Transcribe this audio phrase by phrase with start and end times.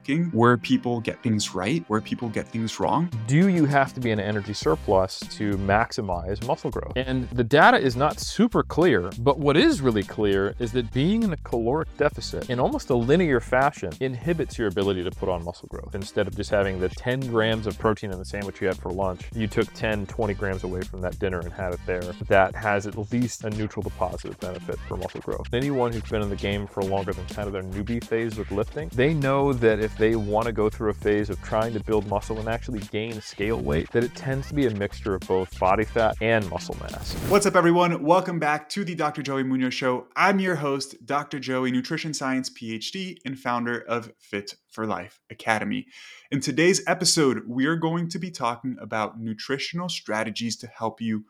[0.00, 3.10] bulking, where people get things right, where people get things wrong.
[3.26, 6.92] Do you have to be in an energy surplus to maximize muscle growth?
[6.96, 11.22] And the data is not super clear, but what is really clear is that being
[11.22, 15.44] in a caloric deficit in almost a linear fashion inhibits your ability to put on
[15.44, 15.94] muscle growth.
[15.94, 18.90] Instead of just having the 10 grams of protein in the sandwich you had for
[18.90, 22.00] lunch, you took 10, 20 grams away from that dinner and had it there.
[22.28, 25.46] That has at least a neutral to positive benefit for muscle growth.
[25.52, 28.50] Anyone who's been in the game for longer than kind of their newbie phase with
[28.50, 31.80] lifting, they know that if they want to go through a phase of trying to
[31.80, 35.20] build muscle and actually gain scale weight, that it tends to be a mixture of
[35.22, 37.14] both body fat and muscle mass.
[37.28, 38.02] What's up, everyone?
[38.02, 39.22] Welcome back to the Dr.
[39.22, 40.06] Joey Munoz Show.
[40.16, 41.38] I'm your host, Dr.
[41.38, 45.86] Joey, nutrition science PhD and founder of Fit for Life Academy.
[46.30, 51.24] In today's episode, we are going to be talking about nutritional strategies to help you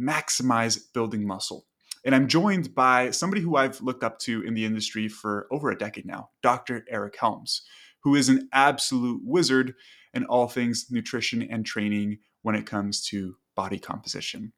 [0.00, 1.66] maximize building muscle.
[2.04, 5.70] And I'm joined by somebody who I've looked up to in the industry for over
[5.70, 6.84] a decade now, Dr.
[6.88, 7.62] Eric Helms,
[8.06, 9.74] who is an absolute wizard
[10.14, 14.52] in all things nutrition and training when it comes to body composition.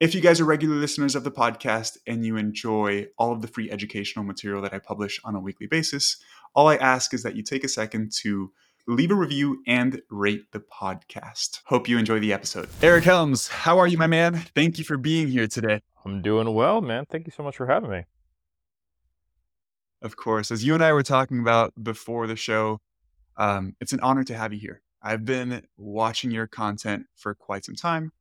[0.00, 3.46] If you guys are regular listeners of the podcast and you enjoy all of the
[3.46, 6.16] free educational material that I publish on a weekly basis,
[6.54, 8.50] all I ask is that you take a second to
[8.88, 11.60] leave a review and rate the podcast.
[11.66, 12.70] Hope you enjoy the episode.
[12.80, 14.46] Eric Helms, how are you, my man?
[14.54, 15.82] Thank you for being here today.
[16.06, 17.04] I'm doing well, man.
[17.04, 18.04] Thank you so much for having me.
[20.00, 22.80] Of course, as you and I were talking about before the show,
[23.36, 24.82] um, it's an honor to have you here.
[25.02, 28.12] I've been watching your content for quite some time.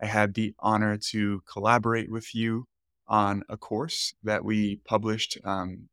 [0.00, 2.66] I had the honor to collaborate with you
[3.06, 5.88] on a course that we published, um,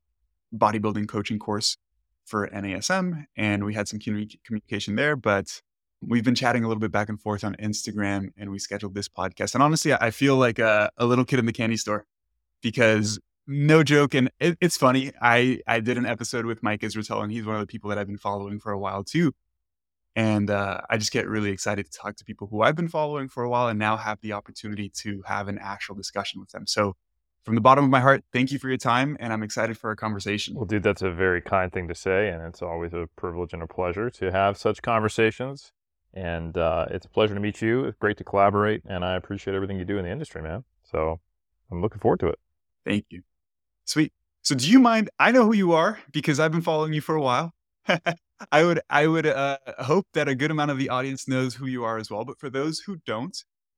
[0.53, 1.77] bodybuilding coaching course
[2.25, 5.15] for NASM, and we had some communication there.
[5.15, 5.61] But
[6.01, 9.07] we've been chatting a little bit back and forth on Instagram and we scheduled this
[9.07, 9.53] podcast.
[9.53, 12.05] And honestly, I feel like a, a little kid in the candy store
[12.61, 14.13] because no joke.
[14.13, 15.11] And it, it's funny.
[15.21, 17.99] I, I did an episode with Mike Israetel and he's one of the people that
[17.99, 19.33] I've been following for a while too.
[20.15, 23.27] And uh, I just get really excited to talk to people who I've been following
[23.27, 26.65] for a while and now have the opportunity to have an actual discussion with them.
[26.67, 26.95] So
[27.43, 29.91] from the bottom of my heart, thank you for your time, and I'm excited for
[29.91, 30.55] our conversation.
[30.55, 33.61] Well, dude, that's a very kind thing to say, and it's always a privilege and
[33.61, 35.71] a pleasure to have such conversations.
[36.11, 37.85] And uh, it's a pleasure to meet you.
[37.85, 40.63] It's great to collaborate, and I appreciate everything you do in the industry, man.
[40.83, 41.19] So
[41.69, 42.39] I'm looking forward to it.
[42.83, 43.21] Thank you.
[43.85, 44.11] Sweet.
[44.41, 45.09] So do you mind?
[45.19, 47.53] I know who you are because I've been following you for a while.
[48.51, 51.67] I would I would uh, hope that a good amount of the audience knows who
[51.67, 52.25] you are as well.
[52.25, 53.35] But for those who don't,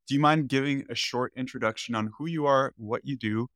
[0.08, 3.50] do you mind giving a short introduction on who you are, what you do,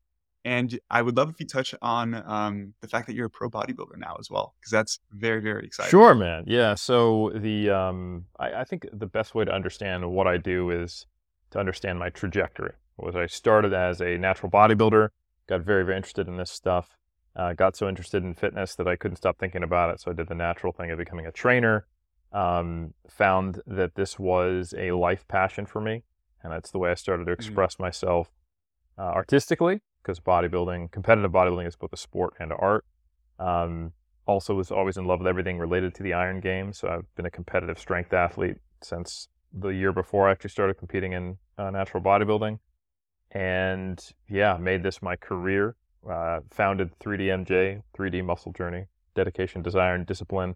[0.43, 3.49] and I would love if you touch on um, the fact that you're a pro
[3.49, 5.91] bodybuilder now as well, because that's very, very exciting.
[5.91, 6.45] Sure, man.
[6.47, 6.75] Yeah.
[6.75, 11.05] So the um, I, I, think the best way to understand what I do is
[11.51, 12.73] to understand my trajectory.
[12.97, 15.09] Was I started as a natural bodybuilder,
[15.51, 16.97] got very, very interested in this stuff,
[17.35, 19.99] uh, got so interested in fitness that I couldn't stop thinking about it.
[19.99, 21.85] So I did the natural thing of becoming a trainer.
[22.33, 26.03] Um, found that this was a life passion for me,
[26.41, 27.41] and that's the way I started to mm-hmm.
[27.41, 27.83] express mm-hmm.
[27.83, 28.31] myself
[28.97, 32.85] uh, artistically because bodybuilding, competitive bodybuilding is both a sport and an art.
[33.37, 33.91] Um,
[34.25, 36.71] also was always in love with everything related to the iron game.
[36.71, 41.11] So I've been a competitive strength athlete since the year before I actually started competing
[41.11, 42.59] in uh, natural bodybuilding.
[43.31, 45.75] And yeah, made this my career.
[46.09, 50.55] Uh, founded 3DMJ, 3D Muscle Journey, Dedication, Desire, and Discipline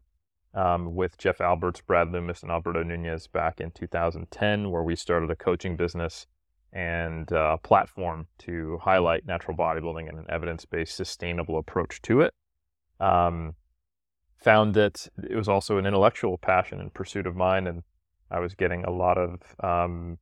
[0.55, 5.29] um, with Jeff Alberts, Brad Loomis, and Alberto Nunez back in 2010, where we started
[5.29, 6.25] a coaching business
[6.71, 12.33] and a uh, platform to highlight natural bodybuilding and an evidence-based, sustainable approach to it.
[12.99, 13.55] Um,
[14.37, 17.83] found that it was also an intellectual passion and pursuit of mine, and
[18.31, 20.17] I was getting a lot of um,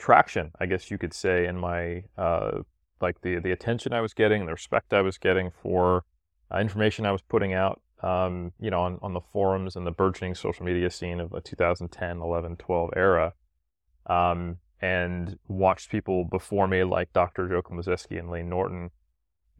[0.00, 2.62] traction, I guess you could say, in my uh,
[3.00, 6.04] like the the attention I was getting, the respect I was getting for
[6.52, 7.80] uh, information I was putting out.
[8.02, 11.42] Um, you know, on, on the forums and the burgeoning social media scene of the
[11.42, 13.34] 2010, 11, 12 era.
[14.06, 17.46] Um, and watched people before me like Dr.
[17.46, 18.90] Jocko Mozesky and Layne Norton,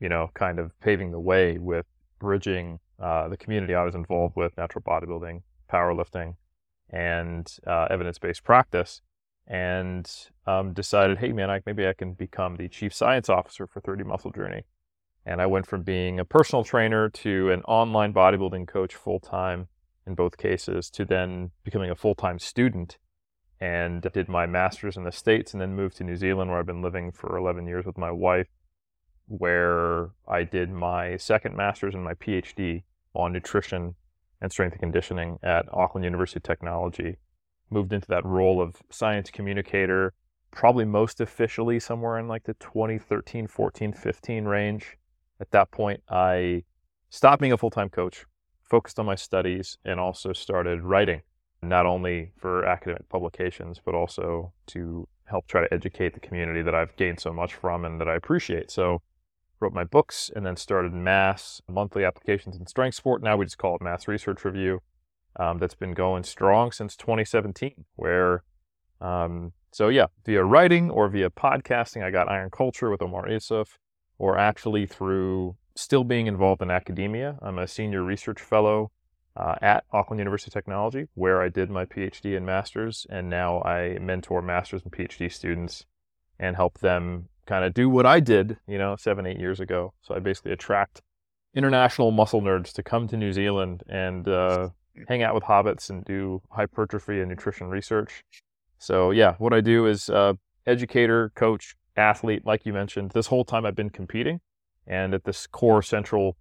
[0.00, 1.84] you know, kind of paving the way with
[2.18, 6.36] bridging uh, the community I was involved with, natural bodybuilding, powerlifting,
[6.88, 9.02] and uh, evidence-based practice,
[9.46, 10.10] and
[10.46, 14.04] um, decided, hey man, I, maybe I can become the chief science officer for 3D
[14.04, 14.62] Muscle Journey.
[15.26, 19.69] And I went from being a personal trainer to an online bodybuilding coach full time
[20.06, 22.98] in both cases to then becoming a full time student
[23.60, 26.66] and did my master's in the States and then moved to New Zealand where I've
[26.66, 28.48] been living for 11 years with my wife,
[29.28, 32.84] where I did my second master's and my PhD
[33.14, 33.94] on nutrition
[34.40, 37.16] and strength and conditioning at Auckland University of Technology.
[37.70, 40.12] Moved into that role of science communicator,
[40.50, 44.96] probably most officially somewhere in like the 2013, 14, 15 range.
[45.40, 46.64] At that point, I
[47.08, 48.25] stopped being a full time coach,
[48.62, 51.22] focused on my studies and also started writing,
[51.62, 56.75] not only for academic publications, but also to help try to educate the community that
[56.75, 58.70] I've gained so much from and that I appreciate.
[58.70, 59.02] So,
[59.61, 63.22] wrote my books and then started mass monthly applications in strength sport.
[63.22, 64.81] Now we just call it Mass Research Review.
[65.37, 68.43] Um, that's been going strong since 2017, where
[69.00, 73.79] um, so yeah, via writing or via podcasting, I got Iron Culture with Omar Isuf,
[74.19, 77.38] or actually through still being involved in academia.
[77.41, 78.91] I'm a senior research fellow
[79.37, 83.62] uh, at Auckland University of Technology, where I did my PhD and master's, and now
[83.62, 85.87] I mentor master's and PhD students
[86.38, 89.93] and help them kind of do what I did, you know, seven, eight years ago.
[90.03, 91.03] So I basically attract
[91.55, 94.71] international muscle nerds to come to New Zealand and uh,
[95.08, 98.25] hang out with hobbits and do hypertrophy and nutrition research.
[98.78, 100.34] So yeah, what I do is uh,
[100.66, 103.10] educator, coach, athlete, like you mentioned.
[103.12, 104.40] This whole time I've been competing,
[104.87, 106.37] and at this core central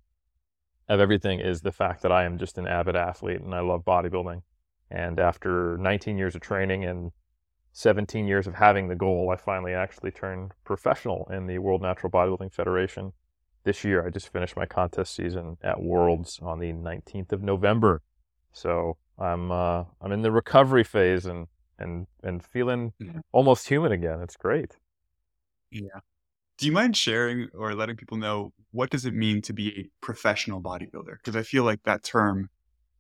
[0.88, 3.86] of everything is the fact that I am just an avid athlete and I love
[3.86, 4.42] bodybuilding.
[4.90, 7.12] And after 19 years of training and
[7.74, 12.12] 17 years of having the goal, I finally actually turned professional in the World Natural
[12.12, 13.14] Bodybuilding Federation.
[13.64, 18.02] This year, I just finished my contest season at Worlds on the 19th of November.
[18.52, 21.48] So I'm uh, I'm in the recovery phase and
[21.78, 23.20] and and feeling yeah.
[23.32, 24.22] almost human again.
[24.22, 24.78] It's great.
[25.72, 26.00] Yeah.
[26.58, 29.90] Do you mind sharing or letting people know what does it mean to be a
[30.02, 31.18] professional bodybuilder?
[31.18, 32.50] Because I feel like that term,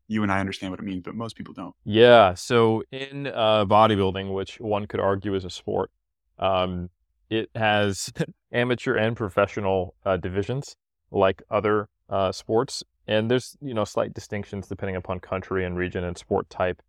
[0.07, 1.75] you and I understand what it means, but most people don't.
[1.83, 2.35] Yeah.
[2.35, 5.91] So in uh, bodybuilding, which one could argue is a sport,
[6.37, 6.89] um,
[7.29, 8.13] it has
[8.51, 10.75] amateur and professional uh, divisions
[11.11, 16.03] like other uh, sports, and there's you know slight distinctions depending upon country and region
[16.03, 16.81] and sport type.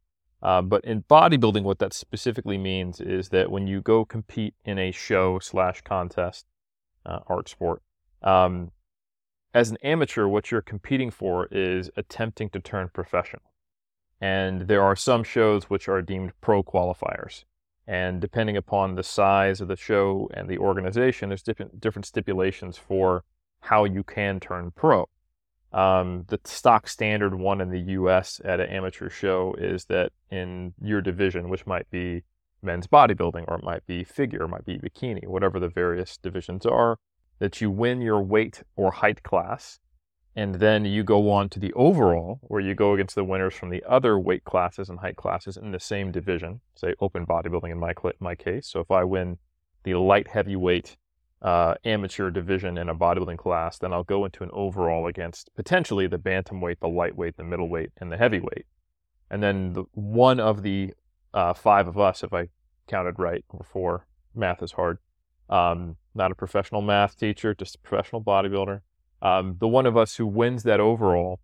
[0.42, 4.78] Uh, but in bodybuilding, what that specifically means is that when you go compete in
[4.78, 6.46] a show slash contest,
[7.04, 7.82] uh, art sport,
[8.22, 8.70] um,
[9.52, 13.42] as an amateur, what you're competing for is attempting to turn professional.
[14.20, 17.44] And there are some shows which are deemed pro qualifiers.
[17.86, 22.76] And depending upon the size of the show and the organization, there's different different stipulations
[22.76, 23.24] for
[23.60, 25.08] how you can turn pro.
[25.72, 30.74] Um, the stock standard one in the US at an amateur show is that in
[30.82, 32.24] your division, which might be
[32.62, 36.66] men's bodybuilding or it might be figure, it might be bikini, whatever the various divisions
[36.66, 36.98] are,
[37.38, 39.78] that you win your weight or height class.
[40.36, 43.70] And then you go on to the overall, where you go against the winners from
[43.70, 47.80] the other weight classes and height classes in the same division, say open bodybuilding in
[47.80, 48.68] my, my case.
[48.68, 49.38] So if I win
[49.82, 50.96] the light heavyweight
[51.42, 56.06] uh, amateur division in a bodybuilding class, then I'll go into an overall against potentially
[56.06, 58.66] the bantamweight, the lightweight, the middleweight, and the heavyweight.
[59.30, 60.92] And then the, one of the
[61.32, 62.48] uh, five of us, if I
[62.88, 64.98] counted right, or four, math is hard.
[65.48, 68.80] Um, not a professional math teacher, just a professional bodybuilder.
[69.22, 71.40] Um, the one of us who wins that overall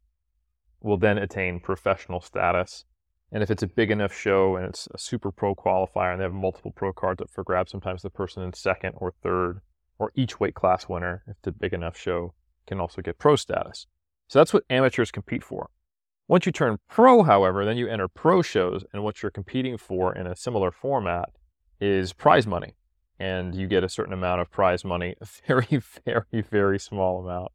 [0.81, 2.85] will then attain professional status.
[3.33, 6.25] And if it's a big enough show and it's a super pro qualifier and they
[6.25, 9.61] have multiple pro cards up for grabs, sometimes the person in second or third
[9.99, 12.35] or each weight class winner, if the big enough show,
[12.67, 13.87] can also get pro status.
[14.29, 15.71] So that's what amateurs compete for.
[16.29, 20.15] Once you turn pro, however, then you enter pro shows, and what you're competing for
[20.15, 21.31] in a similar format
[21.81, 22.75] is prize money.
[23.19, 27.53] And you get a certain amount of prize money, a very, very, very small amount.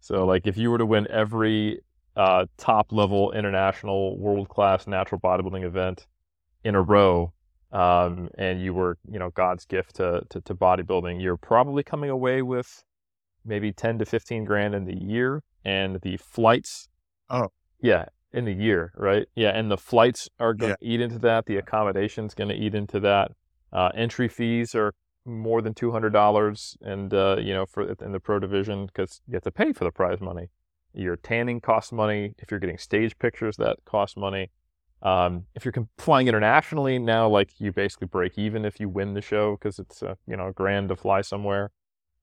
[0.00, 1.80] So, like, if you were to win every
[2.16, 6.06] uh, top level international world class natural bodybuilding event
[6.62, 7.32] in a row,
[7.74, 12.08] um, and you were, you know, God's gift to, to, to bodybuilding, you're probably coming
[12.08, 12.84] away with
[13.44, 15.42] maybe 10 to 15 grand in the year.
[15.64, 16.88] And the flights.
[17.28, 17.48] Oh.
[17.80, 19.26] Yeah, in the year, right?
[19.34, 20.94] Yeah, and the flights are going to yeah.
[20.94, 21.46] eat into that.
[21.46, 23.32] The accommodation's going to eat into that.
[23.72, 28.12] Uh, entry fees are more than two hundred dollars, and uh, you know, for in
[28.12, 30.50] the pro division, because you have to pay for the prize money.
[30.92, 32.34] Your tanning costs money.
[32.38, 34.50] If you're getting stage pictures, that costs money.
[35.04, 39.20] Um, if you're flying internationally now, like you basically break even if you win the
[39.20, 41.70] show because it's a, you know a grand to fly somewhere.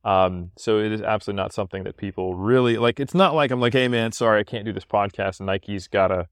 [0.04, 3.00] Um, so it is absolutely not something that people really like.
[3.00, 5.40] It's not like I'm like, hey man, sorry, I can't do this podcast.
[5.40, 6.28] Nike's gotta,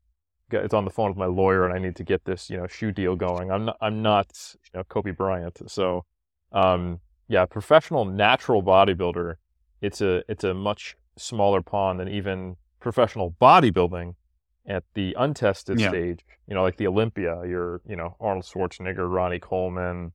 [0.49, 2.57] got, it's on the phone with my lawyer, and I need to get this you
[2.57, 3.51] know shoe deal going.
[3.51, 5.61] I'm not, I'm not you know Kobe Bryant.
[5.69, 6.05] So
[6.51, 9.35] um, yeah, professional natural bodybuilder.
[9.81, 14.15] It's a it's a much smaller pond than even professional bodybuilding
[14.65, 15.89] at the untested yeah.
[15.89, 20.11] stage, you know, like the Olympia, your, you know, Arnold Schwarzenegger, Ronnie Coleman,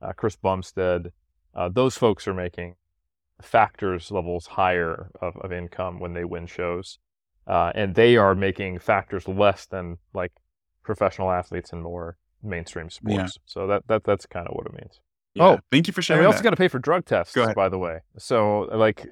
[0.00, 1.12] uh, Chris Bumstead,
[1.54, 2.76] uh, those folks are making
[3.42, 6.98] factors levels higher of, of income when they win shows.
[7.46, 10.32] Uh, and they are making factors less than like
[10.82, 13.16] professional athletes in more mainstream sports.
[13.16, 13.28] Yeah.
[13.46, 15.00] So that, that that's kind of what it means.
[15.34, 15.44] Yeah.
[15.44, 16.20] Oh, thank you for sharing.
[16.20, 18.00] we also got to pay for drug tests, by the way.
[18.18, 19.06] So like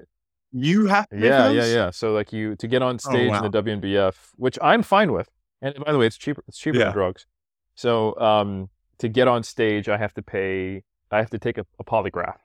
[0.52, 1.90] You have to Yeah, yeah, yeah.
[1.90, 3.44] So like you to get on Oh, stage wow.
[3.44, 5.28] in the WNBF, which I'm fine with.
[5.62, 6.42] And by the way, it's cheaper.
[6.48, 6.84] It's cheaper Yeah.
[6.86, 7.26] than drugs.
[7.74, 10.82] So um, to get on stage, I have to pay.
[11.10, 12.38] I have to take a, a polygraph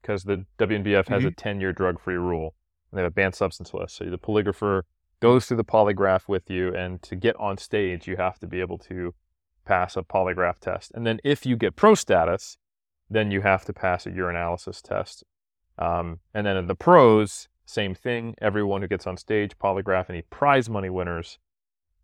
[0.00, 1.34] because the WNBF has a Mm-hmm.
[1.36, 2.54] 10 year drug free rule.
[2.90, 3.96] And they have a banned substance list.
[3.96, 4.82] So the polygrapher
[5.20, 8.60] goes through the polygraph with you, and to get on stage, you have to be
[8.60, 9.14] able to
[9.64, 10.90] pass a polygraph test.
[10.94, 12.58] And then if you get pro status,
[13.08, 15.22] then you have to pass a urinalysis test.
[15.78, 18.34] Um, and then in the pros, same thing.
[18.40, 21.38] Everyone who gets on stage, polygraph, any prize money winners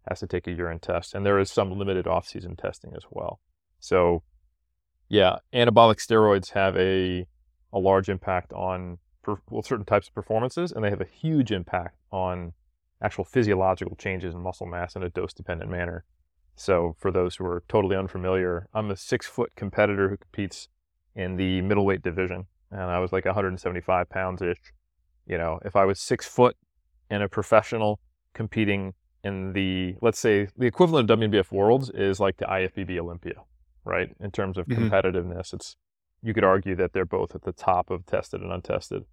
[0.08, 1.14] has to take a urine test.
[1.14, 3.40] And there is some limited off-season testing as well.
[3.80, 4.22] So,
[5.08, 7.26] yeah, anabolic steroids have a
[7.70, 11.52] a large impact on per, well certain types of performances, and they have a huge
[11.52, 12.54] impact on
[13.02, 16.04] actual physiological changes in muscle mass in a dose-dependent manner.
[16.56, 20.68] So, for those who are totally unfamiliar, I'm a six-foot competitor who competes
[21.14, 24.58] in the middleweight division, and I was like 175 pounds ish.
[25.26, 26.56] You know, if I was six foot
[27.10, 28.00] and a professional
[28.34, 28.94] competing
[29.24, 33.42] in the, let's say, the equivalent of WBF Worlds is like the IFBB Olympia,
[33.84, 34.14] right?
[34.20, 34.88] In terms of Mhm.
[34.90, 35.76] competitiveness, it's
[36.22, 39.04] you could argue that they're both at the top of tested and untested.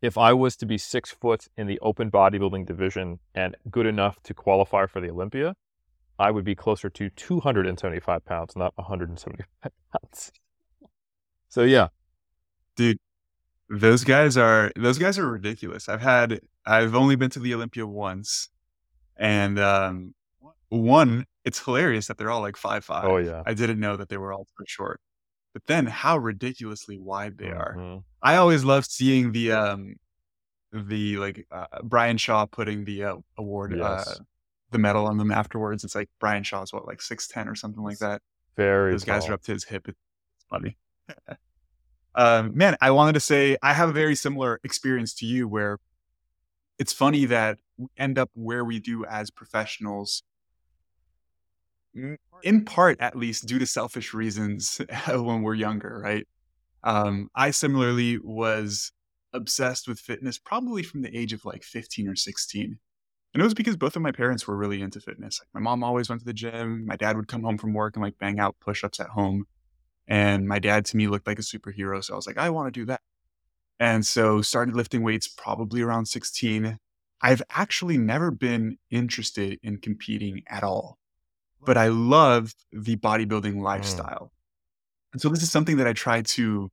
[0.00, 4.22] If I was to be six foot in the open bodybuilding division and good enough
[4.24, 5.54] to qualify for the Olympia,
[6.18, 10.32] I would be closer to 275 pounds, not 175 pounds.
[11.48, 11.88] So yeah,
[12.76, 12.98] dude
[13.68, 17.86] those guys are those guys are ridiculous i've had i've only been to the olympia
[17.86, 18.48] once
[19.16, 20.14] and um
[20.68, 23.42] one it's hilarious that they're all like five five Oh, yeah.
[23.46, 25.00] i didn't know that they were all so short
[25.52, 28.04] but then how ridiculously wide they are Mhm.
[28.22, 29.94] i always love seeing the um
[30.72, 34.04] the like uh, brian shaw putting the uh, award uh
[34.72, 37.98] the medal on them afterwards it's like brian shaw's what like 610 or something like
[37.98, 38.20] that
[38.56, 39.88] Very those guys are up to his hip.
[39.88, 39.98] It's
[40.50, 40.76] funny.
[42.16, 45.78] um, man, I wanted to say I have a very similar experience to you where
[46.78, 50.22] it's funny that we end up where we do as professionals,
[52.42, 56.26] in part at least due to selfish reasons when we're younger, right?
[56.82, 58.92] Um, I similarly was
[59.32, 62.78] obsessed with fitness probably from the age of like 15 or 16.
[63.34, 65.40] And it was because both of my parents were really into fitness.
[65.40, 66.86] Like my mom always went to the gym.
[66.86, 69.44] My dad would come home from work and like bang out push-ups at home.
[70.08, 72.02] And my dad to me looked like a superhero.
[72.02, 73.00] So I was like, I want to do that.
[73.78, 76.78] And so started lifting weights probably around 16.
[77.20, 80.98] I've actually never been interested in competing at all,
[81.64, 83.62] but I love the bodybuilding mm.
[83.62, 84.32] lifestyle.
[85.12, 86.70] And so this is something that I try to,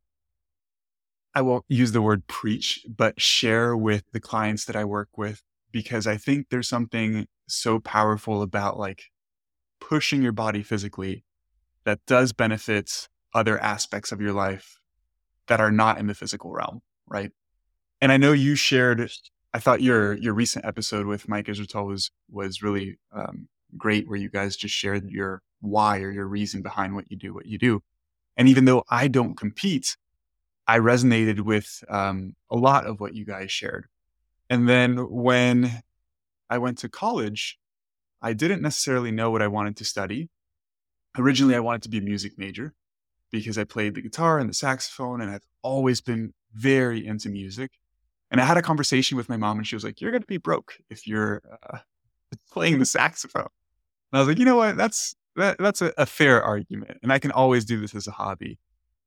[1.33, 5.41] I won't use the word preach, but share with the clients that I work with
[5.71, 9.05] because I think there's something so powerful about like
[9.79, 11.25] pushing your body physically
[11.83, 14.77] that does benefit other aspects of your life
[15.47, 17.31] that are not in the physical realm, right?
[18.01, 19.09] And I know you shared.
[19.53, 23.47] I thought your your recent episode with Mike Israetel was was really um,
[23.77, 27.33] great, where you guys just shared your why or your reason behind what you do,
[27.33, 27.81] what you do.
[28.35, 29.95] And even though I don't compete,
[30.67, 33.85] I resonated with um, a lot of what you guys shared.
[34.49, 35.83] And then when
[36.49, 37.57] I went to college,
[38.21, 40.29] I didn't necessarily know what I wanted to study.
[41.17, 42.73] Originally, I wanted to be a music major
[43.33, 47.71] because I played the guitar and the saxophone, and I've always been very into music.
[48.31, 50.27] And I had a conversation with my mom, and she was like, "You're going to
[50.27, 51.79] be broke if you're uh,
[52.51, 53.49] playing the saxophone."
[54.11, 54.77] And I was like, "You know what?
[54.77, 58.11] That's that, that's a, a fair argument, and I can always do this as a
[58.11, 58.59] hobby."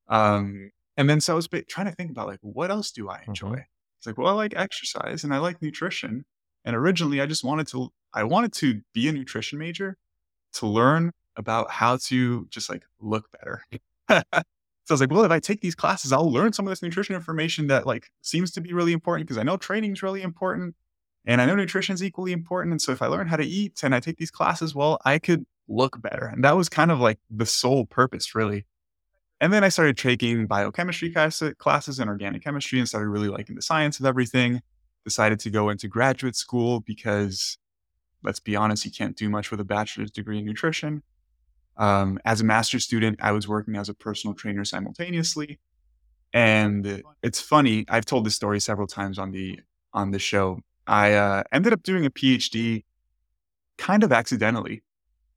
[0.09, 3.23] Um, and then so I was trying to think about like, what else do I
[3.27, 3.65] enjoy?
[3.99, 6.25] It's like, well, I like exercise and I like nutrition.
[6.65, 9.97] And originally, I just wanted to, I wanted to be a nutrition major
[10.55, 13.63] to learn about how to just like look better.
[14.09, 14.43] So I
[14.89, 17.67] was like, well, if I take these classes, I'll learn some of this nutrition information
[17.69, 20.75] that like seems to be really important because I know training is really important
[21.27, 22.73] and I know nutrition is equally important.
[22.73, 25.19] And so if I learn how to eat and I take these classes, well, I
[25.19, 26.27] could look better.
[26.27, 28.65] And that was kind of like the sole purpose, really.
[29.41, 33.63] And then I started taking biochemistry classes and organic chemistry and started really liking the
[33.63, 34.63] science of everything.
[35.05, 37.59] Decided to go into graduate school because,
[38.23, 41.03] let's be honest, you can't do much with a bachelor's degree in nutrition.
[41.79, 45.59] Um, as a master's student, I was working as a personal trainer simultaneously.
[46.33, 49.61] And it's funny, I've told this story several times on the
[49.93, 50.61] on the show.
[50.87, 52.85] I uh, ended up doing a PhD
[53.79, 54.83] kind of accidentally.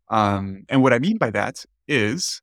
[0.09, 2.41] Um, and what I mean by that is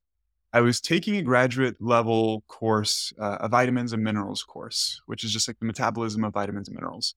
[0.52, 5.32] I was taking a graduate level course, uh, a vitamins and minerals course, which is
[5.32, 7.14] just like the metabolism of vitamins and minerals.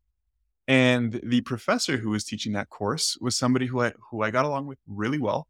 [0.67, 4.45] And the professor who was teaching that course was somebody who I who I got
[4.45, 5.48] along with really well,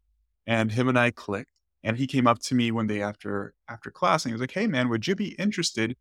[0.50, 1.52] and him and I clicked.
[1.84, 4.52] And he came up to me one day after after class, and he was like,
[4.52, 5.96] "Hey, man, would you be interested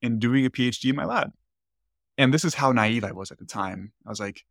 [0.00, 1.32] in doing a PhD in my lab?"
[2.18, 3.92] And this is how naive I was at the time.
[4.06, 4.44] I was like,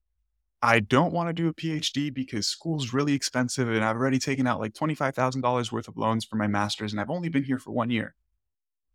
[0.61, 4.47] I don't want to do a PhD because school's really expensive and I've already taken
[4.47, 7.71] out like $25,000 worth of loans for my master's and I've only been here for
[7.71, 8.15] one year.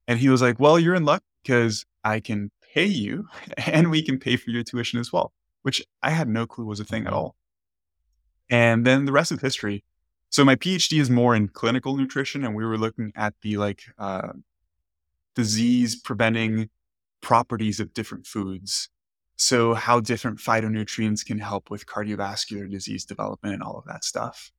[0.08, 3.28] And he was like, Well, you're in luck because I can pay you
[3.66, 6.80] and we can pay for your tuition as well, which I had no clue was
[6.80, 7.36] a thing at all.
[8.50, 9.84] And then the rest of history.
[10.30, 13.82] So my PhD is more in clinical nutrition, and we were looking at the like
[13.98, 14.32] uh,
[15.34, 16.70] disease preventing
[17.20, 18.88] properties of different foods.
[19.36, 24.52] So how different phytonutrients can help with cardiovascular disease development and all of that stuff.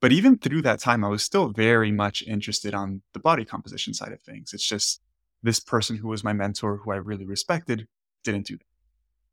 [0.00, 3.94] But even through that time, I was still very much interested on the body composition
[3.94, 4.52] side of things.
[4.52, 5.00] It's just
[5.42, 7.86] this person who was my mentor, who I really respected,
[8.24, 8.66] didn't do that.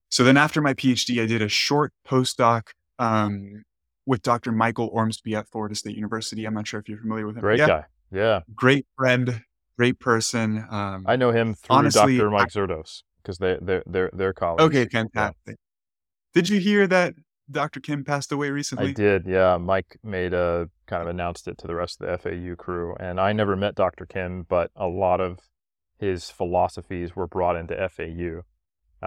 [0.09, 2.67] So then after my PhD, I did a short postdoc
[2.99, 3.63] um,
[4.05, 4.51] with Dr.
[4.51, 6.45] Michael Ormsbee at Florida State University.
[6.45, 7.41] I'm not sure if you're familiar with him.
[7.41, 7.67] Great yeah.
[7.67, 7.85] guy.
[8.11, 8.39] Yeah.
[8.53, 9.41] Great friend,
[9.77, 10.65] great person.
[10.69, 12.29] Um, I know him through honestly, Dr.
[12.29, 14.63] Mike I, Zourdos because they, they're, they're, they're colleagues.
[14.63, 15.35] Okay, fantastic.
[15.47, 15.53] Yeah.
[16.33, 17.13] Did you hear that
[17.49, 17.79] Dr.
[17.79, 18.89] Kim passed away recently?
[18.89, 19.57] I did, yeah.
[19.57, 22.95] Mike made a kind of announced it to the rest of the FAU crew.
[22.99, 24.05] And I never met Dr.
[24.05, 25.39] Kim, but a lot of
[25.97, 28.41] his philosophies were brought into FAU.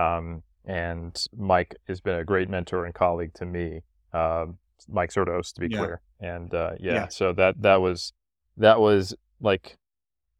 [0.00, 3.82] Um, and Mike has been a great mentor and colleague to me.
[4.12, 4.46] Uh,
[4.88, 5.78] Mike Zourdos, to be yeah.
[5.78, 6.00] clear.
[6.20, 8.12] And uh, yeah, yeah, so that that was
[8.56, 9.76] that was like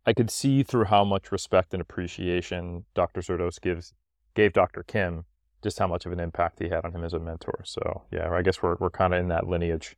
[0.07, 3.21] I could see through how much respect and appreciation Dr.
[3.21, 3.93] Zourdos gives
[4.35, 4.83] gave Dr.
[4.83, 5.25] Kim,
[5.63, 7.63] just how much of an impact he had on him as a mentor.
[7.65, 9.97] So yeah, I guess we're we're kind of in that lineage.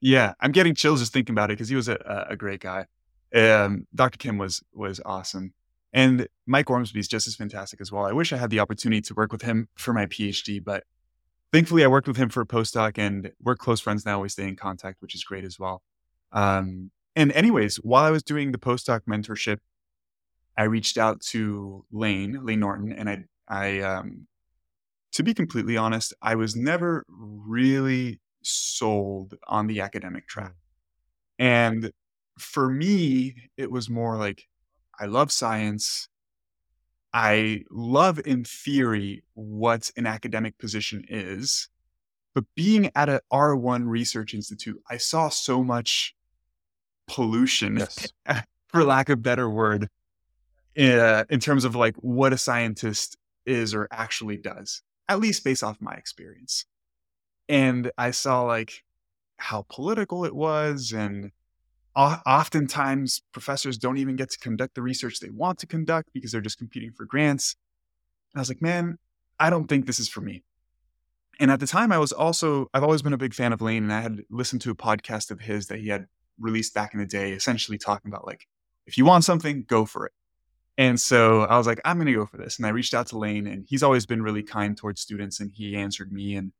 [0.00, 2.86] Yeah, I'm getting chills just thinking about it because he was a, a great guy.
[3.34, 4.18] Um, Dr.
[4.18, 5.54] Kim was was awesome,
[5.92, 8.04] and Mike Ormsbee is just as fantastic as well.
[8.04, 10.84] I wish I had the opportunity to work with him for my PhD, but
[11.54, 14.20] thankfully I worked with him for a postdoc, and we're close friends now.
[14.20, 15.82] We stay in contact, which is great as well.
[16.32, 19.58] Um, and anyways, while I was doing the postdoc mentorship,
[20.58, 24.26] I reached out to Layne Layne Norton, and I, I, um,
[25.12, 30.54] to be completely honest, I was never really sold on the academic track.
[31.38, 31.92] And
[32.36, 34.42] for me, it was more like,
[34.98, 36.08] I love science.
[37.14, 41.68] I love in theory what an academic position is.
[42.34, 46.16] But being at a R1 research institute, I saw so much
[47.06, 48.12] pollution, yes.
[48.66, 49.88] for lack of better word,
[50.76, 55.62] uh, in terms of like what a scientist is or actually does, at least based
[55.62, 56.64] off my experience.
[57.48, 58.82] And I saw like
[59.36, 61.30] how political it was, and
[61.96, 66.40] oftentimes professors don't even get to conduct the research they want to conduct because they're
[66.40, 67.56] just competing for grants.
[68.32, 68.98] And I was like, man,
[69.38, 70.42] I don't think this is for me.
[71.40, 73.82] And at the time, I was also, I've always been a big fan of Layne,
[73.82, 76.06] and I had listened to a podcast of his that he had
[76.38, 78.46] released back in the day, essentially talking about like,
[78.86, 80.12] if you want something, go for it.
[80.76, 82.58] And so I was like, I'm going to go for this.
[82.58, 85.52] And I reached out to Layne, and he's always been really kind towards students, and
[85.52, 86.36] he answered me.
[86.36, 86.52] And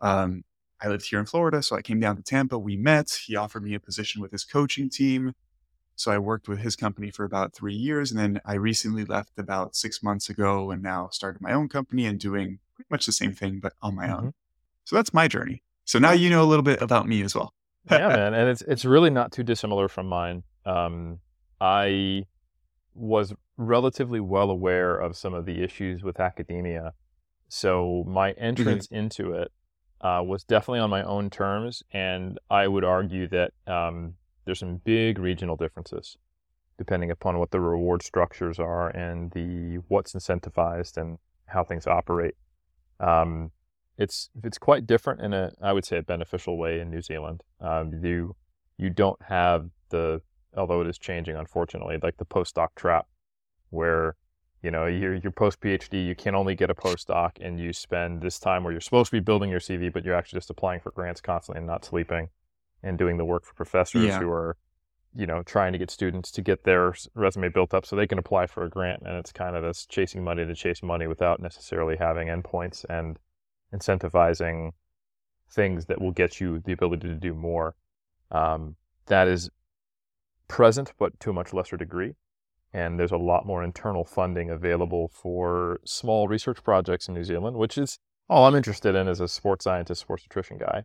[0.00, 0.44] um,
[0.80, 2.58] I lived here in Florida, so I came down to Tampa.
[2.58, 3.18] We met.
[3.26, 5.32] He offered me a position with his coaching team.
[5.94, 8.10] So I worked with his company for about three years.
[8.10, 12.04] And then I recently left about six months ago and now started my own company
[12.04, 14.26] and doing pretty much the same thing, but on my mm-hmm.
[14.26, 14.34] own.
[14.84, 15.62] So that's my journey.
[15.86, 17.54] So now you know a little bit about me as well
[17.90, 20.42] yeah, man, and it's it's really not too dissimilar from mine.
[20.64, 21.20] Um,
[21.60, 22.24] I
[22.94, 26.92] was relatively well aware of some of the issues with academia,
[27.48, 28.44] so my mm-hmm.
[28.44, 28.96] entrance mm-hmm.
[28.96, 29.52] into it
[30.00, 34.76] uh, was definitely on my own terms, and I would argue that um, there's some
[34.84, 36.16] big regional differences
[36.78, 42.34] depending upon what the reward structures are and the what's incentivized and how things operate.
[43.00, 43.50] Um,
[43.98, 47.42] it's it's quite different in a I would say a beneficial way in New Zealand.
[47.60, 48.36] Um, you
[48.76, 50.20] you don't have the
[50.56, 53.06] although it is changing unfortunately like the postdoc trap
[53.70, 54.16] where
[54.66, 58.20] you know your your post PhD you can only get a postdoc and you spend
[58.20, 60.80] this time where you're supposed to be building your CV but you're actually just applying
[60.80, 62.28] for grants constantly and not sleeping
[62.82, 64.18] and doing the work for professors yeah.
[64.18, 64.56] who are
[65.14, 68.18] you know trying to get students to get their resume built up so they can
[68.18, 71.40] apply for a grant and it's kind of this chasing money to chase money without
[71.40, 73.20] necessarily having endpoints and
[73.72, 74.72] incentivizing
[75.48, 77.76] things that will get you the ability to do more.
[78.32, 78.74] Um,
[79.06, 79.48] that is
[80.48, 82.14] present, but to a much lesser degree.
[82.72, 87.56] And there's a lot more internal funding available for small research projects in New Zealand,
[87.56, 87.98] which is
[88.28, 90.84] all I'm interested in as a sports scientist, sports nutrition guy.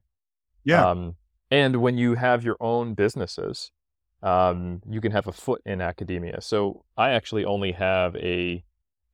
[0.64, 0.90] Yeah.
[0.90, 1.16] Um,
[1.50, 3.72] and when you have your own businesses,
[4.24, 6.40] um, you can have a foot in academia.
[6.42, 8.64] So I actually only have a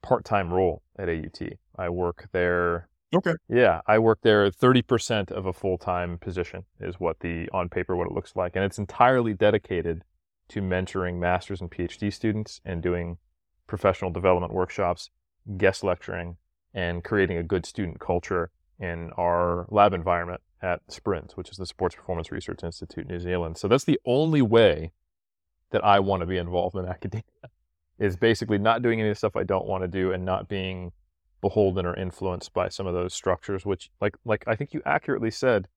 [0.04, 1.42] part time role at AUT.
[1.78, 3.34] I work there Okay.
[3.48, 4.52] Yeah, I work there.
[4.52, 8.36] Thirty percent of a full time position is what the on paper what it looks
[8.36, 10.04] like, and it's entirely dedicated
[10.50, 13.18] to mentoring masters and PhD students and doing
[13.68, 15.10] professional development workshops,
[15.58, 16.38] guest lecturing,
[16.74, 21.66] and creating a good student culture in our lab environment at SPRINZ, which is the
[21.66, 23.58] Sports Performance Research Institute New Zealand.
[23.58, 24.92] So that's the only way
[25.72, 27.24] that I want to be involved in academia
[28.00, 30.48] is basically not doing any of the stuff I don't want to do and not
[30.48, 30.92] being
[31.42, 35.32] beholden or influenced by some of those structures, which like like I think you accurately
[35.32, 35.68] said,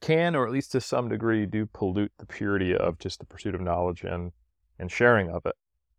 [0.00, 3.54] can or at least to some degree do pollute the purity of just the pursuit
[3.54, 4.32] of knowledge and
[4.78, 5.54] and sharing of it.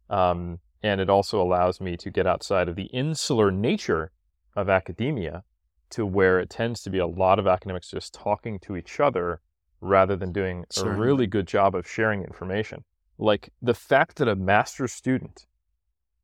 [0.09, 4.11] Um, and it also allows me to get outside of the insular nature
[4.55, 5.43] of academia
[5.91, 9.41] to where it tends to be a lot of academics just talking to each other
[9.81, 12.83] rather than doing a really good job of sharing information.
[13.17, 15.45] Like the fact that a master's student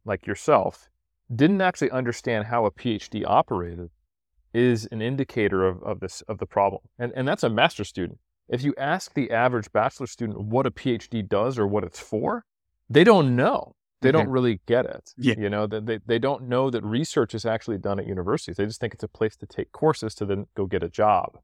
[0.06, 0.90] like yourself
[1.34, 3.90] didn't actually understand how a PhD operated
[4.58, 6.82] is an indicator of, of this of the problem.
[6.98, 8.20] And and that's a master's student.
[8.50, 12.46] If you ask the average bachelor student what a PhD does or what it's for,
[12.90, 14.32] they don't know they don't mm-hmm.
[14.32, 15.14] really get it.
[15.18, 15.36] Yeah.
[15.38, 18.58] You know, they, they don't know that research is actually done at universities.
[18.58, 21.40] They just think it's a place to take courses to then go get a job.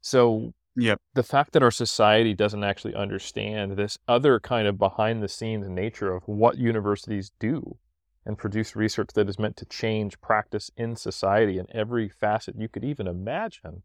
[0.00, 1.00] So yep.
[1.14, 5.68] the fact that our society doesn't actually understand this other kind of behind the scenes
[5.68, 7.76] nature of what universities do
[8.26, 12.68] and produce research that is meant to change practice in society in every facet you
[12.68, 13.82] could even imagine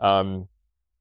[0.00, 0.48] um,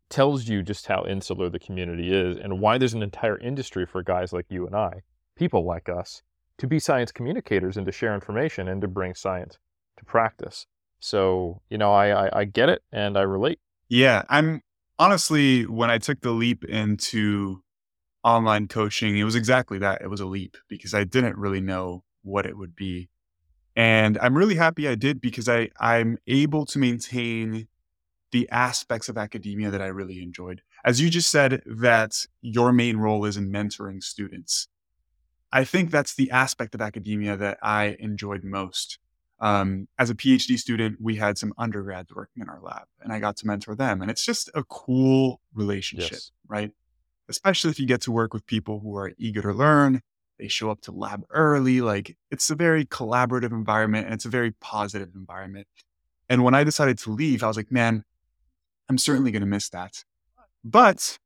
[0.09, 4.03] tells you just how insular the community is and why there's an entire industry for
[4.03, 5.01] guys like you and I
[5.35, 6.21] people like us
[6.57, 9.57] to be science communicators and to share information and to bring science
[9.97, 10.67] to practice.
[10.99, 13.59] So, you know, I, I, I get it and I relate.
[13.89, 14.23] Yeah.
[14.29, 14.61] I'm
[14.99, 17.63] honestly, when I took the leap into
[18.23, 20.01] online coaching, it was exactly that.
[20.01, 23.09] It was a leap because I didn't really know what it would be.
[23.75, 27.67] And I'm really happy I did because I, I'm able to maintain
[28.31, 30.61] the aspects of academia that I really enjoyed.
[30.83, 34.67] As you just said, that your main role is in mentoring students.
[35.51, 38.97] I think that's the aspect of academia that I enjoyed most.
[39.39, 43.19] Um, as a PhD student, we had some undergrads working in our lab, and I
[43.19, 44.01] got to mentor them.
[44.01, 46.31] And it's just a cool relationship, yes.
[46.47, 46.71] right?
[47.29, 50.01] Especially if you get to work with people who are eager to learn.
[50.43, 51.79] They show up to lab early.
[51.79, 55.67] Like it's a very collaborative environment and it's a very positive environment.
[56.29, 58.03] And when I decided to leave, I was like, man,
[58.89, 60.03] I'm certainly going to miss that.
[60.63, 61.17] But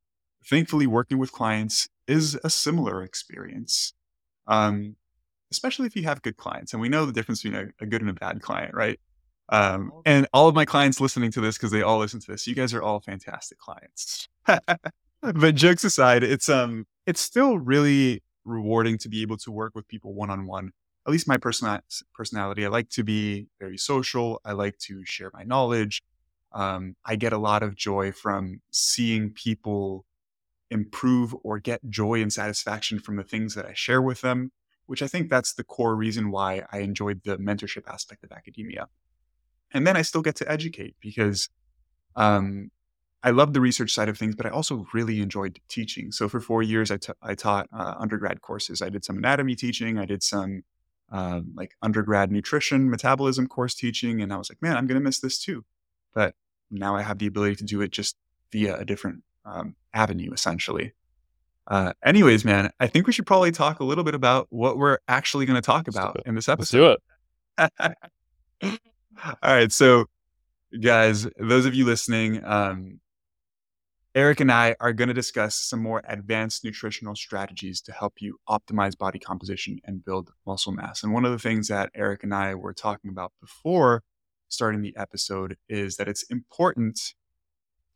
[0.45, 3.93] thankfully, working with clients is a similar experience
[4.47, 4.95] um,
[5.51, 6.73] especially if you have good clients.
[6.73, 8.99] And we know the difference between a, a good and a bad client, right?
[9.49, 12.47] Um, and all of my clients listening to this, because they all listen to this,
[12.47, 14.27] you guys are all fantastic clients.
[15.21, 19.87] but jokes aside, it's um, it's still really rewarding to be able to work with
[19.87, 20.71] people one on one.
[21.05, 21.81] At least my person-
[22.13, 24.41] personality, I like to be very social.
[24.43, 26.03] I like to share my knowledge.
[26.51, 30.05] Um, I get a lot of joy from seeing people
[30.69, 34.51] improve or get joy and satisfaction from the things that I share with them,
[34.85, 38.87] which I think that's the core reason why I enjoyed the mentorship aspect of academia.
[39.71, 41.49] And then I still get to educate because
[42.15, 42.71] um,
[43.23, 46.11] I love the research side of things, but I also really enjoyed teaching.
[46.11, 48.81] So for four years, I, t- I taught uh, undergrad courses.
[48.81, 49.97] I did some anatomy teaching.
[49.97, 50.63] I did some
[51.11, 54.21] um, like undergrad nutrition, metabolism course teaching.
[54.21, 55.65] And I was like, man, I'm going to miss this too.
[56.13, 56.35] But
[56.69, 58.15] now I have the ability to do it just
[58.51, 60.93] via a different um, avenue, essentially.
[61.65, 64.99] Uh, anyways, man, I think we should probably talk a little bit about what we're
[65.07, 66.97] actually going to talk about in this episode.
[67.57, 68.77] Let's do it.
[69.23, 69.71] All right.
[69.71, 70.05] So,
[70.81, 72.99] guys, those of you listening, um,
[74.17, 78.39] Eric and I are going to discuss some more advanced nutritional strategies to help you
[78.49, 81.03] optimize body composition and build muscle mass.
[81.03, 84.01] And one of the things that Eric and I were talking about before
[84.49, 87.13] starting the episode is that it's important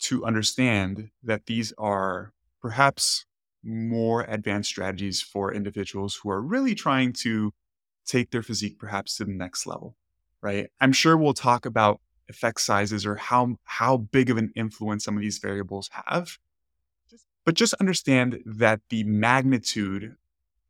[0.02, 3.26] to understand that these are perhaps
[3.64, 7.52] more advanced strategies for individuals who are really trying to
[8.06, 9.96] take their physique perhaps to the next level,
[10.40, 10.70] right?
[10.80, 12.00] I'm sure we'll talk about
[12.32, 16.38] effect sizes or how how big of an influence some of these variables have.
[17.46, 20.15] But just understand that the magnitude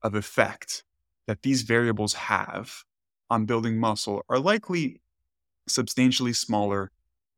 [0.02, 0.84] of effect
[1.28, 2.84] that these variables have
[3.30, 5.02] on building muscle are likely
[5.68, 6.92] substantially smaller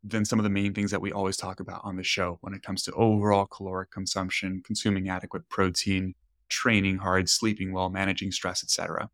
[0.03, 2.53] than some of the main things that we always talk about on the show when
[2.53, 6.13] it comes to overall caloric consumption, consuming adequate protein,
[6.49, 9.09] training hard, sleeping well, managing stress, etc.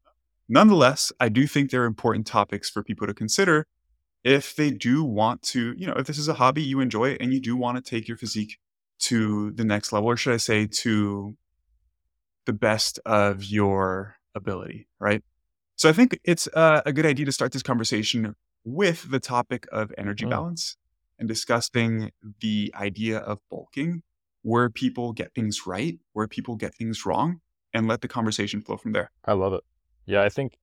[0.47, 3.67] Nonetheless, I do think they're important topics for people to consider
[4.23, 7.33] if they do want to, you know, if this is a hobby you enjoy and
[7.33, 8.57] you do want to take your physique
[8.99, 11.37] to the next level, or should I say to
[12.45, 15.23] the best of your ability, right?
[15.75, 19.65] So I think it's uh, a good idea to start this conversation with the topic
[19.71, 20.31] of energy mm.
[20.31, 20.75] balance
[21.17, 24.03] and discussing the idea of bulking,
[24.41, 27.41] where people get things right, where people get things wrong,
[27.73, 29.11] and let the conversation flow from there.
[29.23, 29.63] I love it.
[30.05, 30.57] Yeah, I think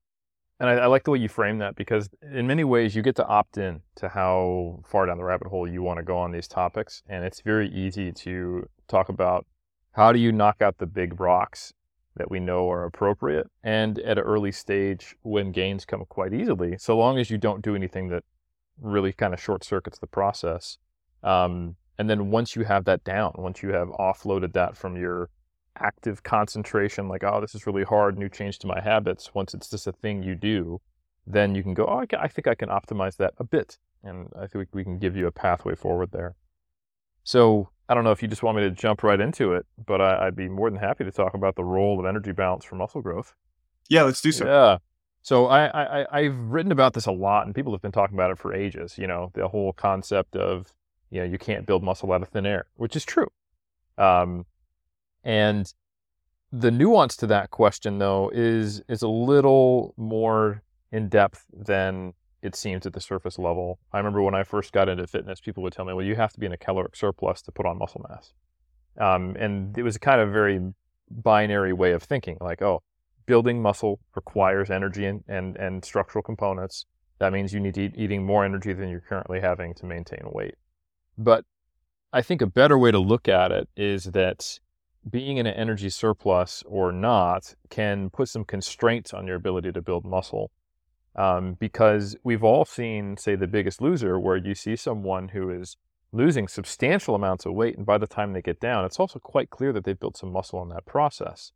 [0.58, 3.16] And I, I, like the way you frame that because in many ways you get
[3.16, 6.32] to opt in to how far down the rabbit hole you want to go on
[6.32, 7.02] these topics.
[7.08, 9.46] And it's very easy to talk about
[9.92, 11.74] how do you knock out the big rocks
[12.16, 16.76] that we know are appropriate and at an early stage when gains come quite easily,
[16.78, 18.24] so long as you don't do anything that
[18.80, 20.78] really kind of short circuits the process.
[21.22, 25.30] Um, and then once you have that down, once you have offloaded that from your
[25.80, 29.68] active concentration, like, oh, this is really hard, new change to my habits, once it's
[29.68, 30.80] just a thing you do,
[31.26, 33.78] then you can go, oh, I, can, I think I can optimize that a bit.
[34.02, 36.36] And I think we can give you a pathway forward there.
[37.24, 40.00] So I don't know if you just want me to jump right into it, but
[40.00, 42.76] I, would be more than happy to talk about the role of energy balance for
[42.76, 43.34] muscle growth.
[43.88, 44.46] Yeah, let's do so.
[44.46, 44.78] Yeah.
[45.22, 48.30] So I, I I've written about this a lot, and people have been talking about
[48.30, 48.96] it for ages.
[48.96, 50.72] You know, the whole concept of
[51.10, 53.26] you know you can't build muscle out of thin air, which is true.
[53.98, 54.46] Um,
[55.26, 55.74] and
[56.52, 60.62] the nuance to that question, though, is is a little more
[60.92, 63.80] in depth than it seems at the surface level.
[63.92, 66.32] I remember when I first got into fitness, people would tell me, "Well, you have
[66.34, 68.32] to be in a caloric surplus to put on muscle mass,"
[68.98, 70.60] um, and it was a kind of very
[71.10, 72.84] binary way of thinking, like, "Oh,
[73.26, 76.86] building muscle requires energy and, and, and structural components.
[77.18, 80.22] That means you need to eat eating more energy than you're currently having to maintain
[80.26, 80.54] weight."
[81.18, 81.44] But
[82.12, 84.60] I think a better way to look at it is that
[85.08, 89.82] being in an energy surplus or not can put some constraints on your ability to
[89.82, 90.50] build muscle.
[91.14, 95.76] Um, because we've all seen, say, The Biggest Loser, where you see someone who is
[96.12, 99.50] losing substantial amounts of weight, and by the time they get down, it's also quite
[99.50, 101.52] clear that they've built some muscle in that process.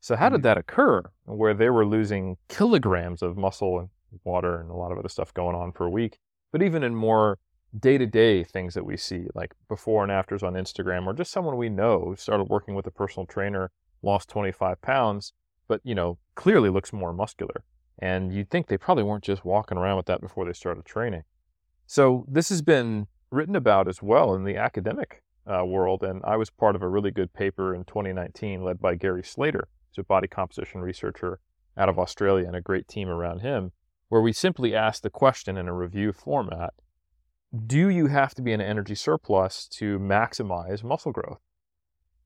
[0.00, 0.42] So, how did mm-hmm.
[0.42, 3.88] that occur where they were losing kilograms of muscle and
[4.24, 6.18] water and a lot of other stuff going on per week?
[6.52, 7.38] But even in more
[7.78, 11.30] day to day things that we see, like before and afters on Instagram, or just
[11.30, 13.70] someone we know started working with a personal trainer,
[14.02, 15.32] lost 25 pounds,
[15.68, 17.64] but you know, clearly looks more muscular.
[17.98, 21.22] And you'd think they probably weren't just walking around with that before they started training.
[21.86, 26.02] So this has been written about as well in the academic uh, world.
[26.02, 29.68] And I was part of a really good paper in 2019 led by Gary Slater,
[29.90, 31.40] who's a body composition researcher
[31.76, 33.72] out of Australia and a great team around him,
[34.08, 36.74] where we simply asked the question in a review format
[37.56, 41.40] do you have to be in an energy surplus to maximize muscle growth?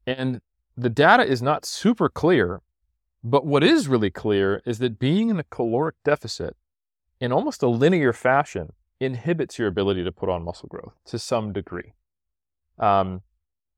[0.06, 0.40] And
[0.76, 2.62] the data is not super clear,
[3.22, 6.56] but what is really clear is that being in a caloric deficit
[7.20, 11.52] in almost a linear fashion inhibits your ability to put on muscle growth to some
[11.52, 11.92] degree.
[12.78, 13.22] Um,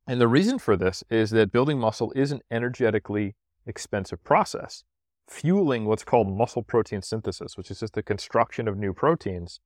[0.07, 3.35] and the reason for this is that building muscle is an energetically
[3.67, 4.85] expensive process.
[5.29, 9.61] Fueling what's called muscle protein synthesis, which is just the construction of new proteins,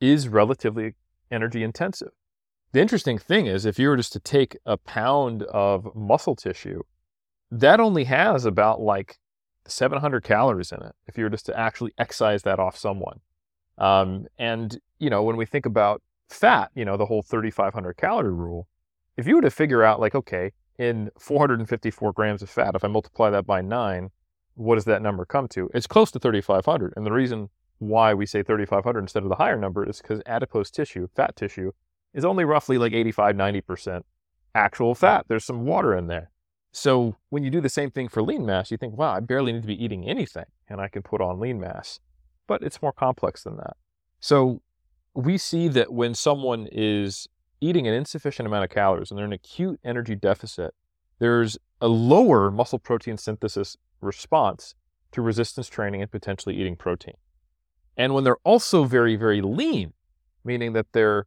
[0.00, 0.94] is relatively
[1.30, 2.10] energy intensive.
[2.72, 6.82] The interesting thing is, if you were just to take a pound of muscle tissue,
[7.50, 9.18] that only has about like
[9.66, 13.20] 700 calories in it if you were just to actually excise that off someone.
[13.78, 18.32] Um, and, you know, when we think about fat, you know, the whole 3,500 calorie
[18.32, 18.68] rule,
[19.16, 22.88] if you were to figure out, like, okay, in 454 grams of fat, if I
[22.88, 24.10] multiply that by nine,
[24.54, 25.70] what does that number come to?
[25.74, 26.92] It's close to 3,500.
[26.96, 27.48] And the reason
[27.80, 31.72] why we say 3,500 instead of the higher number is because adipose tissue, fat tissue,
[32.14, 34.02] is only roughly like 85, 90%
[34.54, 35.24] actual fat.
[35.28, 36.30] There's some water in there.
[36.72, 39.52] So when you do the same thing for lean mass, you think, wow, I barely
[39.52, 42.00] need to be eating anything and I can put on lean mass.
[42.46, 43.76] But it's more complex than that.
[44.20, 44.62] So
[45.14, 47.26] we see that when someone is
[47.60, 50.74] eating an insufficient amount of calories and they're in acute energy deficit,
[51.18, 54.74] there's a lower muscle protein synthesis response
[55.12, 57.14] to resistance training and potentially eating protein.
[57.96, 59.92] And when they're also very, very lean,
[60.44, 61.26] meaning that their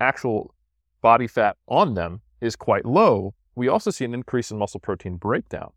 [0.00, 0.54] actual
[1.00, 5.16] body fat on them is quite low, we also see an increase in muscle protein
[5.16, 5.72] breakdown.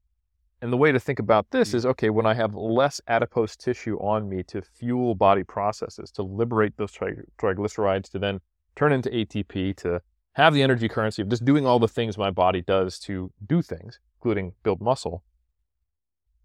[0.62, 1.78] And the way to think about this hmm.
[1.78, 6.24] is okay, when I have less adipose tissue on me to fuel body processes, to
[6.24, 8.40] liberate those tri- triglycerides, to then
[8.76, 10.02] turn into ATP, to
[10.34, 13.62] have the energy currency of just doing all the things my body does to do
[13.62, 15.24] things, including build muscle,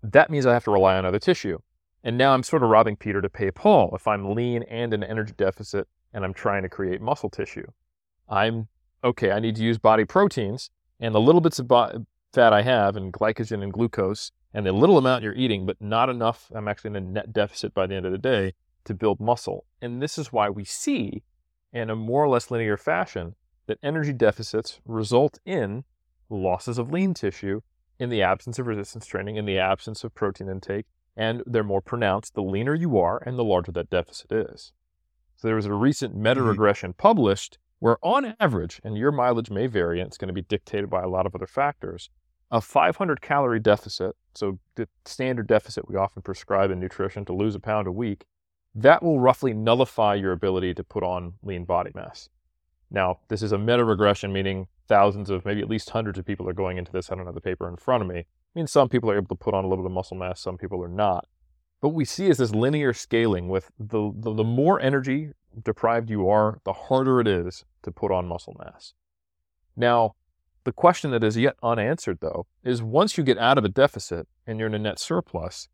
[0.02, 1.58] that means I have to rely on other tissue.
[2.02, 5.02] And now I'm sort of robbing Peter to pay Paul if I'm lean and in
[5.02, 7.66] an energy deficit and I'm trying to create muscle tissue.
[8.28, 8.68] I'm
[9.04, 12.62] okay, I need to use body proteins and the little bits of bo- fat I
[12.62, 16.50] have and glycogen and glucose and the little amount you're eating, but not enough.
[16.54, 19.64] I'm actually in a net deficit by the end of the day to build muscle.
[19.80, 21.22] And this is why we see
[21.72, 23.34] in a more or less linear fashion
[23.66, 25.84] that energy deficits result in
[26.28, 27.60] losses of lean tissue
[27.98, 30.86] in the absence of resistance training, in the absence of protein intake,
[31.16, 34.72] and they're more pronounced the leaner you are and the larger that deficit is.
[35.36, 37.00] So there was a recent meta regression mm-hmm.
[37.00, 40.90] published where, on average, and your mileage may vary and it's going to be dictated
[40.90, 42.10] by a lot of other factors,
[42.50, 47.54] a 500 calorie deficit, so the standard deficit we often prescribe in nutrition to lose
[47.54, 48.24] a pound a week,
[48.74, 52.28] that will roughly nullify your ability to put on lean body mass.
[52.90, 56.48] Now, this is a meta regression, meaning thousands of, maybe at least hundreds of people
[56.48, 57.10] are going into this.
[57.10, 58.26] I don't have the paper in front of me.
[58.54, 60.40] I mean, some people are able to put on a little bit of muscle mass,
[60.40, 61.26] some people are not.
[61.80, 65.30] But what we see is this linear scaling with the, the, the more energy
[65.64, 68.92] deprived you are, the harder it is to put on muscle mass.
[69.76, 70.14] Now,
[70.64, 74.28] the question that is yet unanswered, though, is once you get out of a deficit
[74.46, 75.68] and you're in a net surplus,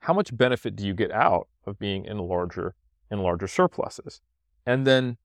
[0.00, 2.74] how much benefit do you get out of being in larger
[3.10, 4.20] and larger surpluses?
[4.66, 5.16] And then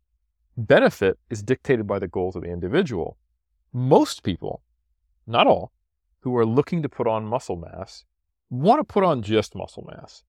[0.56, 3.18] benefit is dictated by the goals of the individual.
[3.74, 4.62] Most people,
[5.28, 5.72] not all,
[6.22, 8.06] who are looking to put on muscle mass
[8.50, 10.24] want to put on just muscle mass.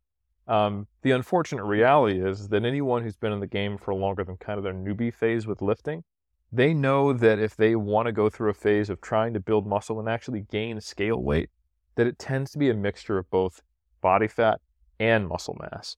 [0.47, 4.37] Um, the unfortunate reality is that anyone who's been in the game for longer than
[4.37, 6.05] kind of their newbie phase with lifting
[6.53, 9.67] they know that if they want to go through a phase of trying to build
[9.67, 11.49] muscle and actually gain scale weight,
[11.95, 13.63] that it tends to be a mixture of both
[14.03, 14.61] body fat
[15.01, 15.97] and muscle mass.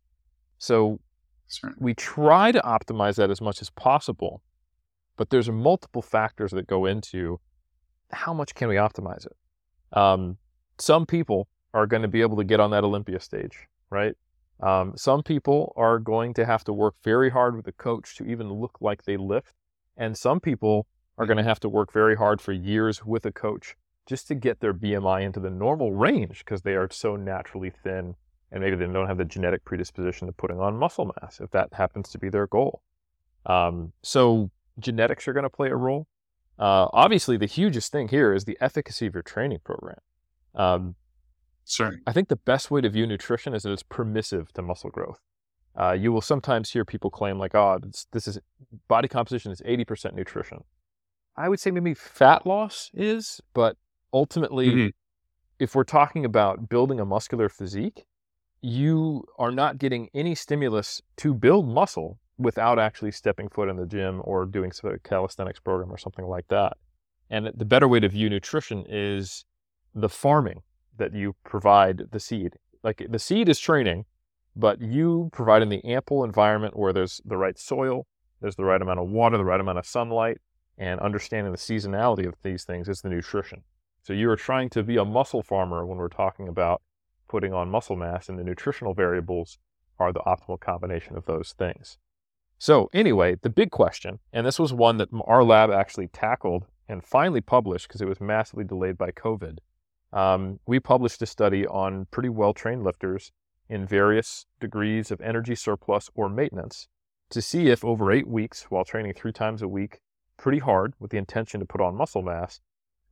[0.58, 1.00] So
[1.78, 4.42] we try to optimize that as much as possible,
[5.16, 7.40] but there's multiple factors that go into
[8.12, 9.36] how much can we optimize it.
[9.94, 10.36] Um,
[10.78, 14.14] some people are going to be able to get on that Olympia stage, right?
[14.60, 18.24] Um, some people are going to have to work very hard with a coach to
[18.24, 19.54] even look like they lift
[19.96, 20.86] and some people
[21.18, 23.76] are going to have to work very hard for years with a coach
[24.06, 28.14] just to get their BMI into the normal range because they are so naturally thin
[28.52, 31.72] and maybe they don't have the genetic predisposition to putting on muscle mass if that
[31.72, 32.82] happens to be their goal.
[33.46, 36.06] Um, so genetics are going to play a role.
[36.58, 39.98] Uh, obviously, the hugest thing here is the efficacy of your training program.
[40.54, 40.94] Um,
[41.66, 41.92] sure.
[42.06, 45.20] I think the best way to view nutrition is that it's permissive to muscle growth.
[45.76, 48.38] Uh, you will sometimes hear people claim like, "Oh, this, this is
[48.86, 50.62] body composition is 80% nutrition."
[51.36, 53.76] I would say maybe fat loss is, but
[54.12, 54.86] ultimately, mm-hmm.
[55.58, 58.06] if we're talking about building a muscular physique,
[58.60, 63.86] you are not getting any stimulus to build muscle without actually stepping foot in the
[63.86, 66.76] gym or doing some calisthenics program or something like that.
[67.30, 69.44] And the better way to view nutrition is
[69.94, 70.62] the farming
[70.96, 72.54] that you provide the seed.
[72.82, 74.04] Like the seed is training,
[74.56, 78.06] but you providing the ample environment where there's the right soil,
[78.40, 80.38] there's the right amount of water, the right amount of sunlight,
[80.76, 83.62] and understanding the seasonality of these things is the nutrition.
[84.02, 86.82] So you are trying to be a muscle farmer when we're talking about
[87.28, 89.58] putting on muscle mass, and the nutritional variables
[89.98, 91.98] are the optimal combination of those things.
[92.64, 97.04] So, anyway, the big question, and this was one that our lab actually tackled and
[97.04, 99.58] finally published because it was massively delayed by COVID.
[100.14, 103.32] Um, we published a study on pretty well trained lifters
[103.68, 106.88] in various degrees of energy surplus or maintenance
[107.28, 110.00] to see if over eight weeks, while training three times a week,
[110.38, 112.60] pretty hard with the intention to put on muscle mass,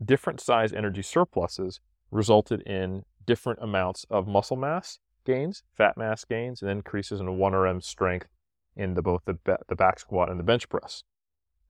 [0.02, 1.78] different size energy surpluses
[2.10, 7.82] resulted in different amounts of muscle mass gains, fat mass gains, and increases in 1RM
[7.82, 8.28] strength
[8.76, 11.04] in the, both the, the back squat and the bench press.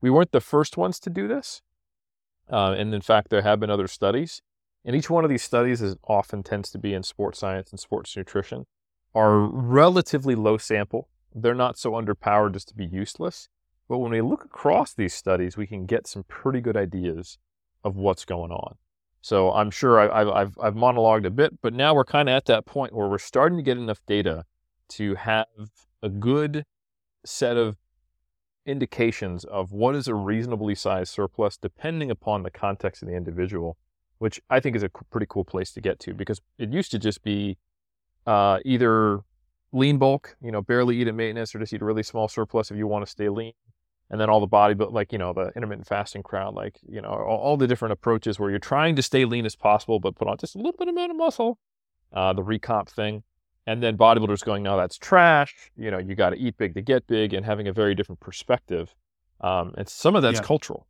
[0.01, 1.62] We weren't the first ones to do this.
[2.51, 4.43] Uh, and in fact, there have been other studies.
[4.85, 7.79] And each one of these studies is often tends to be in sports science and
[7.79, 8.67] sports nutrition
[9.15, 11.09] are relatively low sample.
[11.35, 13.49] They're not so underpowered as to be useless.
[13.88, 17.38] But when we look across these studies, we can get some pretty good ideas
[17.85, 18.77] of what's going on.
[19.21, 22.47] So I'm sure I, have I've monologued a bit, but now we're kind of at
[22.47, 24.45] that point where we're starting to get enough data
[24.91, 25.47] to have
[26.03, 26.65] a good
[27.24, 27.76] set of
[28.64, 33.76] indications of what is a reasonably sized surplus depending upon the context of the individual,
[34.18, 36.98] which I think is a pretty cool place to get to because it used to
[36.98, 37.58] just be
[38.26, 39.20] uh, either
[39.72, 42.70] lean bulk, you know, barely eat at maintenance, or just eat a really small surplus
[42.70, 43.52] if you want to stay lean.
[44.11, 47.00] And then all the body, but like you know, the intermittent fasting crowd, like you
[47.00, 50.16] know, all, all, the different approaches where you're trying to stay lean as possible, but
[50.16, 51.58] put on just a little bit amount of muscle.
[52.12, 53.22] Uh, the recomp thing,
[53.66, 55.70] and then bodybuilders going, no, that's trash.
[55.77, 58.20] You know, you got to eat big to get big, and having a very different
[58.20, 58.94] perspective.
[59.40, 60.46] Um, and some of that's yeah.
[60.46, 60.87] cultural,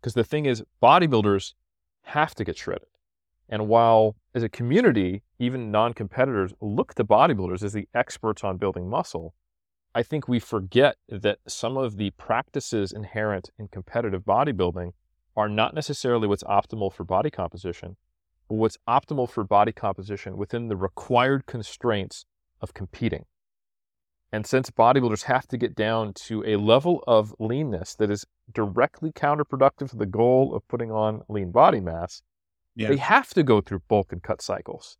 [0.00, 1.54] because the thing is, bodybuilders
[2.02, 2.88] have to get shredded.
[3.48, 8.56] And while as a community, even non competitors look to bodybuilders as the experts on
[8.56, 9.34] building muscle,
[9.94, 14.92] I think we forget that some of the practices inherent in competitive bodybuilding
[15.36, 17.96] are not necessarily what's optimal for body composition,
[18.48, 22.26] what's optimal for body composition within the required constraints
[22.60, 23.24] of competing.
[24.30, 29.12] And since bodybuilders have to get down to a level of leanness that is directly
[29.12, 32.22] counterproductive to the goal of putting on lean body mass,
[32.74, 32.88] yeah.
[32.88, 34.96] They have to go through bulk and cut cycles.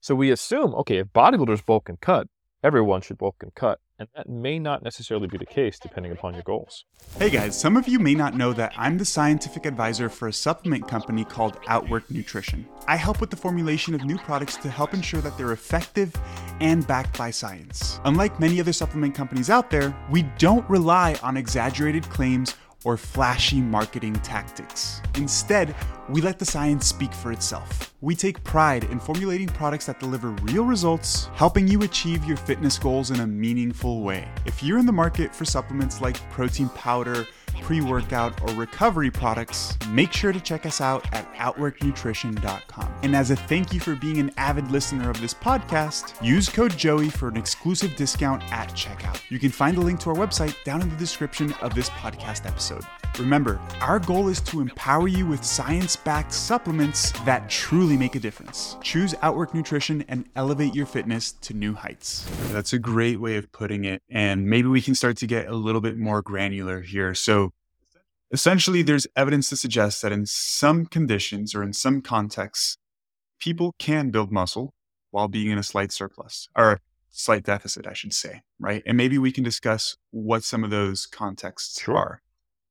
[0.00, 2.28] So we assume, okay, if bodybuilders bulk and cut,
[2.62, 3.78] everyone should bulk and cut.
[4.00, 6.86] And that may not necessarily be the case depending upon your goals.
[7.18, 10.32] Hey guys, some of you may not know that I'm the scientific advisor for a
[10.32, 12.66] supplement company called Outwork Nutrition.
[12.88, 16.14] I help with the formulation of new products to help ensure that they're effective
[16.60, 18.00] and backed by science.
[18.04, 23.60] Unlike many other supplement companies out there, we don't rely on exaggerated claims or flashy
[23.60, 25.02] marketing tactics.
[25.16, 25.74] Instead,
[26.08, 27.94] we let the science speak for itself.
[28.00, 32.78] We take pride in formulating products that deliver real results, helping you achieve your fitness
[32.78, 34.26] goals in a meaningful way.
[34.46, 37.26] If you're in the market for supplements like protein powder,
[37.60, 42.94] pre workout, or recovery products, make sure to check us out at OutworkNutrition.com.
[43.02, 46.76] And as a thank you for being an avid listener of this podcast, use code
[46.76, 49.20] Joey for an exclusive discount at checkout.
[49.28, 52.46] You can find the link to our website down in the description of this podcast
[52.46, 52.84] episode.
[53.18, 58.20] Remember, our goal is to empower you with science backed supplements that truly make a
[58.20, 58.76] difference.
[58.82, 62.26] Choose Outwork Nutrition and elevate your fitness to new heights.
[62.50, 64.02] That's a great way of putting it.
[64.08, 67.14] And maybe we can start to get a little bit more granular here.
[67.14, 67.49] So,
[68.32, 72.76] essentially, there's evidence to suggest that in some conditions or in some contexts,
[73.38, 74.74] people can build muscle
[75.10, 76.78] while being in a slight surplus or a
[77.10, 78.82] slight deficit, I should say, right?
[78.86, 81.96] And maybe we can discuss what some of those contexts Sure.
[81.96, 82.22] are.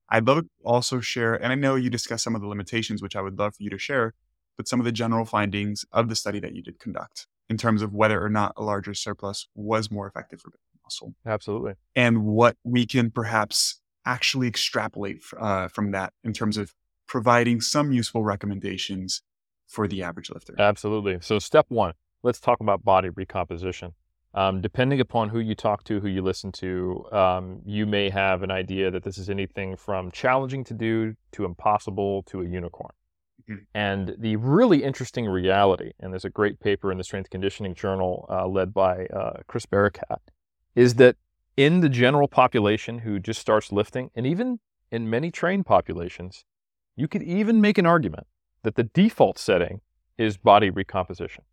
[0.08, 3.14] I'd love to also share, and I know you discussed some of the limitations, which
[3.14, 4.14] I would love for you to share,
[4.56, 7.82] but some of the general findings of the study that you did conduct in terms
[7.82, 11.74] of whether or not a larger surplus was more effective for building muscle Absolutely.
[11.94, 16.74] and what we can perhaps actually extrapolate uh, from that in terms of
[17.06, 19.22] providing some useful recommendations
[19.66, 20.54] for the average lifter.
[20.58, 21.18] Absolutely.
[21.20, 23.92] So, step one, let's talk about body recomposition.
[24.32, 28.44] Um, depending upon who you talk to, who you listen to, um, you may have
[28.44, 32.92] an idea that this is anything from challenging to do to impossible to a unicorn.
[33.48, 33.66] Mhm.
[33.74, 38.26] And the really interesting reality, and there's a great paper in the Strength Conditioning Journal
[38.28, 40.20] uh, led by uh, Chris Barakat,
[40.76, 41.16] is that
[41.60, 46.46] in the general population who just starts lifting, and even in many trained populations,
[46.96, 48.26] you could even make an argument
[48.62, 49.82] that the default setting
[50.16, 51.44] is body recomposition.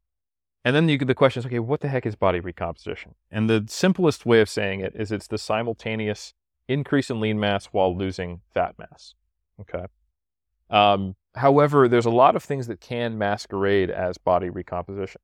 [0.64, 3.16] And then you, the question is, okay, what the heck is body recomposition?
[3.30, 6.34] And the simplest way of saying it is it's the simultaneous
[6.70, 9.14] increase in lean mass while losing fat mass.
[9.60, 9.88] Okay.
[10.70, 15.20] Um, however, there's a lot of things that can masquerade as body recomposition.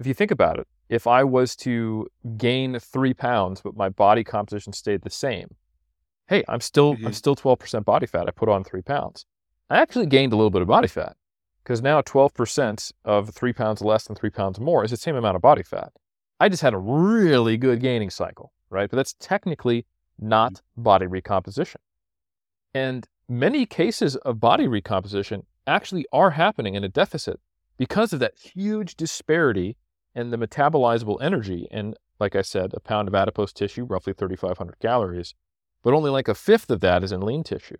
[0.00, 4.24] If you think about it, if I was to gain three pounds, but my body
[4.24, 5.54] composition stayed the same,
[6.26, 7.14] hey, I'm still I'm Mhm.
[7.14, 8.26] still 12% body fat.
[8.26, 9.26] I put on three pounds.
[9.68, 11.16] I actually gained a little bit of body fat
[11.62, 15.36] because now 12% of three pounds less than three pounds more is the same amount
[15.36, 15.92] of body fat.
[16.40, 18.88] I just had a really good gaining cycle, right?
[18.88, 19.84] But that's technically
[20.18, 21.82] not body recomposition.
[22.72, 27.38] And many cases of body recomposition actually are happening in a deficit
[27.76, 29.76] because of that huge disparity
[30.14, 31.68] in the metabolizable energy.
[31.70, 35.34] And like I said, a pound of adipose tissue, roughly 3,500 calories,
[35.82, 37.76] but only like a fifth of that is in lean tissue.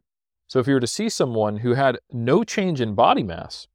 [0.47, 3.69] So if you were to see someone who had no change in body mass,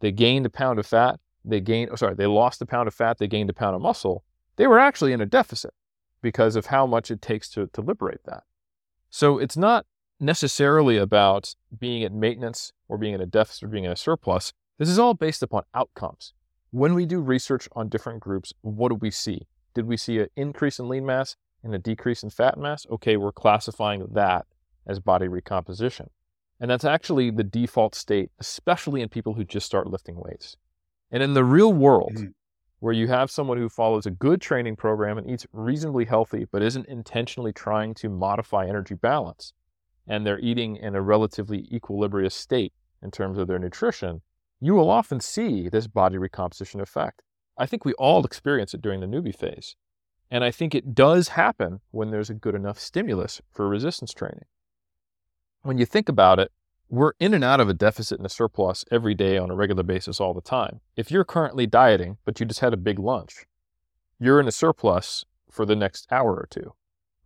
[0.00, 2.94] they gained a pound of fat, they gained, oh, sorry, they lost a pound of
[2.94, 4.24] fat, they gained a pound of muscle,
[4.56, 5.74] they were actually in a deficit
[6.22, 8.44] because of how much it takes to, to liberate that.
[9.10, 9.84] So it's not
[10.20, 14.52] necessarily about being at maintenance or being in a deficit or being in a surplus.
[14.78, 16.32] This is all based upon outcomes.
[16.72, 19.46] When we do research on different groups, what do we see?
[19.74, 22.86] Did we see an increase in lean mass and a decrease in fat mass?
[22.90, 24.46] Okay, we're classifying that
[24.86, 26.08] as body recomposition.
[26.58, 30.56] And that's actually the default state, especially in people who just start lifting weights.
[31.10, 32.34] And in the real world, Mhm.
[32.78, 36.62] where you have someone who follows a good training program and eats reasonably healthy, but
[36.62, 39.52] isn't intentionally trying to modify energy balance,
[40.06, 44.22] and they're eating in a relatively equilibrious state in terms of their nutrition,
[44.62, 47.20] you will often see this body recomposition effect.
[47.58, 49.74] I think we all experience it during the newbie phase.
[50.30, 54.44] And I think it does happen when there's a good enough stimulus for resistance training.
[55.62, 56.52] When you think about it,
[56.88, 59.82] we're in and out of a deficit and a surplus every day on a regular
[59.82, 60.78] basis all the time.
[60.96, 63.46] If you're currently dieting, but you just had a big lunch,
[64.20, 66.74] you're in a surplus for the next hour or two.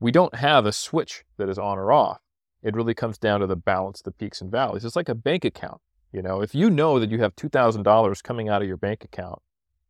[0.00, 2.20] We don't have a switch that is on or off.
[2.62, 4.86] It really comes down to the balance, the peaks and valleys.
[4.86, 5.82] It's like a bank account.
[6.16, 9.38] You know, if you know that you have $2,000 coming out of your bank account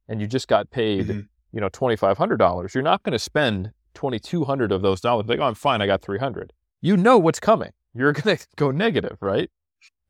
[0.08, 1.28] and you just got paid, Mhm.
[1.52, 5.26] you know, $2,500, you're not going to spend 2,200 of those dollars.
[5.28, 5.80] Like, oh, I'm fine.
[5.80, 6.52] I got 300.
[6.80, 7.70] You know what's coming.
[7.94, 9.48] You're going to go negative, right?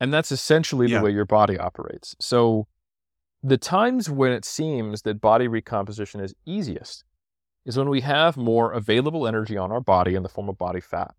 [0.00, 0.98] And that's essentially Yeah.
[1.00, 2.16] the way your body operates.
[2.18, 2.66] So
[3.42, 7.04] the times when it seems that body recomposition is easiest
[7.66, 10.80] is when we have more available energy on our body in the form of body
[10.80, 11.14] fat.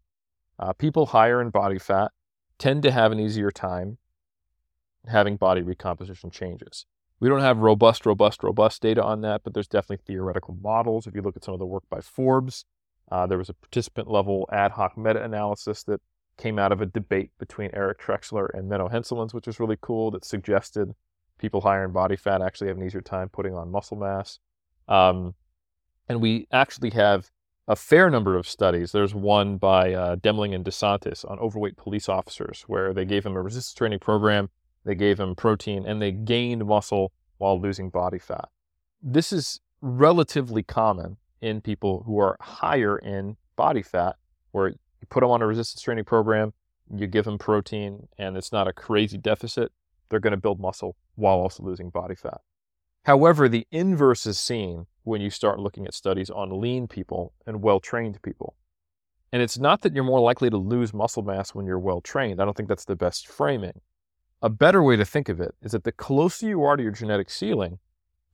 [0.58, 2.12] Uh, people higher in body fat
[2.58, 4.00] tend to have an easier time
[5.08, 6.86] having body recomposition changes.
[7.20, 11.08] We don't have robust, robust, robust data on that, but there's definitely theoretical models.
[11.08, 12.66] If you look at some of the work by Forbes,
[13.10, 16.02] Uh, there was a participant level ad hoc meta analysis that
[16.38, 20.12] came out of a debate between Eric Trexler and Menno Henselmans, which was really cool,
[20.12, 20.94] that suggested
[21.38, 24.40] people higher in body fat actually have an easier time putting on muscle mass.
[24.88, 25.36] Um,
[26.10, 27.32] and we actually have
[27.68, 28.92] a fair number of studies.
[28.92, 33.38] There's one by uh, Demling and DeSantis on overweight police officers, where they gave them
[33.38, 34.50] a resistance training program,
[34.88, 38.48] they gave them protein, and they gained muscle while losing body fat.
[39.04, 44.16] This is relatively common in people who are higher in body fat,
[44.52, 44.78] where you
[45.10, 46.54] put them on a resistance training program,
[46.90, 49.74] you give them protein, and it's not a crazy deficit.
[50.08, 52.40] They're going to build muscle while also losing body fat.
[53.04, 57.62] However, the inverse is seen when you start looking at studies on lean people and
[57.62, 58.56] well trained people.
[59.34, 62.42] And it's not that you're more likely to lose muscle mass when you're well trained.
[62.42, 63.82] I don't think that's the best framing.
[64.42, 66.92] A better way to think of it is that the closer you are to your
[66.92, 67.80] genetic ceiling,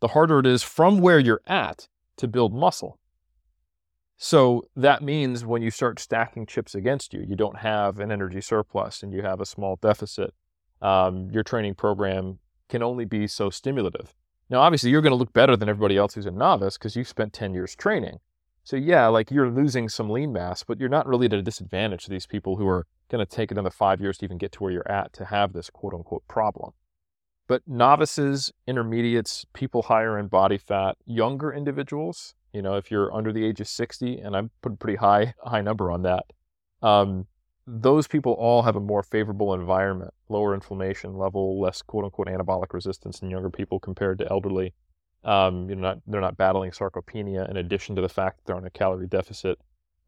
[0.02, 1.88] the harder it is from where you're at
[2.18, 3.00] to build muscle.
[4.18, 8.42] So that means when you start stacking chips against you, you don't have an energy
[8.42, 10.34] surplus and you have a small deficit.
[10.82, 12.40] Um, your training program
[12.70, 14.14] can only be so stimulative.
[14.50, 17.08] Now, obviously, you're going to look better than everybody else who's a novice because you've
[17.08, 18.20] spent 10 years training.
[18.64, 22.06] So, yeah, like you're losing some lean mass, but you're not really at a disadvantage
[22.06, 24.64] to these people who are going to take another five years to even get to
[24.64, 26.72] where you're at to have this quote unquote problem.
[27.48, 33.34] But novices, intermediates, people higher in body fat, younger individuals, you know, if you're under
[33.34, 36.24] the age of 60, and I'm putting pretty high high number on that,
[36.82, 37.28] um,
[37.66, 42.74] those people all have a more favorable environment, lower inflammation level, less quote unquote anabolic
[42.74, 44.74] resistance in younger people compared to elderly.
[45.24, 48.56] Um, you know, not, they're not battling sarcopenia in addition to the fact that they're
[48.56, 49.58] on a calorie deficit.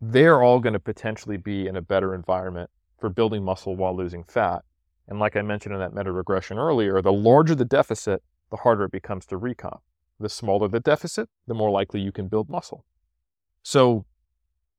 [0.02, 4.24] They're all going to potentially be in a better environment for building muscle while losing
[4.24, 4.64] fat.
[5.08, 8.86] And like I mentioned in that meta regression earlier, the larger the deficit, the harder
[8.86, 9.80] it becomes to recomp.
[10.20, 12.86] The smaller the deficit, the more likely you can build muscle.
[13.64, 14.06] So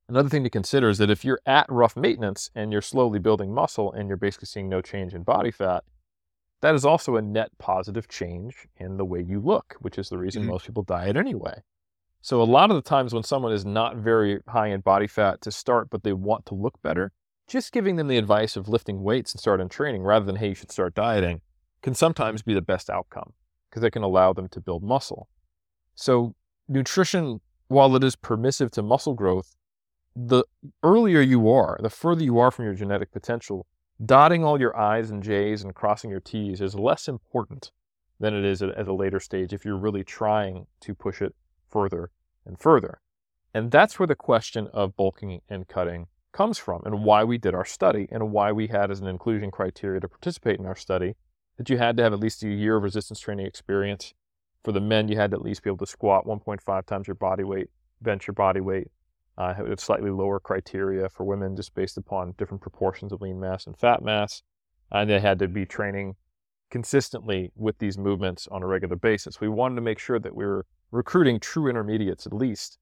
[0.08, 3.52] Another thing to consider is that if you're at rough maintenance and you're slowly building
[3.52, 5.82] muscle and you're basically seeing no change in body fat,
[6.66, 10.18] that is also a net positive change in the way you look, which is the
[10.18, 10.50] reason mm-hmm.
[10.50, 11.62] most people diet anyway.
[12.22, 15.40] So, a lot of the times when someone is not very high in body fat
[15.42, 17.12] to start, but they want to look better,
[17.46, 20.54] just giving them the advice of lifting weights and starting training rather than, hey, you
[20.56, 21.40] should start dieting,
[21.82, 23.32] can sometimes be the best outcome
[23.70, 25.28] because it can allow them to build muscle.
[25.94, 26.34] So,
[26.66, 29.54] nutrition, while it is permissive to muscle growth,
[30.16, 30.42] the
[30.82, 33.68] earlier you are, the further you are from your genetic potential,
[34.04, 37.70] dotting all your I's and J's and crossing your T's is less important
[38.18, 41.34] than it is at, a later stage if you're really trying to push it
[41.68, 42.10] further
[42.44, 43.00] and further.
[43.52, 47.54] And that's where the question of bulking and cutting comes from and why we did
[47.54, 51.14] our study and why we had as an inclusion criteria to participate in our study
[51.56, 54.12] that you had to have at least a year of resistance training experience.
[54.62, 57.14] For the men, you had to at least be able to squat 1.5 times your
[57.14, 57.70] body weight,
[58.02, 58.88] bench your body weight,
[59.38, 63.66] uh, have slightly lower criteria for women just based upon different proportions of lean mass
[63.66, 64.42] and fat mass.
[64.90, 66.14] And they had to be training
[66.70, 69.40] consistently with these movements on a regular basis.
[69.40, 72.78] We wanted to make sure that we were recruiting true intermediates at least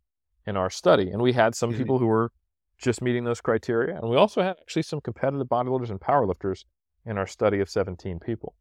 [0.46, 1.10] in our study.
[1.10, 1.78] And we had some mm-hmm.
[1.78, 2.30] people who were
[2.78, 3.96] just meeting those criteria.
[3.96, 6.64] And we also had actually some competitive bodybuilders and powerlifters
[7.06, 8.54] in our study of 17 people.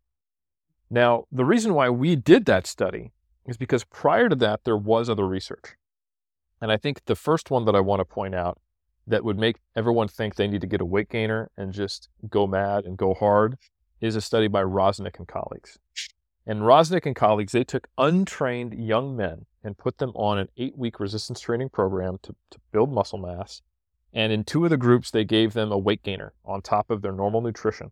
[0.90, 3.12] Now, the reason why we did that study
[3.48, 5.76] is because prior to that, there was other research.
[6.64, 8.58] And I think the first one that I want to point out
[9.06, 12.48] that would make everyone think they need to get a weight gainer and just go
[12.48, 13.58] mad and go hard
[14.00, 15.78] is a study by Rozenek and colleagues.
[16.48, 20.78] And Rozenek and colleagues, they took untrained young men and put them on an eight
[20.78, 23.62] week resistance training program to, to build muscle mass.
[24.14, 27.02] And in two of the groups, they gave them a weight gainer on top of
[27.02, 27.92] their normal nutrition,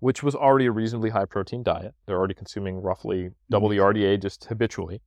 [0.00, 1.94] which was already a reasonably high protein diet.
[2.04, 3.96] They're already consuming roughly double the mm-hmm.
[3.96, 5.00] RDA just habitually.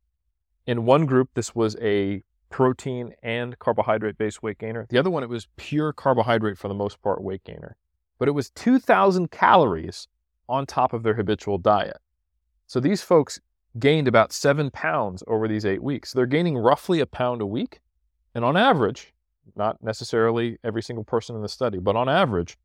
[0.65, 2.23] In one group, this was a
[2.55, 4.85] protein and carbohydrate based weight gainer.
[4.89, 7.75] The other one, it was pure carbohydrate for the most part weight gainer.
[8.17, 10.07] But it was 2,000 calories
[10.47, 11.97] on top of their habitual diet.
[12.65, 13.41] So these folks
[13.77, 16.13] gained about seven pounds over these eight weeks.
[16.13, 17.81] They're gaining roughly a pound a week.
[18.33, 19.13] And on average,
[19.57, 22.57] not necessarily every single person in the study, but on average,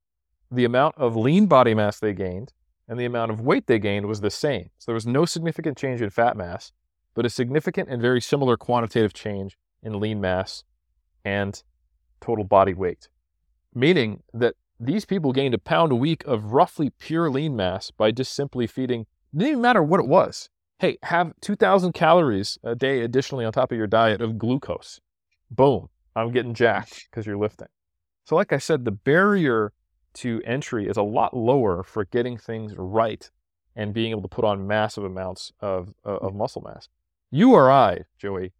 [0.53, 2.53] the amount of lean body mass they gained
[2.86, 4.70] and the amount of weight they gained was the same.
[4.78, 6.70] So there was no significant change in fat mass,
[7.12, 10.64] but a significant and very similar quantitative change in lean mass
[11.24, 11.62] and
[12.20, 13.09] total body weight,
[13.74, 18.11] meaning that these people gained a pound a week of roughly pure lean mass by
[18.11, 20.49] just simply feeding, it didn't even matter what it was.
[20.78, 25.01] Hey, have 2,000 calories a day additionally on top of your diet of glucose.
[25.51, 27.68] Boom, I'm getting jacked because you're lifting.
[28.24, 29.72] So, like I said, the barrier
[30.14, 33.31] to entry is a lot lower for getting things right
[33.76, 36.89] and being able to put on massive amounts of, uh, of muscle mass.
[37.31, 38.53] You or I, Joey,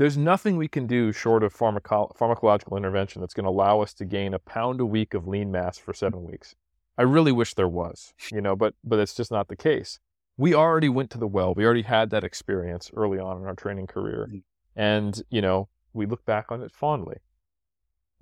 [0.00, 3.92] there's nothing we can do short of pharmaco- pharmacological intervention that's going to allow us
[3.92, 6.54] to gain a pound a week of lean mass for seven weeks.
[6.96, 9.98] I really wish there was, you know, but but it's just not the case.
[10.38, 11.52] We already went to the well.
[11.52, 14.42] We already had that experience early on in our training career, mm.
[14.74, 17.18] and you know, we look back on it fondly.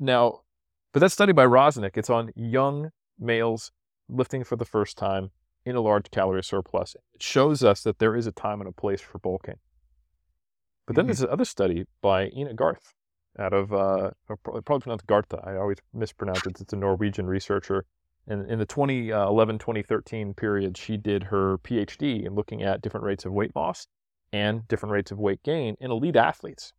[0.00, 0.40] Now,
[0.92, 3.70] but that study by Rozenek, it's on young males
[4.08, 5.30] lifting for the first time
[5.64, 6.96] in a large calorie surplus.
[7.14, 9.58] It shows us that there is a time and a place for bulking.
[10.88, 11.08] But then mm-hmm.
[11.08, 12.78] there's another study by Ina Garthe
[13.38, 14.10] out of, uh,
[14.42, 15.46] probably pronounced Gartha.
[15.46, 16.58] I always mispronounce it.
[16.62, 17.84] It's a Norwegian researcher.
[18.26, 23.26] And in the 2011 2013 period, she did her PhD in looking at different rates
[23.26, 23.86] of weight loss
[24.32, 26.72] and different rates of weight gain in elite athletes.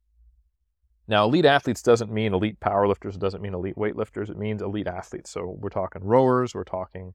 [1.07, 4.87] Now, elite athletes doesn't mean elite powerlifters, it doesn't mean elite weightlifters, it means elite
[4.87, 5.29] athletes.
[5.29, 7.13] So we're talking rowers, we're talking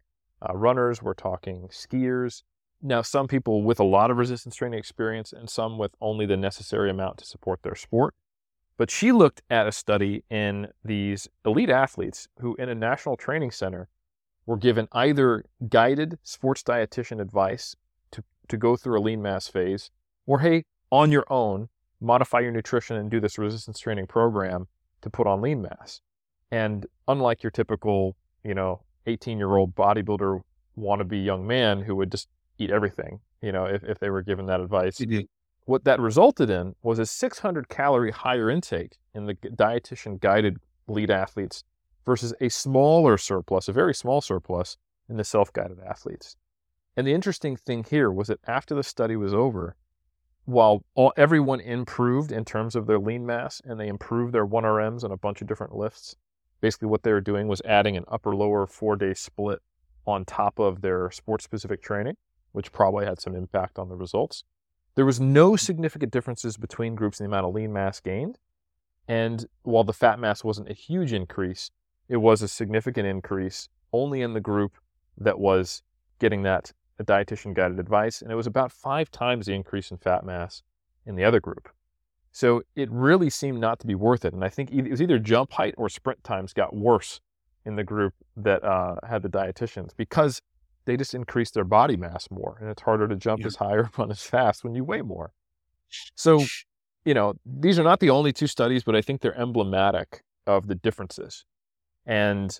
[0.49, 2.45] uh, runners, we're talking skiers.
[2.87, 6.37] Now, some people with a lot of resistance training experience and some with only the
[6.37, 8.15] necessary amount to support their sport.
[8.77, 13.53] But she looked at a study in these elite athletes who, in a national training
[13.53, 13.89] center,
[14.45, 17.75] were given either guided sports dietitian advice
[18.11, 19.91] to, to go through a lean mass phase,
[20.27, 21.71] or hey, on your own,
[22.03, 24.69] modify your nutrition and do this resistance training program
[25.01, 26.03] to put on lean mass.
[26.51, 28.15] And unlike your typical,
[28.45, 30.43] you know, 18 year old bodybuilder
[30.79, 32.29] wannabe young man who would just
[32.59, 34.99] eat everything, you know, if, if they were given that advice.
[34.99, 35.21] Mm-hmm.
[35.67, 41.11] What that resulted in was a 600 calorie higher intake in the dietitian guided lead
[41.11, 41.65] athletes
[42.05, 44.77] versus a smaller surplus, a very small surplus
[45.09, 46.37] in the self guided athletes.
[46.97, 49.75] And the interesting thing here was that after the study was over,
[50.45, 55.03] while all, everyone improved in terms of their lean mass and they improved their 1RMs
[55.03, 56.15] on a bunch of different lifts,
[56.61, 59.61] basically what they were doing was adding an upper lower four day split
[60.07, 62.17] on top of their sports specific training,
[62.55, 64.45] which probably had some impact on the results.
[64.95, 68.39] There was no significant differences between groups in the amount of lean mass gained.
[69.09, 71.73] And while the fat mass wasn't a huge increase,
[72.09, 74.77] it was a significant increase only in the group
[75.19, 75.83] that was
[76.21, 78.23] getting that dietitian guided advice.
[78.23, 80.63] And it was about five times the increase in fat mass
[81.05, 81.69] in the other group.
[82.31, 84.33] So it really seemed not to be worth it.
[84.33, 87.21] And I think it was either jump height or sprint times got worse
[87.65, 90.41] in the group that uh, had the dietitians because
[90.87, 92.57] they just increase their body mass more.
[92.61, 93.47] And it's harder to jump yeah.
[93.47, 95.33] as high or run as fast when you weigh more.
[96.15, 96.45] So,
[97.05, 100.67] you know, these are not the only two studies, but I think they're emblematic of
[100.67, 101.45] the differences.
[102.07, 102.59] And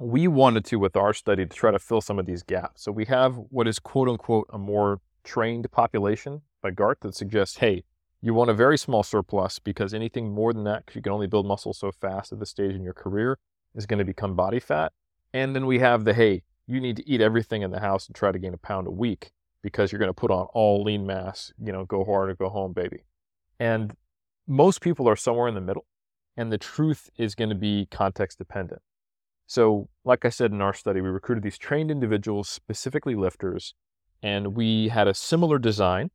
[0.00, 2.82] we wanted to, with our study, to try to fill some of these gaps.
[2.82, 7.58] So we have what is quote unquote a more trained population by Garthe that suggests,
[7.58, 7.84] hey,
[8.20, 11.26] you want a very small surplus because anything more than that, because you can only
[11.26, 13.38] build muscle so fast at this stage in your career,
[13.74, 14.92] is going to become body fat.
[15.32, 18.14] And then we have the hey, you need to eat everything in the house and
[18.14, 21.06] try to gain a pound a week because you're going to put on all lean
[21.06, 23.04] mass, you know, go hard or go home, baby.
[23.58, 23.96] And
[24.46, 25.86] most people are somewhere in the middle.
[26.36, 28.82] And the truth is going to be context dependent.
[29.46, 33.74] So, like I said in our study, we recruited these trained individuals, specifically lifters,
[34.22, 36.10] and we had a similar design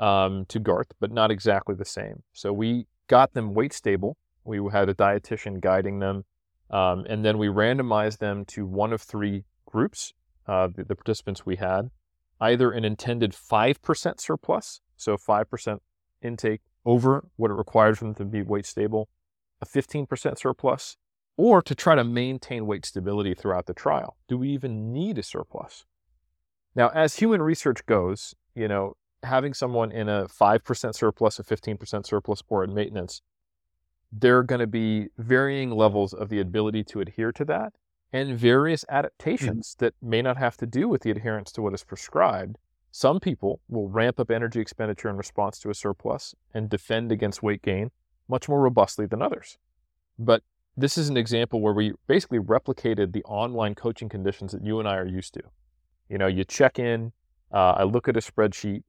[0.00, 2.22] um, to Garthe, but not exactly the same.
[2.32, 4.16] So we got them weight stable.
[4.44, 6.24] We had a dietitian guiding them,
[6.70, 10.14] um, and then we randomized them to one of three groups.
[10.46, 11.90] Uh, the, the, participants we had
[12.40, 15.82] either an intended five percent surplus, so five percent
[16.22, 19.08] intake over what it required for them to be weight stable,
[19.60, 20.96] a fifteen percent surplus,
[21.36, 24.16] or to try to maintain weight stability throughout the trial.
[24.28, 25.84] Do we even need a surplus?
[26.74, 32.06] Now, as human research goes, you know, having someone in a 5% surplus, a 15%
[32.06, 33.22] surplus, or in maintenance,
[34.12, 37.72] there are going to be varying levels of the ability to adhere to that
[38.16, 38.96] and various mm-hmm.
[38.96, 39.84] adaptations mm-hmm.
[39.84, 42.56] that may not have to do with the adherence to what is prescribed.
[42.90, 47.42] Some people will ramp up energy expenditure in response to a surplus and defend against
[47.42, 47.90] weight gain
[48.28, 49.58] much more robustly than others.
[50.18, 50.42] But
[50.76, 54.88] this is an example where we basically replicated the online coaching conditions that you and
[54.88, 55.42] I are used to.
[56.08, 57.12] You know, you check in,
[57.52, 58.82] uh, I look at a spreadsheet,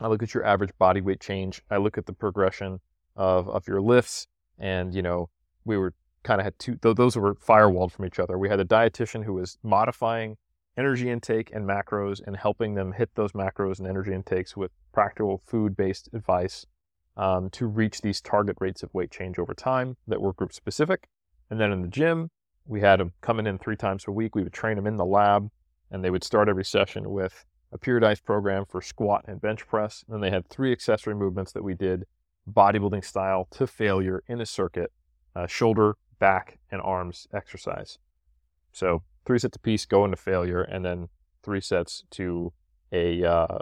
[0.00, 1.62] I look at your average body weight change.
[1.70, 2.80] I look at the progression
[3.16, 4.26] of, of your lifts.
[4.58, 5.28] And, you know,
[5.64, 5.94] we were
[6.24, 8.38] kind of had two, those were firewalled from each other.
[8.38, 10.36] We had a dietitian who was modifying
[10.76, 15.40] energy intake and macros and helping them hit those macros and energy intakes with practical
[15.46, 16.66] food based advice
[17.16, 21.06] um, to reach these target rates of weight change over time that were group specific.
[21.50, 22.30] And then in the gym,
[22.66, 24.34] we had them coming in three times a week.
[24.34, 25.50] We would train them in the lab
[25.90, 30.04] and they would start every session with a periodized program for squat and bench press.
[30.06, 32.04] And then they had three accessory movements that we did
[32.50, 34.92] bodybuilding style to failure in a circuit
[35.36, 37.98] uh, shoulder, back, and arms exercise.
[38.72, 41.08] So three sets apiece go into failure, and then
[41.42, 42.50] three sets to
[42.92, 43.58] a, uh,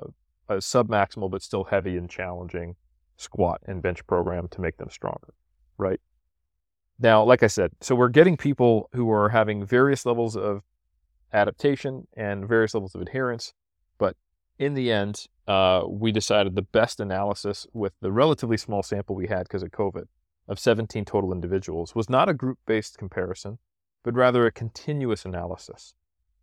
[0.48, 2.76] a submaximal but still heavy and challenging
[3.16, 5.34] squat and bench program to make them stronger,
[5.76, 6.00] right?
[7.00, 10.62] Now, like I said, so we're getting people who are having various levels of
[11.32, 13.54] adaptation and various levels of adherence,
[13.98, 14.14] but
[14.60, 19.26] in the end, uh, we decided the best analysis with the relatively small sample we
[19.26, 20.04] had because of COVID
[20.48, 23.58] of 17 total individuals was not a group based comparison,
[24.02, 25.94] but rather a continuous analysis.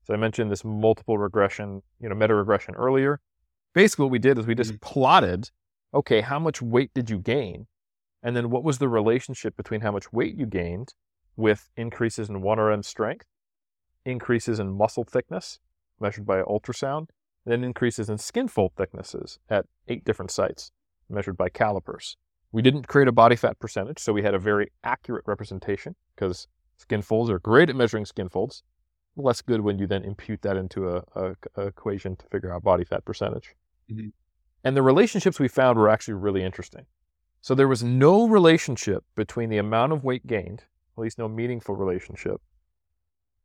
[0.04, 3.20] So I mentioned this multiple regression, you know, meta regression earlier.
[3.74, 4.90] Basically, what we did is we just mm-hmm.
[4.94, 5.52] plotted
[5.94, 7.68] okay, how much weight did you gain?
[8.22, 10.94] And then what was the relationship between how much weight you gained
[11.36, 13.26] with increases in 1RM strength,
[14.06, 15.60] increases in muscle thickness
[16.00, 17.08] measured by ultrasound,
[17.46, 20.72] then increases in skin fold thicknesses at eight different sites
[21.10, 22.18] measured by calipers.
[22.52, 26.48] We didn't create a body fat percentage, so we had a very accurate representation because
[26.78, 28.64] skin folds are great at measuring skin folds.
[29.16, 32.64] Less good when you then impute that into a, a, a equation to figure out
[32.64, 33.56] body fat percentage.
[33.92, 34.10] Mm-hmm.
[34.64, 36.86] And the relationships we found were actually really interesting.
[37.42, 40.64] So there was no relationship between the amount of weight gained,
[40.98, 42.42] at least no meaningful relationship,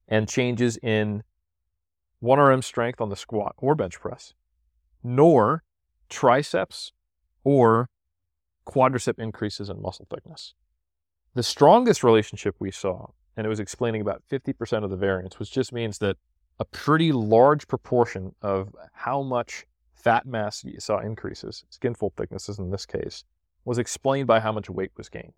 [0.08, 1.22] and changes in
[2.22, 4.34] 1RM strength on the squat or bench press,
[5.02, 5.62] nor
[6.08, 6.92] triceps
[7.44, 7.88] or
[8.66, 10.54] quadricep increases in muscle thickness.
[11.34, 15.52] The strongest relationship we saw, and it was explaining about 50% of the variance, which
[15.52, 16.16] just means that
[16.58, 22.58] a pretty large proportion of how much fat mass you saw increases, skin fold thicknesses
[22.58, 23.24] in this case,
[23.64, 25.32] was explained by how much weight was gained.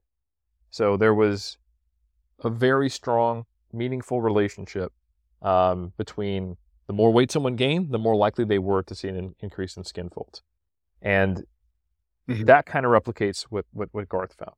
[0.70, 1.56] So there was
[2.44, 4.92] a very strong, meaningful relationship
[5.40, 6.56] um, between
[6.86, 9.84] the more weight someone gained, the more likely they were to see an increase in
[9.84, 10.42] skin folds.
[11.00, 11.44] And
[12.28, 12.44] mm-hmm.
[12.44, 14.56] that kind of replicates what, what, what Garthe found.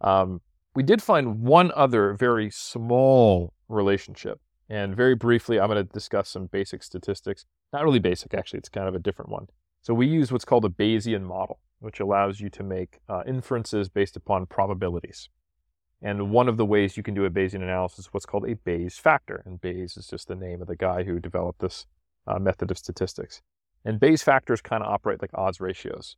[0.00, 0.40] Um,
[0.74, 4.40] we did find one other very small relationship.
[4.68, 7.44] And very briefly, I'm going to discuss some basic statistics.
[7.72, 9.48] Not really basic, actually, it's kind of a different one.
[9.82, 13.88] So we use what's called a Bayesian model, which allows you to make uh, inferences
[13.88, 15.28] based upon probabilities.
[16.00, 18.54] And one of the ways you can do a Bayesian analysis is what's called a
[18.54, 19.42] Bayes factor.
[19.44, 21.86] And Bayes is just the name of the guy who developed this
[22.26, 23.42] uh, method of statistics.
[23.84, 26.16] And Bayes factors kind of operate like odds ratios.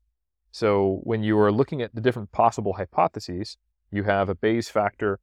[0.55, 3.57] So when you are looking at the different possible hypotheses,
[3.91, 5.19] you have a Bayes factor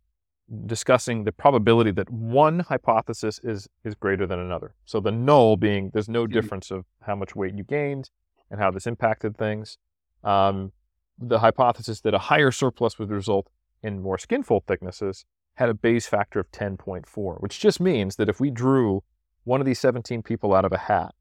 [0.65, 4.75] discussing the probability that one hypothesis is, is greater than another.
[4.84, 6.34] So the null being there's no mm-hmm.
[6.34, 8.09] difference of how much weight you gained
[8.49, 9.77] and how this impacted things.
[10.21, 10.73] Um,
[11.17, 13.47] the hypothesis that a higher surplus would result
[13.82, 15.23] in more skin fold thicknesses
[15.53, 19.01] had a Bayes factor of 10.4, which just means that if we drew
[19.45, 21.15] one of these 17 people out of a hat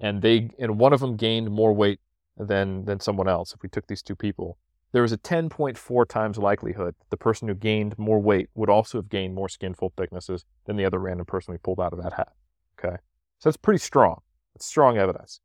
[0.00, 2.00] and they and one of them gained more weight
[2.36, 4.58] than than someone else, if we took these two people,
[4.92, 9.08] there was a 10.4 times likelihood the person who gained more weight would also have
[9.08, 12.12] gained more skin fold thicknesses than the other random person we pulled out of that
[12.12, 12.32] hat.
[12.78, 12.96] Okay.
[13.38, 14.20] So that's pretty strong.
[14.54, 15.40] It's strong evidence.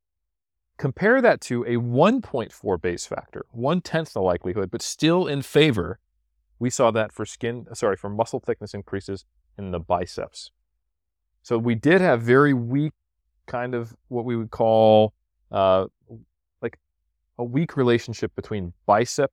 [0.78, 6.00] Compare that to a 1.4 Bayes factor, one tenth the likelihood, but still in favor
[6.60, 9.26] we saw that for skin, sorry, for muscle thickness increases
[9.58, 10.52] in the biceps.
[11.44, 12.94] So we did have very weak,
[13.46, 15.14] kind of what we would call
[15.52, 15.86] uh,
[17.38, 19.32] a weak relationship between bicep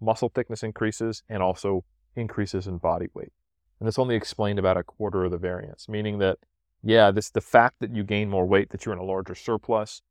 [0.00, 1.84] muscle thickness increases and also
[2.14, 3.32] increases in body weight.
[3.80, 6.38] And this only explained about a quarter of the variance, meaning that,
[6.82, 10.02] yeah, this the fact that you gain more weight, that you're in a larger surplus,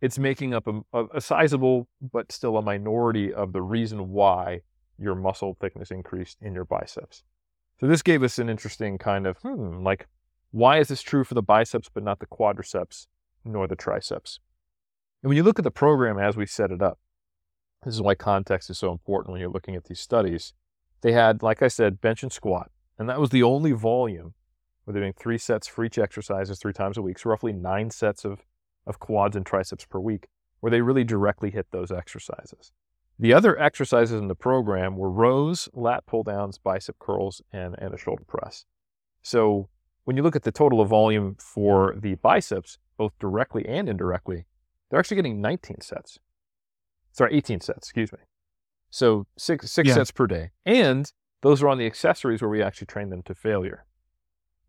[0.00, 4.60] it's making up a, a sizable but still a minority of the reason why
[4.98, 7.22] your muscle thickness increased in your biceps.
[7.80, 10.06] So this gave us an interesting kind of, hmm, like,
[10.50, 13.06] why is this true for the biceps but not the quadriceps
[13.44, 14.40] nor the triceps?
[15.22, 16.98] And when you look at the program as we set it up,
[17.84, 20.52] this is why context is so important when you're looking at these studies.
[21.02, 24.34] They had, like I said, bench and squat, and that was the only volume
[24.84, 27.90] where they're doing three sets for each exercises three times a week, so roughly nine
[27.90, 28.40] sets of,
[28.86, 30.28] of quads and triceps per week,
[30.60, 32.72] where they really directly hit those exercises.
[33.18, 37.94] The other exercises in the program were rows, lat pull downs, bicep curls, and, and
[37.94, 38.64] a shoulder press.
[39.22, 39.68] So
[40.04, 44.46] when you look at the total of volume for the biceps, both directly and indirectly,
[44.90, 46.18] they're actually getting 19 sets.
[47.12, 48.18] Sorry, 18 sets, excuse me.
[48.90, 49.94] So six, six yeah.
[49.94, 50.50] sets per day.
[50.64, 51.10] And
[51.42, 53.84] those are on the accessories where we actually train them to failure.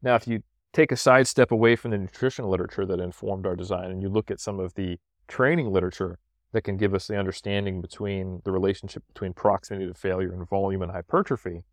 [0.02, 0.44] Now, if you
[0.74, 4.30] take a sidestep away from the nutrition literature that informed our design and you look
[4.32, 4.98] at some of the
[5.28, 6.20] training literature,
[6.54, 10.82] that can give us the understanding between the relationship between proximity to failure and volume
[10.82, 11.64] and hypertrophy.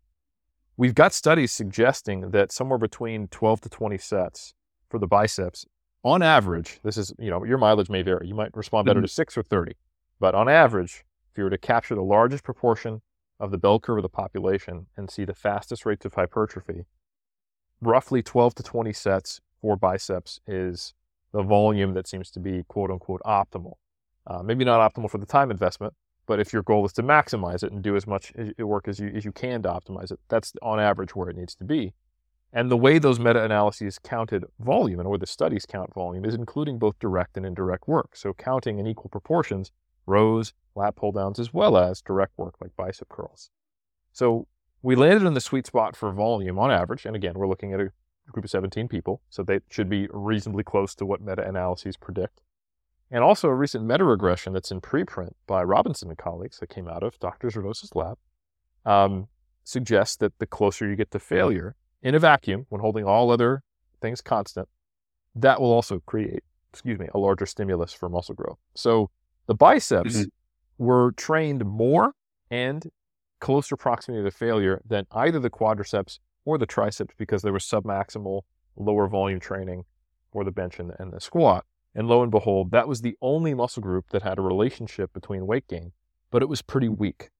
[0.77, 4.53] We've got studies suggesting that somewhere between 12 to 20 sets
[4.89, 5.65] for the biceps,
[6.05, 8.27] on average, this is, you know, your mileage may vary.
[8.27, 9.05] You might respond better mm-hmm.
[9.05, 9.73] to six or 30,
[10.19, 13.01] but on average, if you were to capture the largest proportion
[13.39, 16.85] of the bell curve of the population and see the fastest rates of hypertrophy,
[17.81, 20.93] roughly 12 to 20 sets for biceps is
[21.33, 23.73] the volume that seems to be quote unquote optimal.
[24.27, 25.93] Uh, maybe not optimal for the time investment,
[26.27, 29.11] But if your goal is to maximize it and do as much work as you,
[29.15, 31.93] as you can to optimize it, that's on average where it needs to be.
[32.55, 36.33] And the way those meta analyses counted volume and where the studies count volume is
[36.33, 38.15] including both direct and indirect work.
[38.15, 39.71] So counting in equal proportions
[40.05, 43.49] rows, lat pull downs, as well as direct work like bicep curls.
[44.13, 44.47] So
[44.81, 47.05] we landed in the sweet spot for volume on average.
[47.05, 47.91] And again, we're looking at a
[48.31, 49.21] group of 17 people.
[49.29, 52.41] So they should be reasonably close to what meta analyses predict.
[53.11, 56.87] And also a recent meta regression that's in preprint by Robinson and colleagues that came
[56.87, 57.49] out of Dr.
[57.49, 58.17] Zourdos's lab
[58.85, 59.27] um,
[59.65, 61.75] suggests that the closer you get to failure
[62.05, 63.63] in a vacuum, when holding all other
[63.99, 64.69] things constant,
[65.33, 68.59] that will also create, excuse me, a larger stimulus for muscle growth.
[68.75, 69.09] So
[69.47, 70.83] the biceps mm-hmm.
[70.85, 72.13] were trained more
[72.51, 72.87] and
[73.39, 78.41] closer proximity to failure than either the quadriceps or the triceps because there was submaximal
[78.75, 79.83] lower volume training
[80.31, 81.65] for the bench and the, and the squat.
[81.95, 85.47] And lo and behold, that was the only muscle group that had a relationship between
[85.47, 85.91] weight gain,
[86.29, 87.31] but it was pretty weak.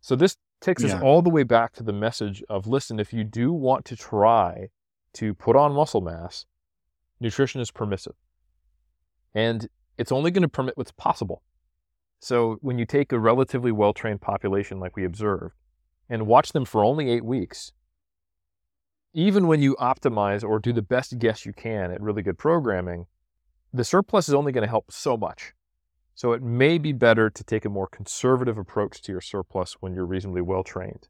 [0.00, 0.96] So this takes yeah.
[0.96, 3.96] us all the way back to the message of listen, if you do want to
[3.96, 4.68] try
[5.14, 6.46] to put on muscle mass,
[7.20, 8.14] nutrition is permissive.
[9.34, 11.42] And it's only going to permit what's possible.
[12.20, 15.54] So when you take a relatively well trained population like we observed
[16.08, 17.72] and watch them for only eight weeks,
[19.12, 23.06] even when you optimize or do the best guess you can at really good programming,
[23.72, 25.52] the surplus is only going to help so much.
[26.14, 29.94] So it may be better to take a more conservative approach to your surplus when
[29.94, 31.08] you're reasonably well trained.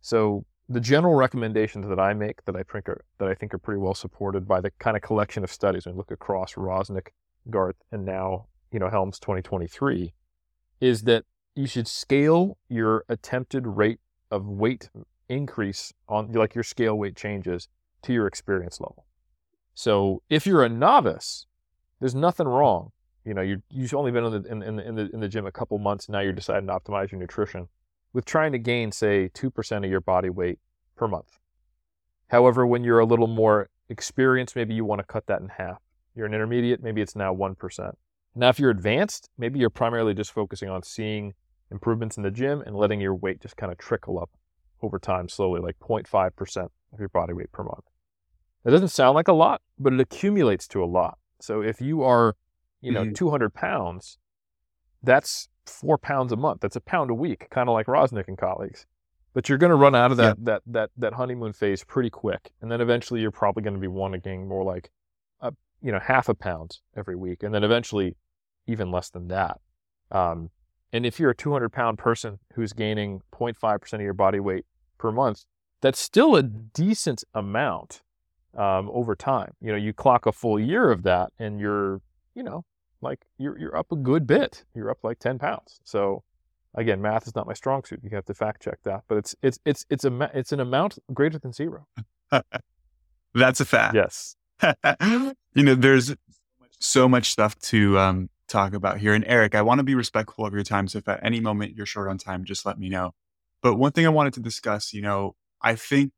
[0.00, 3.58] So the general recommendations that I make that I think are that I think are
[3.58, 7.08] pretty well supported by the kind of collection of studies and look across Rozenek,
[7.50, 10.14] Garthe, and now you know Helms 2023
[10.80, 11.24] is that
[11.54, 14.88] you should scale your attempted rate of weight
[15.28, 17.68] increase on like your scale weight changes
[18.02, 19.06] to your experience level.
[19.74, 21.46] So if you're a novice,
[22.00, 22.92] there's nothing wrong.
[23.24, 25.52] You know, you you've only been in the, in, in, the, in the gym a
[25.52, 26.08] couple months.
[26.08, 27.68] Now you're deciding to optimize your nutrition
[28.12, 30.58] with trying to gain, say, 2% of your body weight
[30.96, 31.38] per month.
[32.28, 35.80] However, when you're a little more experienced, maybe you want to cut that in half.
[36.14, 37.94] You're an intermediate, maybe it's now 1%.
[38.34, 41.34] Now, if you're advanced, maybe you're primarily just focusing on seeing
[41.70, 44.30] improvements in the gym and letting your weight just kind of trickle up
[44.82, 46.56] over time slowly, like 0.5%
[46.92, 47.84] of your body weight per month.
[48.64, 51.18] That doesn't sound like a lot, but it accumulates to a lot.
[51.40, 52.36] So if you are,
[52.82, 53.14] you know, mm-hmm.
[53.14, 54.18] 200 pounds,
[55.02, 56.60] that's four pounds a month.
[56.60, 58.86] That's a pound a week, kind of like Rozenek and colleagues.
[59.34, 62.52] But you're going to run out of that, that, that, that honeymoon phase pretty quick.
[62.60, 64.90] And then eventually you're probably going to be wanting more like,
[65.40, 67.42] a, you know, half a pound every week.
[67.42, 68.16] And then eventually
[68.66, 69.58] even less than that.
[70.10, 70.50] Um,
[70.92, 74.66] and if you're a 200 pound person who's gaining 0.5% of your body weight
[74.98, 75.44] per month,
[75.80, 78.02] that's still a decent amount
[78.56, 79.52] um, over time.
[79.60, 82.02] You know, you clock a full year of that, and you're,
[82.34, 82.64] you know,
[83.02, 84.64] like you're you're up a good bit.
[84.74, 85.80] You're up like ten pounds.
[85.84, 86.22] So,
[86.74, 88.00] again, math is not my strong suit.
[88.02, 90.98] You have to fact check that, but it's it's it's it's a it's an amount
[91.12, 91.86] greater than zero.
[93.34, 93.94] That's a fact.
[93.94, 94.36] Yes.
[95.54, 96.14] you know, there's
[96.78, 99.14] so much stuff to um, talk about here.
[99.14, 100.88] And Eric, I want to be respectful of your time.
[100.88, 103.12] So if at any moment you're short on time, just let me know.
[103.62, 106.12] But one thing I wanted to discuss, you know, I think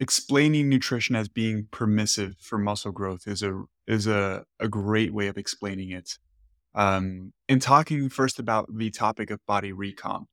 [0.00, 5.28] explaining nutrition as being permissive for muscle growth is a is a, a great way
[5.28, 6.18] of explaining it.
[6.74, 10.24] Um, and talking first about the topic of body recomp,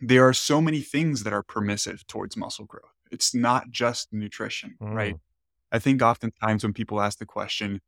[0.00, 2.92] there are so many things that are permissive towards muscle growth.
[3.10, 4.94] It's not just nutrition, mm.
[4.94, 5.16] right?
[5.70, 7.80] I think oftentimes when people ask the question,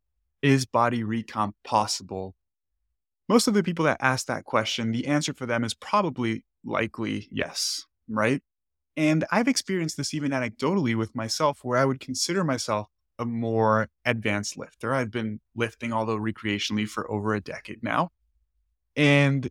[0.43, 2.35] is body recomp possible?
[3.29, 7.29] Most of the people that ask that question, the answer for them is probably likely
[7.31, 8.43] yes, right?
[8.97, 12.89] And I've experienced this even anecdotally with myself, where I would consider myself
[13.19, 14.95] a more advanced lifter.
[14.95, 18.11] I've been lifting, although recreationally, for over a decade now.
[18.97, 19.51] And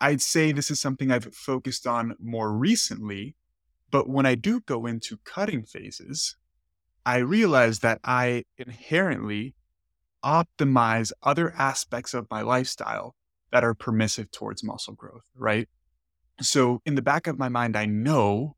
[0.00, 3.36] I'd say this is something I've focused on more recently.
[3.90, 6.36] But when I do go into cutting phases,
[7.04, 9.54] I realize that I inherently
[10.24, 13.14] optimize other aspects of my lifestyle
[13.52, 15.68] that are permissive towards muscle growth, right?
[16.40, 18.56] So in the back of my mind, I know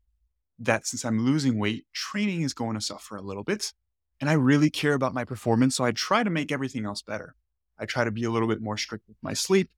[0.58, 3.72] that since I'm losing weight, training is going to suffer a little bit.
[4.20, 5.76] And I really care about my performance.
[5.76, 7.34] So I try to make everything else better.
[7.78, 9.70] I try to be a little bit more strict with my sleep.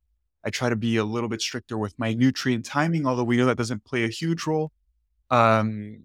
[0.43, 3.47] I try to be a little bit stricter with my nutrient timing, although we know
[3.47, 4.73] that doesn't play a huge role.
[5.31, 6.05] Um,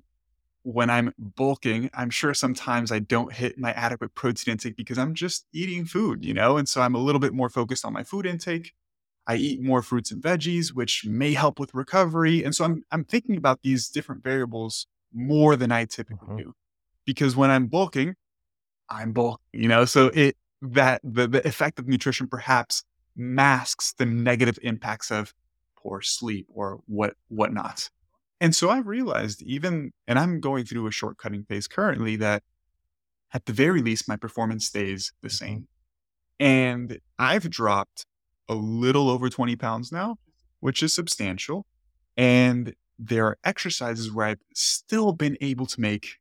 [0.64, 5.14] when I'm bulking, I'm sure sometimes I don't hit my adequate protein intake because I'm
[5.14, 6.58] just eating food, you know?
[6.58, 8.74] And so I'm a little bit more focused on my food intake.
[9.28, 12.44] I eat more fruits and veggies, which may help with recovery.
[12.44, 16.38] And so I'm, I'm thinking about these different variables more than I typically mm-hmm.
[16.38, 16.54] do.
[17.06, 18.16] Because when I'm bulking,
[18.90, 22.84] I'm bulking, you know, so it, that the, the effect of nutrition perhaps
[23.16, 25.34] masks the negative impacts of
[25.78, 27.90] poor sleep or what whatnot.
[28.42, 32.44] And so I realized even, and I'm going through a shortcutting phase currently, that
[33.34, 35.46] at the very least, my performance stays the mm-hmm.
[35.46, 35.68] same.
[36.40, 38.06] And I've dropped
[38.50, 40.18] a little over 20 pounds now,
[40.60, 41.66] which is substantial.
[42.18, 46.18] And there are exercises where I've still been able to make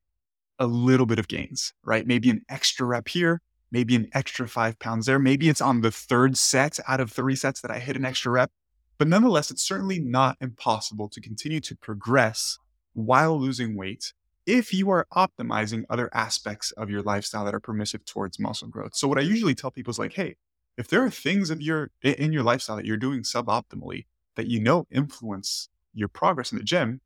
[0.58, 2.06] a little bit of gains, right?
[2.06, 3.40] Maybe an extra rep here,
[3.70, 5.18] maybe an extra five pounds there.
[5.18, 8.30] Maybe it's on the third set out of three sets that I hit an extra
[8.30, 8.50] rep.
[8.98, 12.58] But nonetheless, it's certainly not impossible to continue to progress
[12.92, 14.12] while losing weight
[14.46, 18.94] if you are optimizing other aspects of your lifestyle that are permissive towards muscle growth.
[18.94, 20.36] So what I usually tell people is like, hey,
[20.76, 24.60] if there are things of your in your lifestyle that you're doing suboptimally that you
[24.60, 27.00] know influence your progress in the gym,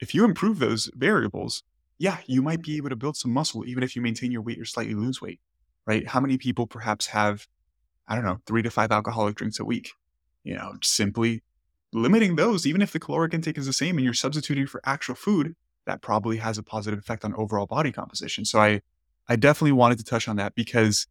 [0.00, 1.62] if you improve those variables,
[1.98, 4.58] yeah, you might be able to build some muscle even if you maintain your weight
[4.58, 5.40] or slightly lose weight.
[5.86, 6.06] Right?
[6.06, 7.46] How many people perhaps have
[8.06, 9.90] I don't know, 3 to 5 alcoholic drinks a week?
[10.42, 11.42] You know, simply
[11.92, 15.14] limiting those even if the caloric intake is the same and you're substituting for actual
[15.14, 15.54] food,
[15.86, 18.44] that probably has a positive effect on overall body composition.
[18.44, 18.82] So I
[19.28, 21.06] I definitely wanted to touch on that because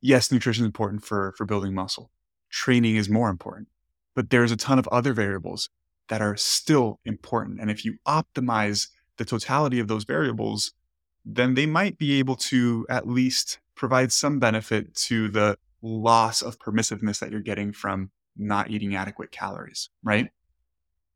[0.00, 2.10] yes, nutrition is important for for building muscle.
[2.50, 3.68] Training is more important.
[4.14, 5.70] But there's a ton of other variables
[6.08, 7.60] that are still important.
[7.60, 10.72] And if you optimize the totality of those variables,
[11.24, 16.58] then they might be able to at least provide some benefit to the loss of
[16.58, 20.30] permissiveness that you're getting from not eating adequate calories, right?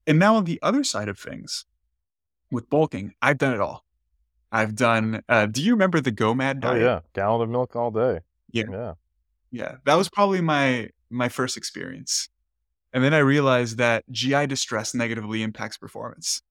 [0.07, 1.65] And now on the other side of things,
[2.51, 3.85] with bulking, I've done it all.
[4.51, 5.23] I've done.
[5.29, 6.83] Uh, do you remember the GOMAD diet?
[6.83, 8.21] Oh yeah, gallon of milk all day.
[8.51, 8.93] Yeah, yeah,
[9.51, 9.77] yeah.
[9.85, 12.29] That was probably my my first experience,
[12.93, 16.43] and then I realized that GI distress negatively impacts performance,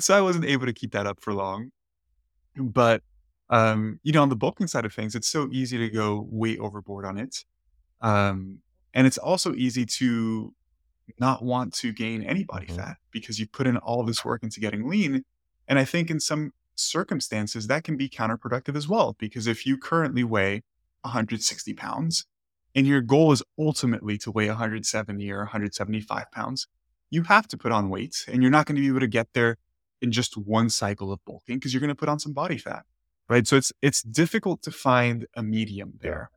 [0.00, 1.70] so I wasn't able to keep that up for long.
[2.56, 3.02] But
[3.48, 6.58] um, you know, on the bulking side of things, it's so easy to go way
[6.58, 7.44] overboard on it,
[8.00, 8.58] um,
[8.94, 10.52] and it's also easy to
[11.20, 12.76] not want to gain any body mm-hmm.
[12.76, 15.24] fat because you put in all this work into getting lean.
[15.68, 19.16] And I think in some circumstances that can be counterproductive as well.
[19.18, 20.62] Because if you currently weigh
[21.02, 22.26] 160 pounds
[22.74, 26.68] and your goal is ultimately to weigh 170 or 175 pounds,
[27.10, 29.28] you have to put on weight and you're not going to be able to get
[29.32, 29.56] there
[30.02, 32.84] in just one cycle of bulking because you're going to put on some body fat.
[33.28, 33.46] Right.
[33.46, 36.30] So it's it's difficult to find a medium there.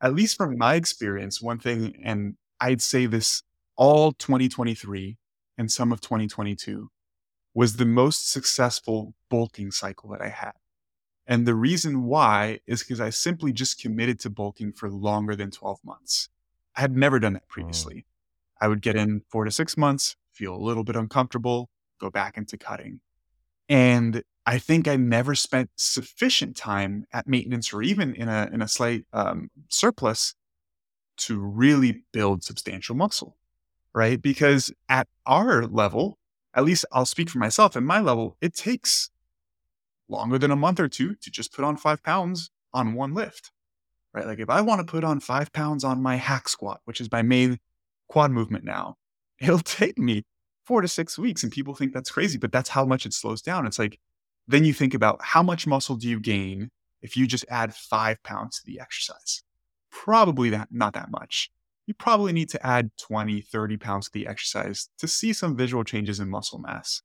[0.00, 3.44] At least from my experience, one thing, and I'd say this
[3.76, 5.18] all 2023
[5.56, 6.90] and some of 2022
[7.54, 10.52] was the most successful bulking cycle that I had.
[11.26, 15.50] And the reason why is because I simply just committed to bulking for longer than
[15.50, 16.28] 12 months.
[16.74, 17.48] I had never done that mm.
[17.48, 18.06] previously.
[18.62, 21.68] I would get in four to six months, feel a little bit uncomfortable,
[22.00, 23.00] go back into cutting.
[23.68, 28.62] And I think I never spent sufficient time at maintenance or even in a, in
[28.62, 30.34] a slight um, surplus
[31.18, 33.36] to really build substantial muscle
[33.94, 34.20] right?
[34.20, 36.18] Because at our level,
[36.54, 39.10] at least I'll speak for myself, at my level, it takes
[40.08, 43.50] longer than a month or two to just put on five pounds on one lift,
[44.12, 44.26] right?
[44.26, 47.10] Like if I want to put on five pounds on my hack squat, which is
[47.10, 47.58] my main
[48.12, 48.96] quad movement now,
[49.40, 50.24] it'll take me
[50.64, 51.42] four to six weeks.
[51.42, 53.66] And people think that's crazy, but that's how much it slows down.
[53.66, 53.98] It's like,
[54.46, 58.22] then you think about how much muscle do you gain if you just add five
[58.22, 59.42] pounds to the exercise?
[59.90, 61.50] Probably that, not that much
[61.86, 65.84] you probably need to add 20, 30 pounds to the exercise to see some visual
[65.84, 67.02] changes in muscle mass.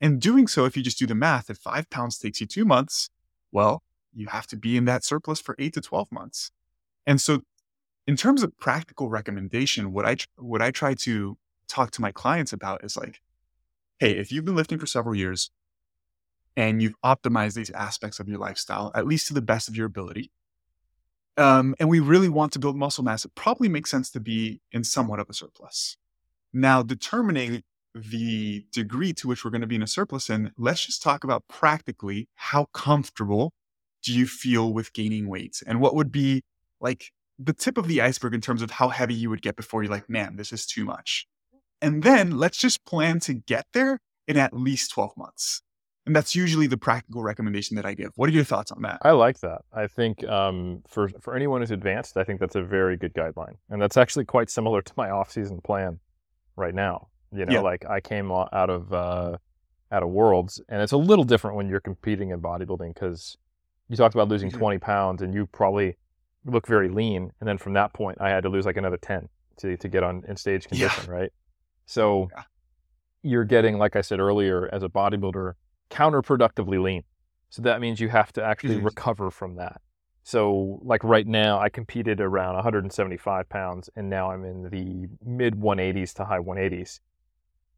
[0.00, 2.64] And doing so, if you just do the math, if five pounds takes you two
[2.64, 3.10] months,
[3.52, 3.82] well,
[4.12, 6.50] you have to be in that surplus for eight to 12 months.
[7.06, 7.42] And so,
[8.06, 11.36] in terms of practical recommendation, what I, what I try to
[11.68, 13.20] talk to my clients about is like,
[13.98, 15.50] hey, if you've been lifting for several years
[16.56, 19.86] and you've optimized these aspects of your lifestyle, at least to the best of your
[19.86, 20.30] ability,
[21.36, 24.60] um, and we really want to build muscle mass, it probably makes sense to be
[24.70, 25.96] in somewhat of a surplus.
[26.52, 27.62] Now, determining
[27.94, 31.22] the degree to which we're going to be in a surplus and let's just talk
[31.24, 33.52] about practically how comfortable
[34.02, 36.42] do you feel with gaining weight and what would be
[36.80, 39.82] like the tip of the iceberg in terms of how heavy you would get before
[39.82, 41.26] you're like, man, this is too much.
[41.80, 45.62] And then let's just plan to get there in at least 12 months.
[46.06, 48.10] And that's usually the practical recommendation that I give.
[48.16, 48.98] What are your thoughts on that?
[49.02, 49.62] I like that.
[49.72, 53.54] I think um, for for anyone who's advanced, I think that's a very good guideline,
[53.70, 55.98] and that's actually quite similar to my off-season plan
[56.56, 57.08] right now.
[57.32, 57.60] You know, yeah.
[57.60, 59.38] like I came out of uh,
[59.90, 63.38] out of Worlds, and it's a little different when you're competing in bodybuilding because
[63.88, 64.58] you talked about losing mm-hmm.
[64.58, 65.96] 20 pounds, and you probably
[66.44, 69.28] look very lean, and then from that point, I had to lose like another 10
[69.58, 71.12] to to get on in stage condition, yeah.
[71.12, 71.32] right?
[71.86, 72.42] So yeah.
[73.22, 75.54] you're getting, like I said earlier, as a bodybuilder
[75.90, 77.02] counterproductively lean.
[77.50, 78.86] So that means you have to actually mm-hmm.
[78.86, 79.80] recover from that.
[80.26, 85.54] So, like right now, I competed around 175 pounds, and now I'm in the mid
[85.54, 87.00] 180s to high 180s.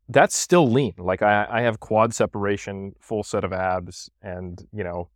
[0.09, 0.95] That's still lean.
[0.97, 5.09] Like I, I have quad separation, full set of abs, and you know,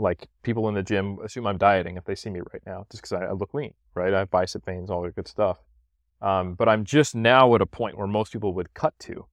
[0.00, 3.02] like people in the gym assume I'm dieting if they see me right now, just
[3.02, 4.12] because I, I, look lean, right?
[4.12, 5.58] I have bicep veins, all that good stuff.
[6.22, 9.26] Um, but I'm just now at a point where most people would cut to.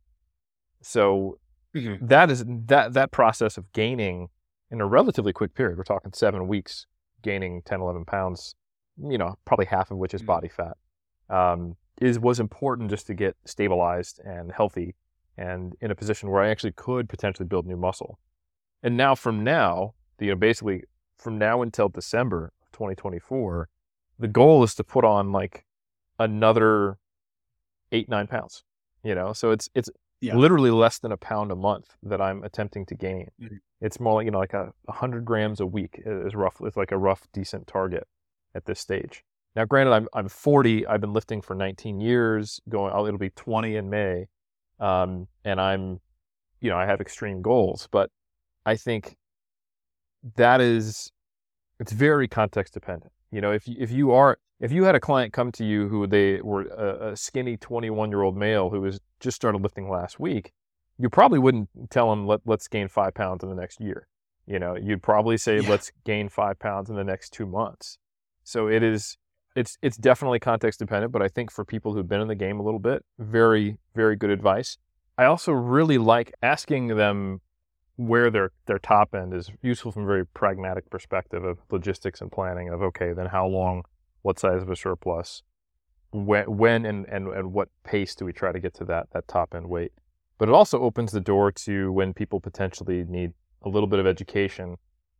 [0.81, 1.39] So
[1.75, 2.05] mm-hmm.
[2.05, 4.29] that is that that process of gaining
[4.71, 5.77] in a relatively quick period.
[5.77, 6.85] We're talking seven weeks
[7.23, 8.53] gaining 10, 11 pounds,
[9.01, 10.27] you know, probably half of which is mm-hmm.
[10.27, 10.77] body fat,
[11.29, 14.95] um, is was important just to get stabilized and healthy
[15.37, 18.19] and in a position where I actually could potentially build new muscle.
[18.83, 20.83] And now from now, you know, basically
[21.17, 23.69] from now until December of 2024,
[24.19, 25.65] the goal is to put on like
[26.19, 26.97] another
[27.91, 28.63] eight, nine pounds,
[29.03, 29.33] you know?
[29.33, 29.89] So it's, it's
[30.21, 30.35] yeah.
[30.35, 33.27] literally less than a pound a month that I'm attempting to gain.
[33.41, 33.55] Mm-hmm.
[33.81, 36.57] It's more like you know like a, hundred grams a week is rough.
[36.61, 38.07] It's like a rough decent target
[38.55, 39.23] at this stage.
[39.55, 40.87] Now, granted, I'm I'm 40.
[40.87, 42.59] I've been lifting for 19 years.
[42.69, 44.27] Going, oh, it'll be 20 in May,
[44.79, 45.99] um, and I'm,
[46.59, 47.87] you know, I have extreme goals.
[47.91, 48.09] But
[48.65, 49.15] I think
[50.35, 51.11] that is,
[51.79, 53.11] it's very context dependent.
[53.31, 55.87] You know, if you, if you are if you had a client come to you
[55.87, 59.89] who they were a, a skinny 21 year old male who was just started lifting
[59.89, 60.51] last week,
[60.97, 64.07] you probably wouldn't tell them Let, let's gain five pounds in the next year.
[64.47, 65.69] You know, you'd probably say yeah.
[65.69, 67.97] let's gain five pounds in the next two months.
[68.43, 69.17] So it is
[69.55, 72.59] it's it's definitely context dependent, but I think for people who've been in the game
[72.59, 74.77] a little bit, very very good advice.
[75.17, 77.41] I also really like asking them
[77.97, 82.31] where their their top end is useful from a very pragmatic perspective of logistics and
[82.31, 83.83] planning of okay, then how long
[84.21, 85.41] what size of a surplus,
[86.11, 89.27] when, when and, and, and what pace do we try to get to that, that
[89.27, 89.91] top end weight.
[90.37, 93.31] But it also opens the door to when people potentially need
[93.63, 94.75] a little bit of education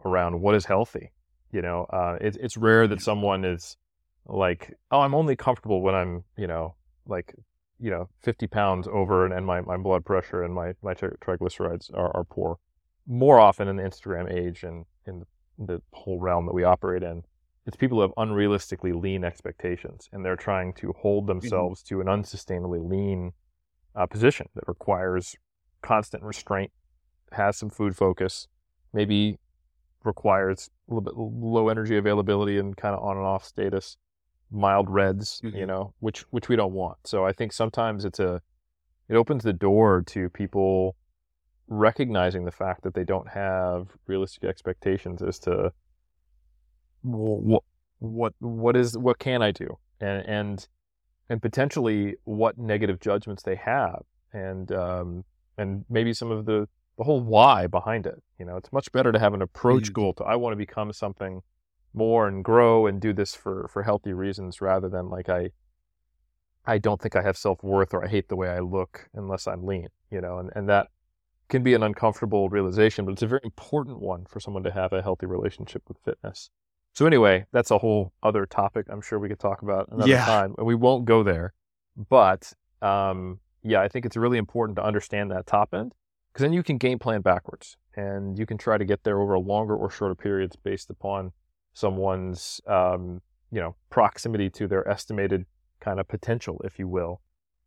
[0.05, 1.11] around what is healthy.
[1.51, 3.78] You know, uh, it, it's rare that someone is
[4.25, 6.75] like, oh, I'm only comfortable when I'm, you know,
[7.05, 7.34] like,
[7.80, 11.93] you know, 50 pounds over and, and my, my blood pressure and my, my triglycerides
[11.93, 12.59] are, are poor.
[13.08, 15.24] More often in the Instagram age and in
[15.58, 17.24] the whole realm that we operate in,
[17.66, 21.39] it's people who have unrealistically lean expectations and they're trying to hold mm-hmm.
[21.39, 21.95] themselves mm-hmm.
[21.95, 23.34] to an unsustainably lean
[23.95, 25.36] uh, position that requires
[25.82, 26.72] constant restraint,
[27.32, 28.47] has some food focus,
[28.93, 29.38] maybe
[30.03, 33.97] requires a little bit low energy availability and kind of on and off status,
[34.51, 35.58] mild RED-S, mm-hmm.
[35.58, 36.97] you know, which which we don't want.
[37.05, 38.41] So I think sometimes it's a
[39.10, 40.95] it opens the door to people
[41.68, 45.72] recognizing the fact that they don't have realistic expectations as to
[47.01, 47.63] what
[47.99, 50.68] what what is what can I do and and
[51.30, 54.03] and potentially what negative judgments they have
[54.34, 55.24] and um,
[55.57, 58.22] and maybe some of the the whole why behind it.
[58.39, 59.93] You know, it's much better to have an approach mm.
[59.93, 61.41] goal to I want to become something
[61.93, 65.51] more and grow and do this for for healthy reasons rather than like I
[66.65, 69.47] I don't think I have self worth or I hate the way I look unless
[69.47, 69.88] I'm lean.
[70.11, 70.88] You know, and and that
[71.50, 74.93] can be an uncomfortable realization, but it's a very important one for someone to have
[74.93, 76.50] a healthy relationship with fitness.
[76.93, 78.88] So anyway, that's a whole other topic.
[78.89, 80.26] I'm sure we could talk about another yeah.
[80.26, 80.56] time.
[80.58, 81.54] We won't go there,
[82.10, 85.93] but um, yeah, I think it's really important to understand that top end
[86.34, 89.34] because then you can game plan backwards and you can try to get there over
[89.34, 91.32] a longer or shorter periods based upon
[91.74, 93.22] someone's um,
[93.52, 95.45] you know proximity to their estimated
[95.80, 97.22] kind of potential, if you will.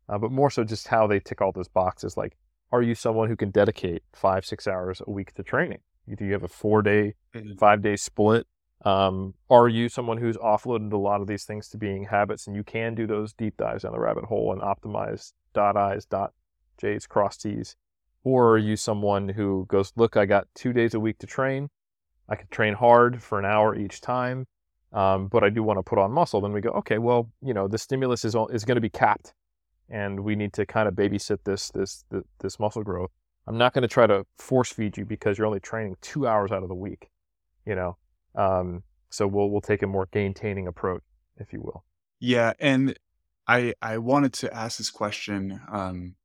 [0.09, 2.17] Uh, but more so just how they tick all those boxes.
[2.17, 2.37] Like,
[2.71, 5.79] are you someone who can dedicate five, six hours a week to training?
[6.17, 7.53] Do you have a four day, mm-hmm.
[7.55, 8.47] five day split?
[8.83, 12.55] Um, are you someone who's offloaded a lot of these things to being habits and
[12.55, 16.33] you can do those deep dives down the rabbit hole and optimize dot I's, dot
[16.79, 17.75] J's, cross T's?
[18.23, 21.69] Or are you someone who goes, look, I got two days a week to train.
[22.29, 24.47] I can train hard for an hour each time,
[24.93, 26.41] um, but I do want to put on muscle.
[26.41, 29.33] Then we go, okay, well, you know, the stimulus is, is going to be capped
[29.91, 32.05] and we need to kind of babysit this, this,
[32.39, 33.11] this, muscle growth.
[33.47, 36.51] I'm not going to try to force feed you because you're only training two hours
[36.51, 37.09] out of the week,
[37.65, 37.97] you know?
[38.35, 41.03] Um, so we'll we'll take a more gaintaining approach,
[41.37, 41.83] if you will.
[42.19, 42.97] Yeah, and
[43.47, 46.15] I I wanted to ask this question um,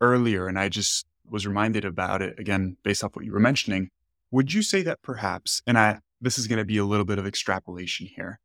[0.00, 3.90] earlier, and I just was reminded about it again based off what you were mentioning.
[4.30, 7.18] Would you say that perhaps, and I this is going to be a little bit
[7.18, 8.40] of extrapolation here,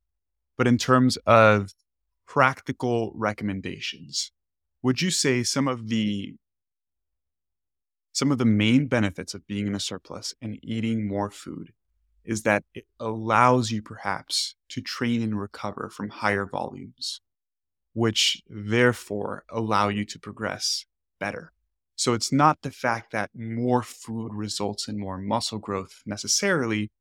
[0.57, 1.73] but in terms of
[2.28, 4.32] practical recommendations,
[4.84, 6.36] would you say some of the
[8.14, 11.72] some of the main benefits of being in a surplus and eating more food
[12.26, 17.22] is that it allows you perhaps to train and recover from higher volumes,
[17.94, 20.86] which therefore allow you to progress
[21.20, 21.53] better.
[21.95, 26.91] So it's not the fact that more food results in more muscle growth necessarily,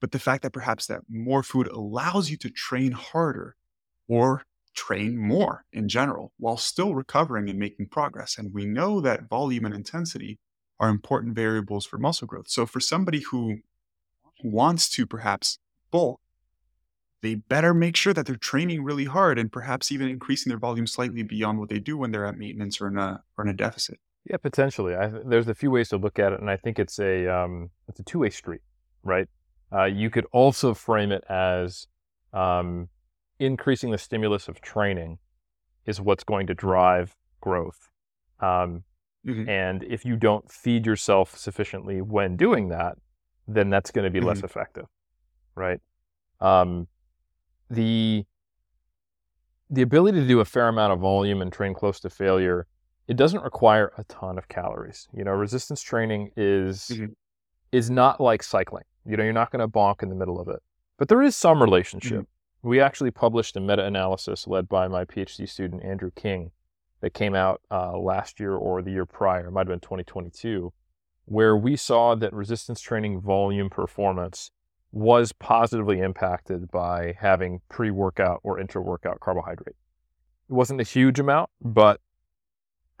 [0.00, 3.56] but the fact that perhaps that more food allows you to train harder
[4.08, 4.44] or
[4.74, 8.38] train more in general while still recovering and making progress.
[8.38, 10.38] And we know that volume and intensity
[10.78, 12.48] are important variables for muscle growth.
[12.48, 13.58] So for somebody who
[14.42, 15.58] wants to perhaps
[15.90, 16.20] bulk,
[17.22, 20.86] they better make sure that they're training really hard and perhaps even increasing their volume
[20.86, 23.54] slightly beyond what they do when they're at maintenance or in a or in a
[23.54, 23.98] deficit.
[24.24, 24.94] Yeah, potentially.
[24.94, 27.70] I, there's a few ways to look at it, and I think it's a um,
[27.88, 28.62] it's a two way street,
[29.02, 29.28] right?
[29.72, 31.86] Uh, you could also frame it as
[32.32, 32.88] um,
[33.40, 35.18] increasing the stimulus of training
[35.86, 37.88] is what's going to drive growth.
[38.38, 38.84] Um,
[39.26, 39.48] mm-hmm.
[39.48, 42.96] And if you don't feed yourself sufficiently when doing that,
[43.48, 44.28] then that's going to be mm-hmm.
[44.28, 44.86] less effective,
[45.56, 45.80] right?
[46.40, 46.86] Um,
[47.68, 48.24] the
[49.72, 52.66] the ability to do a fair amount of volume and train close to failure,
[53.06, 55.06] it doesn't require a ton of calories.
[55.16, 57.06] You know, resistance training is mm-hmm.
[57.72, 58.84] is not like cycling.
[59.06, 60.60] You know, you're not going to bonk in the middle of it,
[60.98, 62.26] but there is some relationship.
[62.62, 66.50] We actually published a meta-analysis led by my PhD student Andrew King
[67.00, 70.72] that came out uh, last year or the year prior, it might have been 2022,
[71.24, 74.50] where we saw that resistance training volume performance
[74.92, 79.76] was positively impacted by having pre workout or intra workout carbohydrate.
[80.48, 82.00] It wasn't a huge amount, but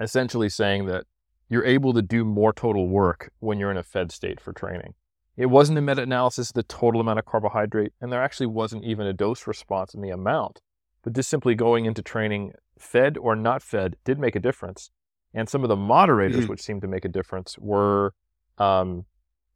[0.00, 1.04] essentially saying that
[1.50, 4.94] you're able to do more total work when you're in a fed state for training.
[5.40, 8.84] It wasn't a meta analysis of the total amount of carbohydrate, and there actually wasn't
[8.84, 10.60] even a dose response in the amount.
[11.02, 14.90] But just simply going into training, fed or not fed, did make a difference.
[15.32, 16.50] And some of the moderators, mm-hmm.
[16.50, 18.12] which seemed to make a difference, were
[18.58, 19.06] um,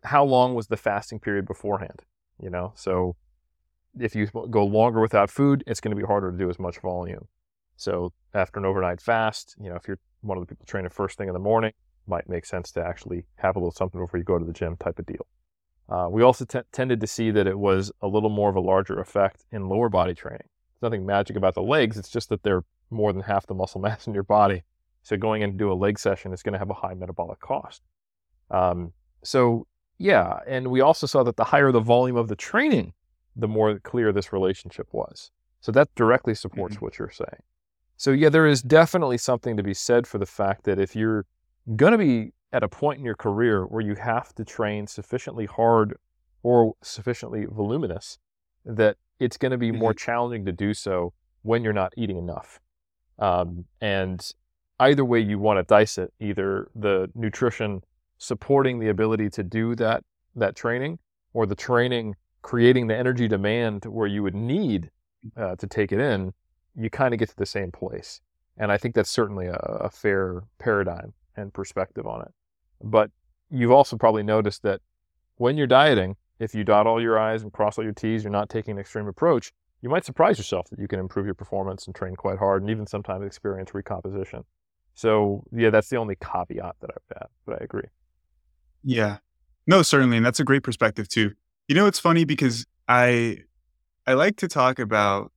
[0.05, 2.03] how long was the fasting period beforehand?
[2.41, 3.17] you know so
[3.99, 6.79] if you go longer without food it's going to be harder to do as much
[6.81, 7.29] volume
[7.77, 11.17] so after an overnight fast you know if you're one of the people training first
[11.17, 11.73] thing in the morning
[12.07, 14.77] might make sense to actually have a little something before you go to the gym
[14.77, 15.27] type of deal
[15.89, 18.61] uh, we also t- tended to see that it was a little more of a
[18.61, 22.43] larger effect in lower body training there's nothing magic about the legs it's just that
[22.43, 24.63] they're more than half the muscle mass in your body
[25.03, 27.41] so going in to do a leg session is going to have a high metabolic
[27.41, 27.83] cost
[28.51, 28.93] um,
[29.23, 29.67] so
[29.99, 32.93] yeah, and we also saw that the higher the volume of the training,
[33.37, 35.31] the more clear this relationship was.
[35.61, 36.85] So that directly supports mm-hmm.
[36.85, 37.43] what you're saying.
[37.97, 41.27] So yeah, there is definitely something to be said for the fact that if you're
[41.77, 45.45] going to be at a point in your career where you have to train sufficiently
[45.45, 45.97] hard
[46.45, 48.19] or sufficiently voluminous,
[48.65, 49.81] that it's going to be mm-hmm.
[49.81, 51.13] more challenging to do so
[51.43, 52.61] when you're not eating enough.
[53.19, 54.25] Um, and
[54.79, 57.83] either way you want to dice it, either the nutrition
[58.19, 60.05] supporting the ability to do that
[60.37, 60.99] that training
[61.33, 64.91] or the training creating the energy demand where you would need
[65.37, 66.33] uh, to take it in,
[66.77, 68.21] you kind of get to the same place.
[68.59, 72.33] And I think that's certainly a, a fair paradigm and perspective on it.
[72.85, 73.11] But
[73.51, 74.81] you've also probably noticed that
[75.37, 78.31] when you're dieting, if you dot all your I's and cross all your T's, you're
[78.31, 81.87] not taking an extreme approach, you might surprise yourself that you can improve your performance
[81.87, 84.45] and train quite hard and even sometimes experience recomposition.
[84.95, 87.89] So, yeah, that's the only caveat that I've had, but I agree.
[88.83, 89.19] Yeah.
[89.67, 90.19] No, certainly.
[90.19, 91.33] And that's a great perspective too.
[91.69, 93.39] You know, it's funny because I
[94.07, 95.33] I like to talk about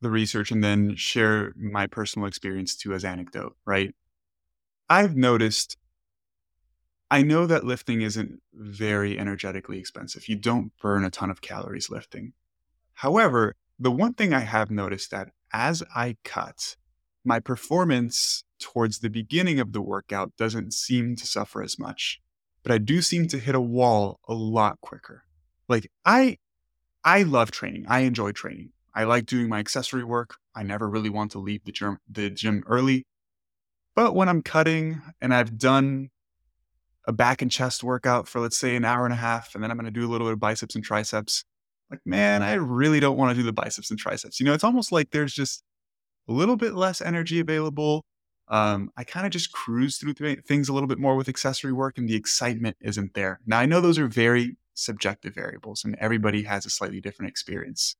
[0.00, 3.94] the research and then share my personal experience too as anecdote, right?
[4.88, 5.76] I've noticed
[7.14, 10.28] I know that lifting isn't very energetically expensive.
[10.28, 12.32] You don't burn a ton of calories lifting.
[12.94, 16.76] However, the one thing I have noticed that as I cut,
[17.24, 22.20] my performance towards the beginning of the workout doesn't seem to suffer as much
[22.64, 25.22] but I do seem to hit a wall a lot quicker.
[25.68, 26.38] Like I
[27.04, 27.84] I love training.
[27.88, 28.70] I enjoy training.
[28.94, 30.36] I like doing my accessory work.
[30.54, 33.06] I never really want to leave the gym the gym early.
[33.94, 36.10] But when I'm cutting and I've done
[37.06, 39.70] a back and chest workout for let's say an hour and a half and then
[39.70, 41.44] I'm going to do a little bit of biceps and triceps,
[41.90, 44.40] like man, I really don't want to do the biceps and triceps.
[44.40, 45.62] You know, it's almost like there's just
[46.28, 48.04] a little bit less energy available
[48.48, 51.72] um, I kind of just cruise through th- things a little bit more with accessory
[51.72, 53.40] work, and the excitement isn't there.
[53.46, 57.96] Now, I know those are very subjective variables, and everybody has a slightly different experience.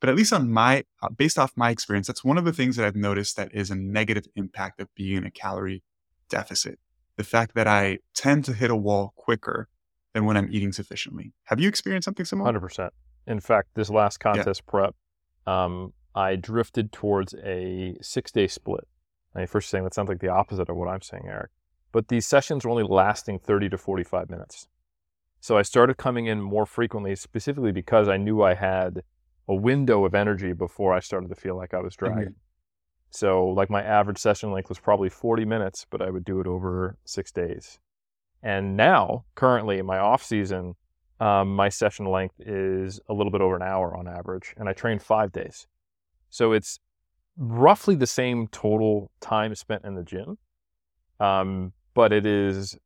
[0.00, 2.76] But at least on my, uh, based off my experience, that's one of the things
[2.76, 5.82] that I've noticed that is a negative impact of being in a calorie
[6.28, 6.78] deficit.
[7.22, 9.68] The fact that I tend to hit a wall quicker
[10.12, 11.32] than when I'm eating sufficiently.
[11.44, 12.52] Have you experienced something similar?
[12.52, 12.90] 100%.
[13.26, 14.70] In fact, this last contest yeah.
[14.70, 14.94] prep,
[15.46, 18.86] um, I drifted towards a six day split
[19.34, 21.50] I mean, first saying that sounds like the opposite of what I'm saying, Eric.
[21.90, 24.68] But these sessions were only lasting 30 to 45 minutes.
[25.40, 29.02] So I started coming in more frequently, specifically because I knew I had
[29.48, 32.18] a window of energy before I started to feel like I was dragging.
[32.18, 32.51] Mm-hmm.
[33.12, 36.46] So, like my average session length was probably 40 minutes, but I would do it
[36.46, 37.78] over six days.
[38.42, 40.74] And now, currently, in my off season,
[41.20, 44.72] um, my session length is a little bit over an hour on average, and I
[44.72, 45.66] train five days.
[46.30, 46.80] So it's
[47.36, 50.38] roughly the same total time spent in the gym,
[51.20, 52.78] um, but it is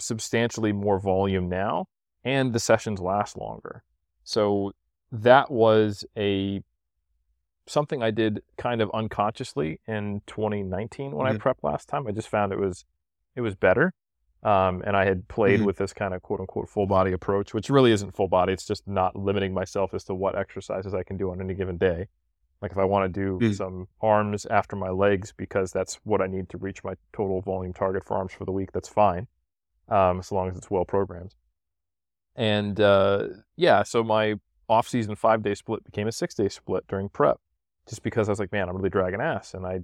[0.00, 1.86] substantially more volume now,
[2.24, 3.84] and the sessions last longer.
[4.24, 4.72] So
[5.12, 6.62] that was a
[7.66, 11.36] something I did kind of unconsciously in 2019 when mm-hmm.
[11.36, 12.06] I prepped last time.
[12.06, 12.84] I just found it was
[13.34, 13.92] it was better.
[14.42, 15.66] Um, and I had played mm-hmm.
[15.66, 18.52] with this kind of quote unquote full body approach, which really isn't full body.
[18.52, 21.78] It's just not limiting myself as to what exercises I can do on any given
[21.78, 22.08] day.
[22.62, 23.52] Like if I want to do mm-hmm.
[23.52, 27.72] some arms after my legs because that's what I need to reach my total volume
[27.72, 29.26] target for arms for the week, that's fine,
[29.88, 31.34] um, as long as it's well programmed.
[32.34, 34.34] And uh, yeah, so my
[34.68, 37.40] off season five day split became a six day split during prep
[37.88, 39.54] just because I was like, man, I'm really dragging ass.
[39.54, 39.80] And I,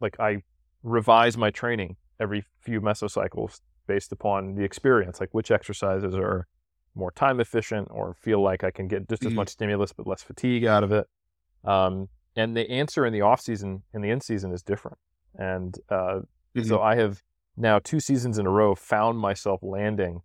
[0.00, 0.42] like, I
[0.82, 6.46] revise my training every few mesocycles based upon the experience, like which exercises are
[6.94, 9.36] more time efficient or feel like I can get just as mm-hmm.
[9.36, 11.06] much stimulus but less fatigue out of it.
[11.64, 14.98] Um, and the answer in the off season and the in season is different.
[15.34, 16.20] And uh,
[16.54, 16.62] mm-hmm.
[16.62, 17.22] so I have
[17.56, 20.20] now two seasons in a row found myself landing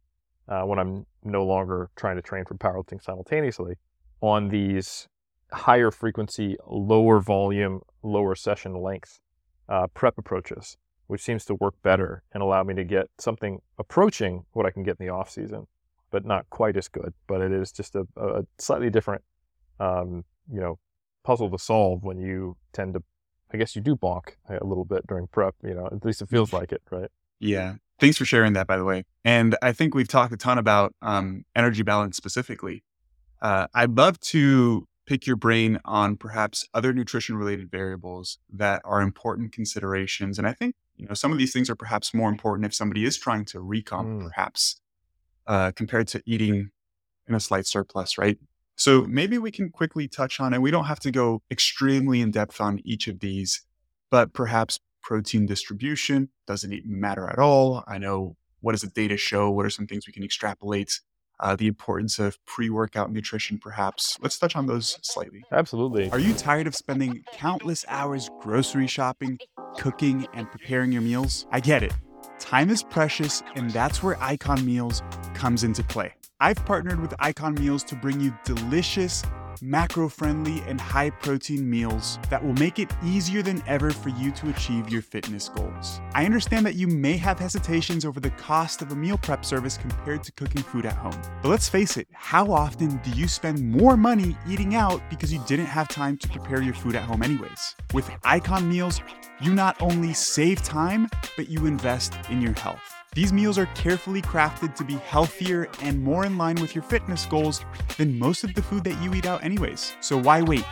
[0.48, 3.76] uh, when I'm no longer trying to train for powerlifting simultaneously
[4.22, 5.08] on these
[5.54, 9.20] higher frequency, lower volume, lower session length
[9.70, 14.46] uh, prep approaches, which seems to work better and allow me to get something approaching
[14.54, 15.68] what I can get in the off season,
[16.10, 17.14] but not quite as good.
[17.28, 19.24] But it is just a, a slightly different,
[19.80, 20.80] um, you know,
[21.24, 23.04] puzzle to solve when you tend to,
[23.54, 25.56] I guess you do bonk a little bit during prep.
[25.64, 27.10] You know, at least it feels like it, right?
[27.40, 27.76] Yeah.
[28.00, 29.04] Thanks for sharing that, by the way.
[29.24, 32.84] And I think we've talked a ton about um, energy balance specifically.
[33.42, 39.02] Uh, I'd love to pick your brain on perhaps other nutrition related variables that are
[39.02, 40.38] important considerations.
[40.38, 43.06] And I think, you know, some of these things are perhaps more important if somebody
[43.06, 44.24] is trying to recomp, mm.
[44.24, 44.80] perhaps,
[45.48, 46.70] uh, compared to eating
[47.28, 48.38] in a slight surplus, right?
[48.76, 50.62] So maybe we can quickly touch on it.
[50.62, 53.62] We don't have to go extremely in depth on each of these,
[54.10, 57.84] but perhaps protein distribution doesn't even matter at all.
[57.88, 59.50] I know what does the data show?
[59.52, 61.02] What are some things we can extrapolate?
[61.42, 64.18] Uh, the importance of pre workout nutrition, perhaps.
[64.22, 65.44] Let's touch on those slightly.
[65.52, 66.10] Absolutely.
[66.12, 69.40] Are you tired of spending countless hours grocery shopping,
[69.78, 71.46] cooking, and preparing your meals?
[71.52, 71.94] I get it.
[72.40, 75.02] Time is precious, and that's where Icon Meals
[75.34, 76.14] comes into play.
[76.40, 79.24] I've partnered with Icon Meals to bring you delicious,
[79.62, 84.32] macro friendly, and high protein meals that will make it easier than ever for you
[84.32, 86.02] to achieve your fitness goals.
[86.14, 89.78] I understand that you may have hesitations over the cost of a meal prep service
[89.78, 91.20] compared to cooking food at home.
[91.42, 95.44] But let's face it, how often do you spend more money eating out because you
[95.48, 97.76] didn't have time to prepare your food at home, anyways?
[97.94, 99.02] With Icon Meals,
[99.42, 103.01] you not only save time, but you invest in your health.
[103.14, 107.26] These meals are carefully crafted to be healthier and more in line with your fitness
[107.26, 107.60] goals
[107.98, 109.98] than most of the food that you eat out, anyways.
[110.00, 110.64] So why wait?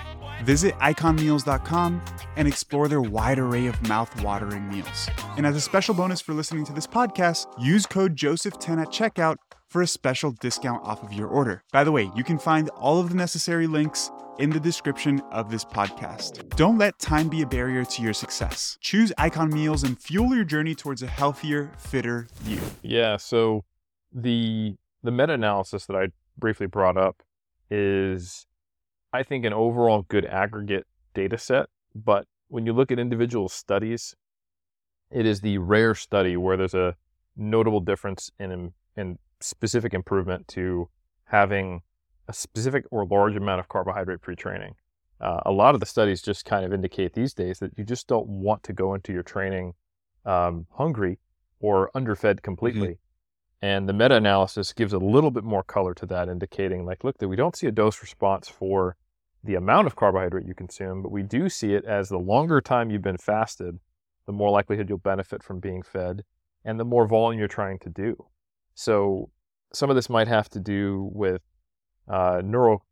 [0.45, 2.02] Visit iconmeals.com
[2.38, 5.10] and explore their wide array of mouth-watering meals.
[5.36, 9.36] And as a special bonus for listening to this podcast, use code Joseph10 at checkout
[9.68, 11.66] for a special discount off of your order.
[11.74, 15.52] By the way, you can find all of the necessary links in the description of
[15.52, 16.48] this podcast.
[16.56, 18.78] Don't let time be a barrier to your success.
[18.80, 22.60] Choose Icon Meals and fuel your journey towards a healthier, fitter you.
[22.82, 23.66] Yeah, so
[24.11, 26.07] the the meta-analysis that I
[26.38, 27.22] briefly brought up
[27.70, 28.48] is
[29.14, 34.16] I think an overall good aggregate data set, but when you look at individual studies,
[35.11, 36.95] it is the rare study where there's a
[37.36, 40.90] notable difference in in specific improvement to
[41.26, 41.82] having
[42.30, 44.76] a specific or large amount of carbohydrate pre-training.
[45.19, 48.07] Uh, a lot of the studies just kind of indicate these days that you just
[48.07, 49.73] don't want to go into your training
[50.26, 51.18] um, hungry
[51.60, 52.88] or underfed completely.
[52.88, 53.65] Mm-hmm.
[53.65, 57.27] And the meta-analysis gives a little bit more color to that, indicating like, look, that
[57.27, 58.95] we don't see a dose response for
[59.43, 62.89] the amount of carbohydrate you consume, but we do see it as the longer time
[62.89, 63.80] you've been fasted,
[64.27, 66.23] the more likelihood you'll benefit from being fed,
[66.64, 68.15] and the more volume you're trying to do.
[68.76, 69.30] So
[69.73, 71.41] some of this might have to do with
[72.10, 72.84] uh, neuro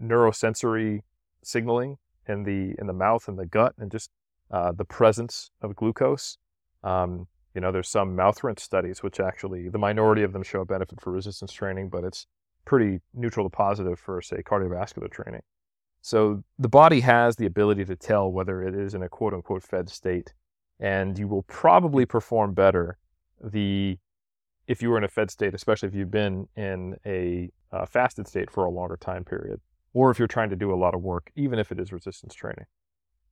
[0.00, 1.00] neurosensory
[1.42, 1.96] signaling
[2.28, 4.10] in the in the mouth and the gut, and just
[4.50, 6.38] uh, the presence of glucose.
[6.82, 10.60] Um, you know, there's some mouth rinse studies which actually the minority of them show
[10.60, 12.26] a benefit for resistance training, but it's
[12.64, 15.42] pretty neutral to positive for say cardiovascular training.
[16.02, 19.62] So the body has the ability to tell whether it is in a quote unquote
[19.62, 20.34] fed state,
[20.78, 22.98] and you will probably perform better
[23.42, 23.98] the
[24.68, 28.28] if you were in a fed state, especially if you've been in a uh, fasted
[28.28, 29.60] state for a longer time period,
[29.92, 32.34] or if you're trying to do a lot of work, even if it is resistance
[32.34, 32.66] training.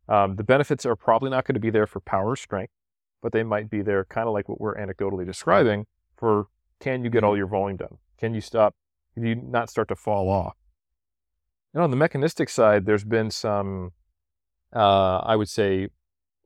[0.08, 2.72] Um, the benefits are probably not going to be there for power strength,
[3.22, 5.86] but they might be there kind of like what we're anecdotally describing
[6.16, 6.48] for
[6.80, 7.98] can you get all your volume done?
[8.18, 8.74] Can you stop
[9.18, 10.56] do you not start to fall off?
[11.72, 13.92] And on the mechanistic side, there's been some,
[14.74, 15.88] uh, I would say,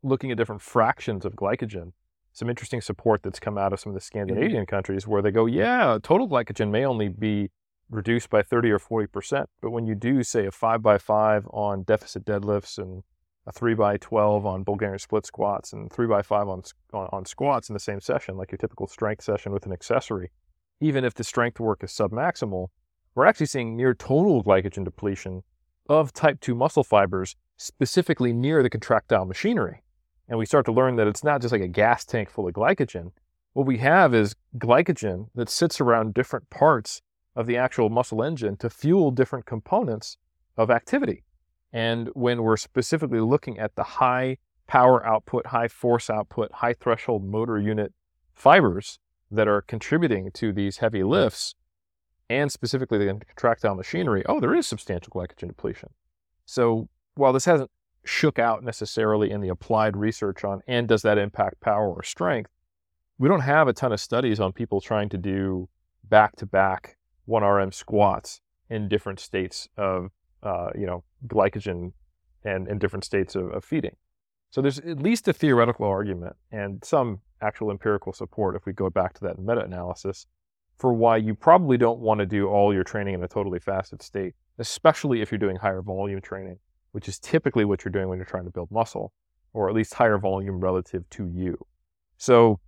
[0.03, 1.93] looking at different fractions of glycogen,
[2.32, 4.01] some interesting support that's come out of some of the.
[4.01, 7.51] Scandinavian countries where they go, yeah, total glycogen may only be
[7.90, 9.47] reduced by 30 or 40%.
[9.61, 13.02] But when you do, say, a 5 by 5 on deficit deadlifts and
[13.47, 16.62] a 3 by 12 on Bulgarian split squats and 3 by 5 on,
[16.93, 20.31] on, on squats in the same session, like your typical strength session with an accessory,
[20.81, 22.69] even if the strength work is submaximal,
[23.15, 25.43] we're actually seeing near total glycogen depletion
[25.89, 29.82] of type 2 muscle fibers, specifically near the contractile machinery.
[30.31, 32.55] And we start to learn that it's not just like a gas tank full of
[32.55, 33.11] glycogen.
[33.52, 37.02] What we have is glycogen that sits around different parts
[37.35, 40.16] of the actual muscle engine to fuel different components
[40.57, 41.24] of activity.
[41.73, 44.36] And when we're specifically looking at the high
[44.69, 47.93] power output, high force output, high threshold motor unit
[48.32, 49.01] fibers
[49.32, 51.57] that are contributing to these heavy lifts,
[52.28, 55.89] and specifically the contractile machinery, oh, there is substantial glycogen depletion.
[56.47, 57.70] So while this hasn't
[58.05, 62.51] shook out necessarily in the applied research on and does that impact power or strength,
[63.19, 65.69] we don't have a ton of studies on people trying to do
[66.09, 66.97] back to back
[67.29, 68.41] 1RM squats
[68.71, 70.11] in different states of,
[70.43, 71.93] uh, you know, glycogen
[72.45, 73.97] and in different states of, of feeding.
[74.51, 78.91] So there's at least a theoretical argument and some actual empirical support if we go
[78.91, 80.27] back to that meta-analysis
[80.79, 84.03] for why you probably don't want to do all your training in a totally fasted
[84.03, 86.59] state, especially if you're doing higher volume training,
[86.93, 89.12] which is typically what you're doing when you're trying to build muscle,
[89.53, 91.59] or at least higher volume relative to you.
[92.17, 92.61] So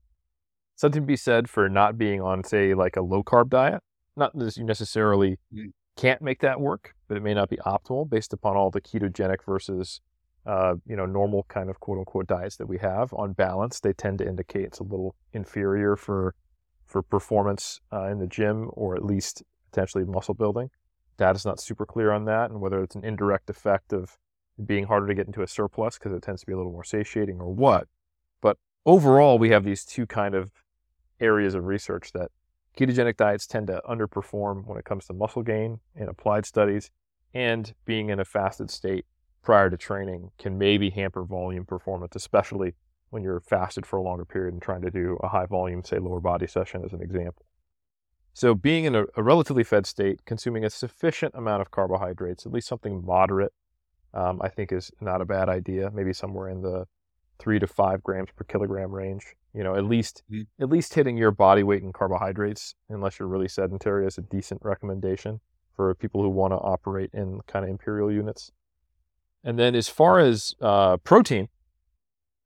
[0.77, 3.83] something to be said for not being on, say, like a low carb diet,
[4.17, 5.73] not that you necessarily mm.
[5.97, 9.45] can't make that work, but it may not be optimal based upon all the ketogenic
[9.45, 10.01] versus
[10.45, 13.13] uh, you know normal kind of quote unquote diets that we have.
[13.15, 16.35] On balance, they tend to indicate it's a little inferior for
[16.87, 20.69] for performance uh, in the gym or at least potentially muscle building.
[21.23, 24.19] Data's not super clear on that, and whether it's an indirect effect of
[24.67, 26.83] being harder to get into a surplus because it tends to be a little more
[26.83, 27.87] satiating or what.
[28.41, 30.51] But overall, we have these two kind of
[31.21, 32.33] areas of research that
[32.77, 36.91] Ketogenic diets tend to underperform when it comes to muscle gain in applied studies,
[37.33, 39.07] and being in a fasted state
[39.43, 42.75] prior to training can maybe hamper volume performance, especially
[43.11, 46.01] when you're fasted for a longer period and trying to do a high volume, say,
[46.01, 47.47] lower body session as an example.
[48.35, 52.53] So, being in a, a relatively fed state, consuming a sufficient amount of carbohydrates, at
[52.53, 53.53] least something moderate,
[54.15, 55.91] um, I think is not a bad idea.
[55.91, 56.87] Maybe somewhere in the
[57.39, 59.35] three to five grams per kilogram range.
[59.53, 60.63] You know, at least mm-hmm.
[60.63, 64.63] at least hitting your body weight in carbohydrates, unless you're really sedentary, is a decent
[64.65, 65.41] recommendation
[65.75, 68.53] for people who want to operate in kind of imperial units.
[69.45, 71.49] And then as far as uh, protein,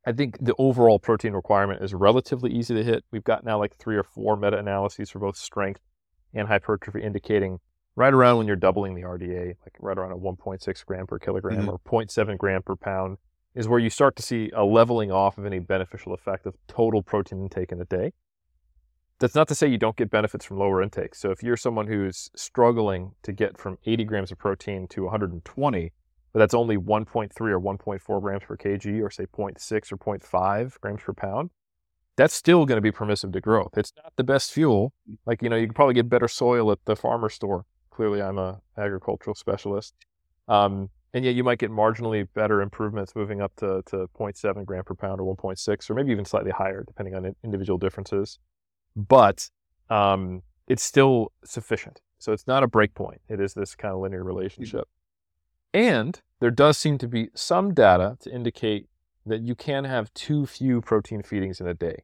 [0.07, 3.05] I think the overall protein requirement is relatively easy to hit.
[3.11, 5.81] We've got now like three or four meta analyses for both strength
[6.33, 7.59] and hypertrophy indicating
[7.97, 11.62] right around when you're doubling the RDA, like right around a 1.6 gram per kilogram
[11.62, 11.69] mm-hmm.
[11.70, 13.19] or 0.7 gram per pound
[13.57, 17.03] is where you start to see a leveling off of any beneficial effect of total
[17.03, 18.12] protein intake in a day.
[19.19, 21.15] That's not to say you don't get benefits from lower intake.
[21.15, 25.93] So if you're someone who's struggling to get from 80 grams of protein to 120,
[26.37, 31.01] but that's only 1.3 or 1.4 grams per kg, or say 0.6 or 0.5 grams
[31.01, 31.49] per pound,
[32.15, 33.79] that's still going to be permissive to growth.
[33.79, 34.93] It's not the best fuel.
[35.25, 37.65] Like, you know, you can probably get better soil at the farmer store.
[37.89, 39.95] Clearly, I'm a agricultural specialist.
[40.47, 44.85] Um, and yet you might get marginally better improvements moving up to, to 0.7 gram
[44.85, 48.39] per pound or 1.6 or maybe even slightly higher depending on individual differences
[48.95, 49.49] but
[49.89, 54.01] um, it's still sufficient so it's not a break point it is this kind of
[54.01, 54.87] linear relationship
[55.77, 58.89] and there does seem to be some data to indicate
[59.24, 62.03] that you can have too few protein feedings in a day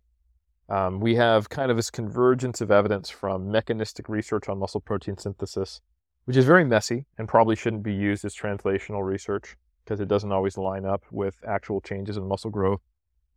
[0.69, 5.17] um, we have kind of this convergence of evidence from mechanistic research on muscle protein
[5.17, 5.81] synthesis
[6.25, 10.33] which is very messy and probably shouldn't be used as translational research because it doesn't
[10.33, 12.81] always line up with actual changes in muscle growth,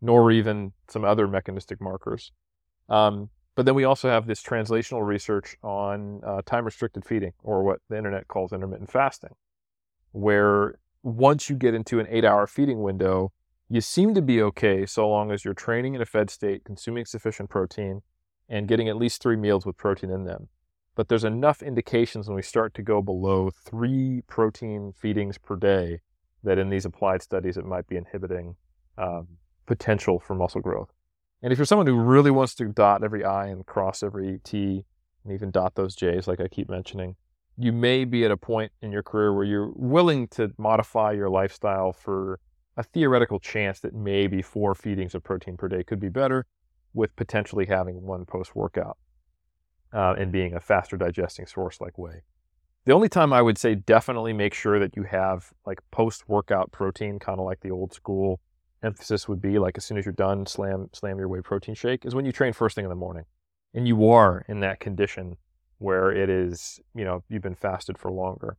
[0.02, 2.32] nor even some other mechanistic markers.
[2.90, 7.64] Um, but then we also have this translational research on uh, time restricted feeding, or
[7.64, 9.32] what the internet calls intermittent fasting,
[10.16, 13.32] where once you get into an eight hour feeding window,
[13.70, 17.06] you seem to be okay so long as you're training in a fed state, consuming
[17.06, 18.02] sufficient protein,
[18.48, 20.50] and getting at least three meals with protein in them
[20.96, 26.00] but there's enough indications when we start to go below three protein feedings per day
[26.44, 28.56] that in these applied studies it might be inhibiting
[28.98, 29.28] um,
[29.66, 30.94] potential for muscle growth.
[31.44, 34.86] And if you're someone who really wants to dot every I and cross every T
[35.24, 37.16] and even dot those J's, like I keep mentioning,
[37.58, 41.30] you may be at a point in your career where you're willing to modify your
[41.30, 42.40] lifestyle for
[42.78, 46.46] a theoretical chance that maybe four feedings of protein per day could be better
[46.94, 48.98] with potentially having one post workout.
[49.94, 52.22] uh, and being a faster digesting source like whey.
[52.86, 56.72] The only time I would say definitely make sure that you have like post workout
[56.72, 58.40] protein, kind of like the old school
[58.84, 62.06] emphasis would be like as soon as you're done, slam slam your whey protein shake
[62.06, 63.26] is when you train first thing in the morning,
[63.74, 65.38] and you are in that condition
[65.78, 68.58] where it is you know you've been fasted for longer.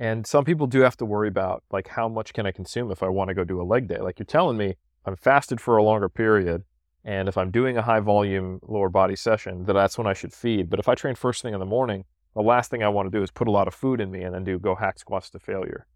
[0.00, 3.02] And some people do have to worry about like how much can I consume if
[3.02, 3.98] I want to go do a leg day.
[3.98, 6.64] Like you're telling me I'm fasted for a longer period,
[7.04, 10.32] and if I'm doing a high volume lower body session, that that's when I should
[10.32, 10.70] feed.
[10.70, 12.04] But if I train first thing in the morning,
[12.34, 14.22] the last thing I want to do is put a lot of food in me
[14.22, 15.86] and then do go hack squats to failure.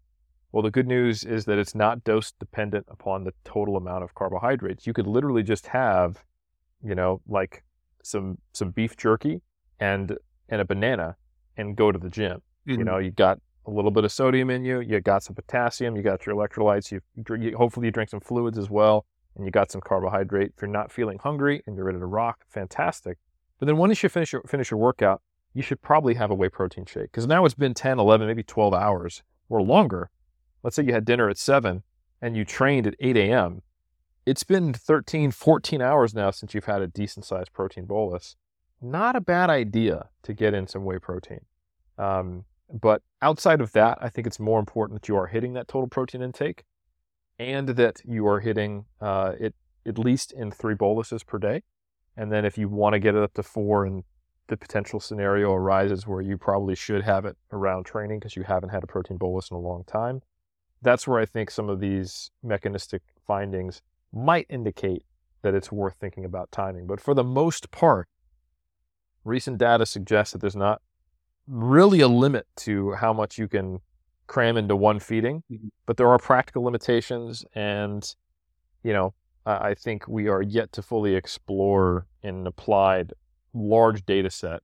[0.51, 4.13] Well, the good news is that it's not dose dependent upon the total amount of
[4.13, 4.85] carbohydrates.
[4.85, 6.23] You could literally just have,
[6.83, 7.63] you know, like
[8.03, 9.41] some some beef jerky
[9.79, 10.17] and
[10.53, 11.15] and a banana
[11.57, 12.41] and go to the gym.
[12.67, 12.79] Mm-hmm.
[12.79, 15.95] You know, you got a little bit of sodium in you, you got some potassium,
[15.95, 17.01] you got your electrolytes, you,
[17.35, 19.05] you hopefully you drink some fluids as well,
[19.35, 20.53] and you got some carbohydrate.
[20.55, 23.17] If you're not feeling hungry and you're ready to rock, fantastic.
[23.59, 25.21] But then once you finish your, finish your workout,
[25.55, 28.43] you should probably have a whey protein shake because now it's been 10, 11, maybe
[28.43, 30.11] 12 hours or longer.
[30.61, 31.81] Let's say you had dinner at 7
[32.21, 33.63] and you trained at 8 a.m.
[34.25, 38.35] It's been 13, 14 hours now since you've had a decent sized protein bolus.
[38.83, 41.39] Not a bad idea to get in some whey protein.
[41.97, 45.69] Um, but outside of that, I think it's more important that you are hitting that
[45.69, 46.65] total protein intake
[47.39, 49.55] and that you are hitting uh, it
[49.85, 51.63] at least in three boluses per day.
[52.17, 54.03] And then if you want to get it up to four and
[54.47, 58.69] the potential scenario arises where you probably should have it around training because you haven't
[58.69, 60.21] had a protein bolus in a long time.
[60.81, 63.81] That's where I think some of these mechanistic findings
[64.11, 65.05] might indicate
[65.41, 66.85] that it's worth thinking about timing.
[66.85, 68.07] But for the most part,
[69.23, 70.81] recent data suggests that there's not
[71.47, 73.79] really a limit to how much you can
[74.27, 75.67] cram into one feeding, mm-hmm.
[75.85, 77.45] but there are practical limitations.
[77.53, 78.03] And,
[78.83, 79.13] you know,
[79.45, 83.13] I think we are yet to fully explore and applied
[83.53, 84.61] large data set,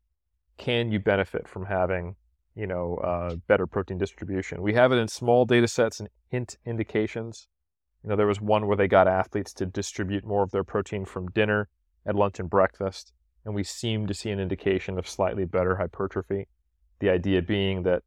[0.57, 2.15] can you benefit from having,
[2.55, 4.61] you know, uh, better protein distribution?
[4.61, 7.47] We have it in small data sets and hint indications.
[8.03, 11.03] You know, there was one where they got athletes to distribute more of their protein
[11.03, 11.67] from dinner
[12.05, 13.11] at lunch and breakfast,
[13.45, 16.47] and we seem to see an indication of slightly better hypertrophy.
[16.99, 18.03] The idea being that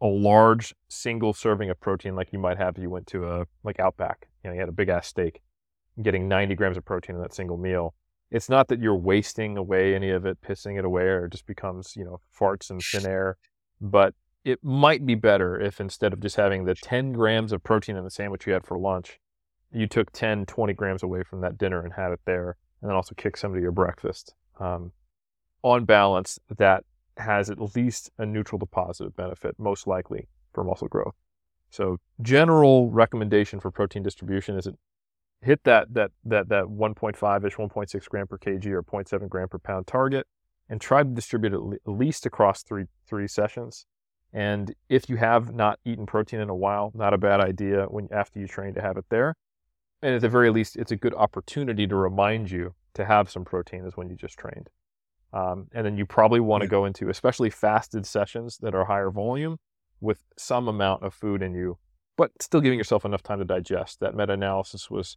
[0.00, 3.46] a large single serving of protein, like you might have if you went to a
[3.62, 5.40] like Outback, you know, you had a big ass steak,
[6.02, 7.94] getting 90 grams of protein in that single meal,
[8.32, 11.46] it's not that you're wasting away any of it, pissing it away, or it just
[11.46, 13.36] becomes, you know, farts and thin air.
[13.80, 17.96] But it might be better if instead of just having the 10 grams of protein
[17.96, 19.20] in the sandwich you had for lunch,
[19.70, 22.96] you took 10, 20 grams away from that dinner and had it there, and then
[22.96, 24.34] also kick some to your breakfast.
[24.62, 24.92] Um,
[25.62, 26.84] on balance, that
[27.16, 31.14] has at least a neutral to positive benefit, most likely for muscle growth.
[31.70, 34.76] So, general recommendation for protein distribution is it
[35.40, 39.86] hit that that that that 1.5ish, 1.6 gram per kg or 0.7 gram per pound
[39.86, 40.26] target,
[40.68, 43.86] and try to distribute it at least across three three sessions.
[44.32, 48.08] And if you have not eaten protein in a while, not a bad idea when
[48.10, 49.34] after you train to have it there.
[50.00, 53.44] And at the very least, it's a good opportunity to remind you to have some
[53.44, 54.68] protein is when you just trained.
[55.32, 56.70] Um, and then you probably want to yeah.
[56.70, 59.58] go into especially fasted sessions that are higher volume
[60.00, 61.78] with some amount of food in you,
[62.16, 64.00] but still giving yourself enough time to digest.
[64.00, 65.16] That meta analysis was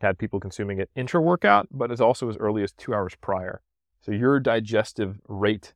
[0.00, 3.62] had people consuming it intra workout, but it's also as early as two hours prior.
[4.00, 5.74] So your digestive rate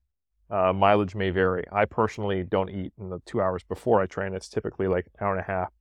[0.48, 1.64] uh, mileage may vary.
[1.72, 4.34] I personally don't eat in the two hours before I train.
[4.34, 5.72] It's typically like an hour and a half.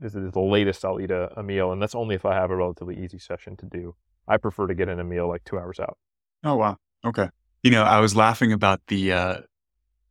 [0.00, 2.50] This is the latest I'll eat a, a meal, and that's only if I have
[2.50, 3.94] a relatively easy session to do.
[4.26, 5.98] I prefer to get in a meal like two hours out.
[6.42, 7.28] Oh wow, okay.
[7.62, 9.38] You know, I was laughing about the uh,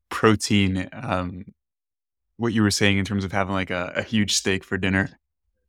[0.10, 0.90] protein.
[0.92, 1.46] Um,
[2.38, 5.20] what you were saying in terms of having like a, a huge steak for dinner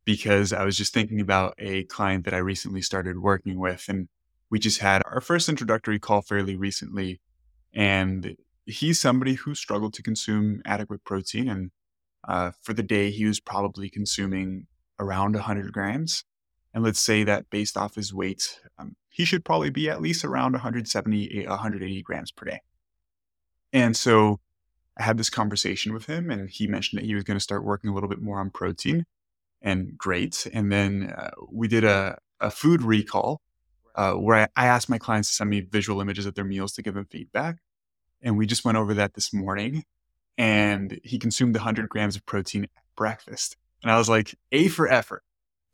[0.05, 3.85] because I was just thinking about a client that I recently started working with.
[3.89, 4.07] And
[4.49, 7.19] we just had our first introductory call fairly recently.
[7.73, 11.49] And he's somebody who struggled to consume adequate protein.
[11.49, 11.71] And
[12.27, 14.67] uh, for the day, he was probably consuming
[14.99, 16.23] around 100 grams.
[16.75, 20.25] And let's say that based off his weight, um, he should probably be at least
[20.25, 22.59] around 170, 180 grams per day.
[23.71, 24.41] And so
[24.97, 27.63] I had this conversation with him, and he mentioned that he was going to start
[27.63, 29.05] working a little bit more on protein
[29.61, 30.45] and great.
[30.53, 33.39] And then uh, we did a, a food recall
[33.95, 36.73] uh, where I, I, asked my clients to send me visual images of their meals
[36.73, 37.59] to give them feedback.
[38.21, 39.85] And we just went over that this morning.
[40.37, 43.55] And he consumed 100 grams of protein at breakfast.
[43.81, 45.23] And I was like, A for effort.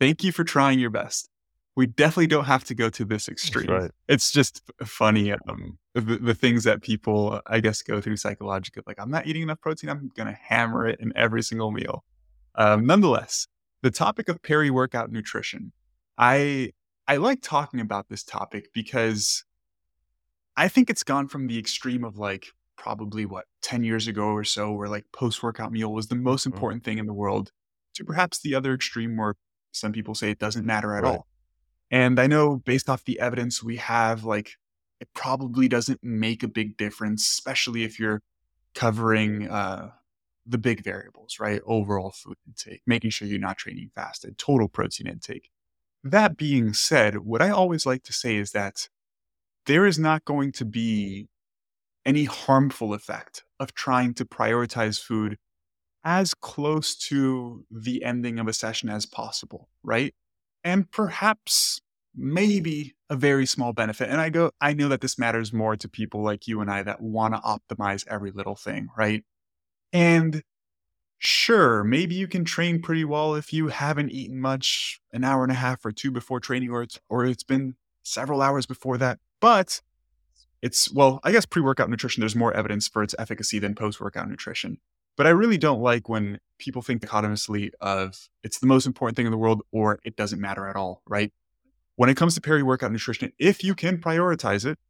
[0.02, 1.28] Thank you for trying your best.
[1.76, 3.68] We definitely don't have to go to this extreme.
[3.68, 3.92] Right.
[4.08, 8.82] It's just funny um, the, the, things that people, I guess, go through psychologically.
[8.84, 9.90] Like, I'm not eating enough protein.
[9.90, 12.02] I'm going to hammer it in every single meal.
[12.56, 13.46] Um, nonetheless,
[13.82, 15.70] the topic of peri-workout nutrition.
[16.18, 16.72] I
[17.06, 19.44] I like talking about this topic because
[20.56, 22.46] I think it's gone from the extreme of like
[22.76, 26.42] probably what 10 years ago or so where like post workout meal was the most
[26.42, 26.54] Mhm.
[26.54, 27.52] important thing in the world
[27.94, 29.36] to perhaps the other extreme where
[29.72, 31.04] some people say it doesn't matter at Right.
[31.04, 31.26] all.
[31.90, 34.52] And I know based off the evidence we have like
[35.00, 38.22] it probably doesn't make a big difference especially if you're
[38.74, 39.92] covering uh
[40.46, 41.60] the big variables, right?
[41.66, 45.50] Overall food intake, making sure you're not training fasted, total protein intake.
[46.04, 48.88] That being said, what I always like to say is that
[49.66, 51.28] there is not going to be
[52.04, 55.38] any harmful effect of trying to prioritize food
[56.04, 60.14] as close to the ending of a session as possible, right?
[60.64, 61.80] And perhaps
[62.14, 64.08] maybe a very small benefit.
[64.08, 66.82] And I go, I know that this matters more to people like you and I
[66.82, 69.24] that want to optimize every little thing, right?
[69.92, 70.42] And
[71.18, 75.52] sure, maybe you can train pretty well if you haven't eaten much an hour and
[75.52, 79.18] a half or two before training, or it's or it's been several hours before that.
[79.40, 79.80] But
[80.62, 84.78] it's well, I guess pre-workout nutrition, there's more evidence for its efficacy than post-workout nutrition.
[85.22, 89.24] But I really don't like when people think dichotomously of it's the most important thing
[89.24, 91.32] in the world or it doesn't matter at all, right?
[91.94, 94.80] When it comes to peri-workout nutrition, if you can prioritize it,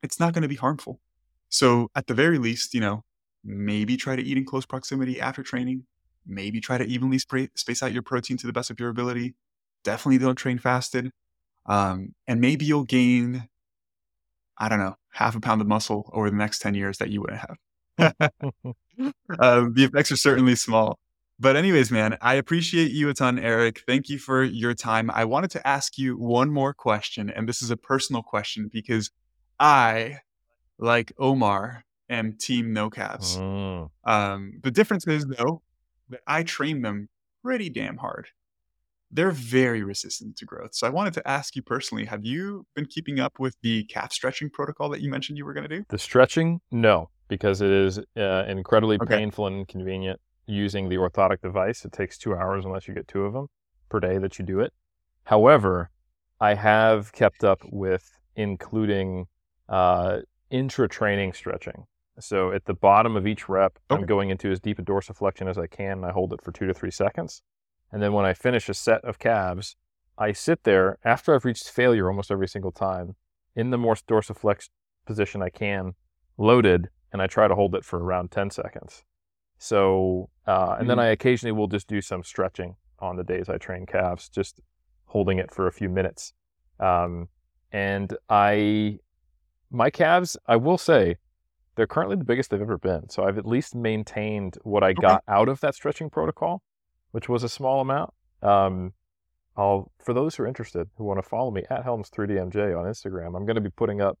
[0.00, 1.00] it's not going to be harmful.
[1.48, 3.02] So at the very least, you know,
[3.42, 5.86] maybe try to eat in close proximity after training.
[6.24, 9.34] Maybe try to evenly space out your protein to the best of your ability.
[9.82, 11.10] Definitely don't train fasted.
[11.66, 13.48] Um, and maybe you'll gain,
[14.56, 17.22] I don't know, half a pound of muscle over the next 10 years that you
[17.22, 17.56] wouldn't have.
[19.38, 20.98] um, the effects are certainly small.
[21.40, 23.82] But, anyways, man, I appreciate you a ton, Eric.
[23.86, 25.08] Thank you for your time.
[25.12, 29.12] I wanted to ask you one more question, and this is a personal question because
[29.60, 30.18] I,
[30.78, 33.36] like Omar, am team no calves.
[33.36, 33.90] Mm.
[34.04, 35.62] Um, the difference is, though,
[36.08, 37.08] that I train them
[37.44, 38.28] pretty damn hard.
[39.10, 40.74] They're very resistant to growth.
[40.74, 44.12] So I wanted to ask you personally have you been keeping up with the calf
[44.12, 45.84] stretching protocol that you mentioned you were going to do?
[45.88, 49.16] The stretching, no, because it is uh, incredibly Okay.
[49.16, 51.84] painful and inconvenient using the orthotic device.
[51.84, 53.48] It takes two hours unless you get two of them
[53.88, 54.72] per day that you do it.
[55.24, 55.90] However,
[56.40, 59.26] I have kept up with including
[59.68, 61.84] uh, intra training stretching.
[62.20, 65.58] So at the bottom of each rep, I'm going into as deep a dorsiflexion as
[65.58, 67.42] I can and I hold it for two to three seconds.
[67.92, 69.76] And then when I finish a set of calves,
[70.16, 73.14] I sit there after I've reached failure almost every single time
[73.54, 74.68] in the more dorsiflex
[75.06, 75.92] position I can,
[76.36, 79.04] loaded, and I try to hold it for around 10 seconds.
[79.58, 81.02] So, uh, and then Mhm.
[81.02, 84.60] I occasionally will just do some stretching on the days I train calves, just
[85.06, 86.32] holding it for a few minutes.
[86.78, 87.28] Um,
[87.72, 89.00] and I,
[89.70, 91.16] my calves, I will say,
[91.74, 93.08] they're currently the biggest they've ever been.
[93.08, 96.62] So I've at least maintained what I got out of that stretching protocol,
[97.12, 98.12] which was a small amount.
[98.42, 98.94] Um,
[99.56, 103.36] I'll, for those who are interested, who want to follow me at Helms3DMJ on Instagram,
[103.36, 104.18] I'm going to be putting up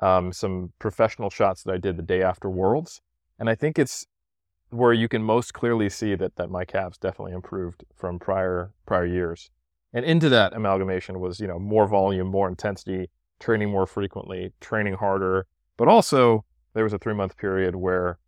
[0.00, 3.00] um, some professional shots that I did the day after Worlds,
[3.38, 4.06] and I think it's
[4.70, 9.06] where you can most clearly see that that my calves definitely improved from prior prior
[9.06, 9.50] years.
[9.92, 14.94] And into that amalgamation was you know more volume, more intensity, training more frequently, training
[14.94, 15.46] harder,
[15.76, 16.44] but also
[16.74, 18.18] there was a three month period where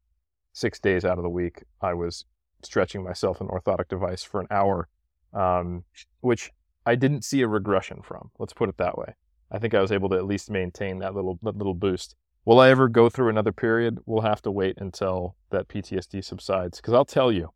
[0.53, 2.25] six days out of the week I was
[2.63, 4.89] stretching myself an orthotic device for an hour,
[5.35, 5.85] um,
[6.21, 6.53] which
[6.87, 8.31] I didn't see a regression from.
[8.39, 9.15] Let's put it that way.
[9.51, 12.15] I think I was able to at least maintain that little that little boost.
[12.45, 13.99] Will I ever go through another period?
[14.07, 16.81] We'll have to wait until that PTSD subsides.
[16.81, 17.51] Because I'll tell you,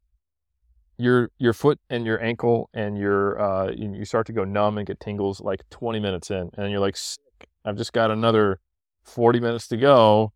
[0.99, 4.87] your your foot and your ankle and your uh, you, start to go numb and
[4.87, 7.23] get tingles like 20 minutes in, and you're like, Sick.
[7.65, 8.59] I've just got another
[9.05, 10.33] 40 minutes to go,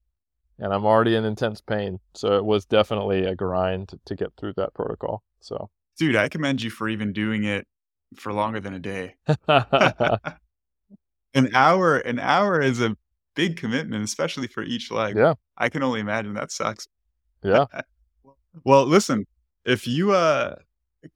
[0.59, 2.01] and I'm already in intense pain.
[2.15, 5.23] So it was definitely a grind to, to get through that protocol.
[5.41, 7.67] So Dude, I commend you for even doing it
[8.17, 9.15] for longer than a day.
[11.35, 12.97] an hour, an hour is a
[13.35, 15.17] big commitment, especially for each leg.
[15.17, 16.87] yeah, I can only imagine that sucks.
[17.43, 17.67] yeah.
[18.65, 19.27] Well, listen,
[19.65, 20.57] if you uh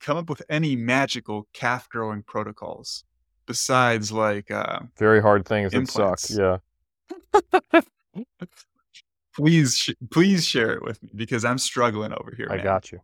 [0.00, 3.04] come up with any magical calf growing protocols
[3.46, 6.28] besides like uh Very hard things that Implants.
[6.34, 6.60] suck.
[7.42, 7.80] Yeah.
[9.36, 12.48] please sh- please share it with me because I'm struggling over here.
[12.50, 12.64] I man.
[12.64, 13.00] got you.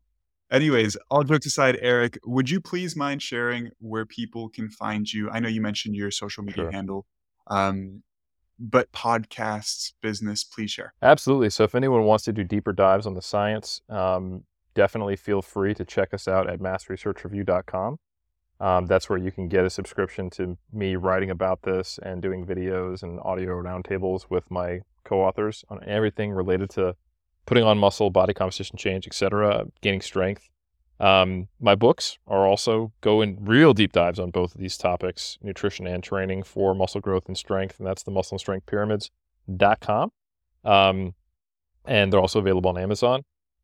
[0.51, 5.31] Anyways, all jokes aside, Eric, would you please mind sharing where people can find you?
[5.31, 6.71] I know you mentioned your social media Sure.
[6.71, 7.07] handle,
[7.49, 8.03] um,
[8.59, 10.95] but podcasts, business, please share.
[11.03, 11.51] Absolutely.
[11.51, 14.45] So if anyone wants to do deeper dives on the science, um,
[14.75, 17.99] definitely feel free to check us out at massresearchreview.com.
[18.61, 22.47] Um, that's where you can get a subscription to me writing about this and doing
[22.47, 26.95] videos and audio roundtables with my co-authors on everything related to
[27.47, 30.49] putting on muscle, body composition change, etc., gaining strength.
[31.01, 35.39] Um, my books are also go in real deep dives on both of these topics,
[35.43, 39.11] nutrition and training for muscle growth and strength, and that's the Muscle and Strength Pyramids
[39.49, 40.11] bodybuildingsites.com.
[40.65, 41.15] Um,
[41.85, 43.23] and they're also available on Amazon.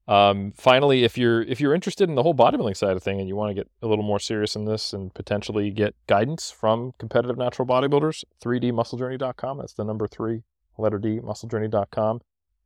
[0.08, 3.28] Um, finally, if you're if you're interested in the whole bodybuilding side of thing and
[3.28, 6.92] you want to get a little more serious in this and potentially get guidance from
[6.98, 9.58] competitive natural bodybuilders, 3dmusclejourney.com.
[9.58, 10.42] That's the number three,
[10.76, 12.20] letter D, musclejourney.com.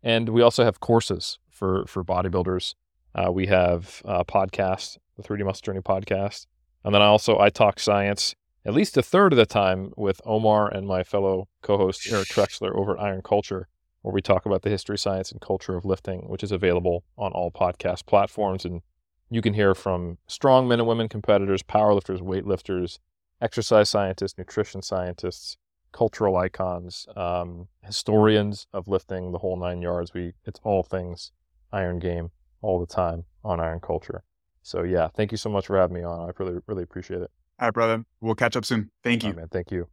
[0.05, 2.75] And we also have courses for for bodybuilders.
[3.17, 6.47] Uh, we have a podcast, the 3D Muscle Journey podcast,
[6.85, 10.21] and then I also I talk science at least a third of the time with
[10.25, 13.69] Omar and my fellow co-host Eric Trexler over at Iron Culture
[14.05, 17.33] where we talk about the history, science, and culture of lifting, which is available on
[17.33, 18.67] all podcast platforms.
[18.67, 18.83] And
[19.31, 22.99] you can hear from strong men and women competitors, powerlifters, weightlifters,
[23.41, 25.57] exercise scientists, nutrition scientists,
[25.95, 30.13] cultural icons, um, historians of lifting, the whole nine yards.
[30.13, 31.33] We it's all things
[31.73, 32.31] Iron Game
[32.61, 34.25] all the time on Iron Culture.
[34.63, 36.29] So yeah, thank you so much for having me on.
[36.29, 37.31] I really really appreciate it.
[37.61, 38.05] All right, brother.
[38.21, 38.91] We'll catch up soon.
[39.03, 39.33] Thank you.
[39.33, 39.49] man.
[39.49, 39.89] Thank you.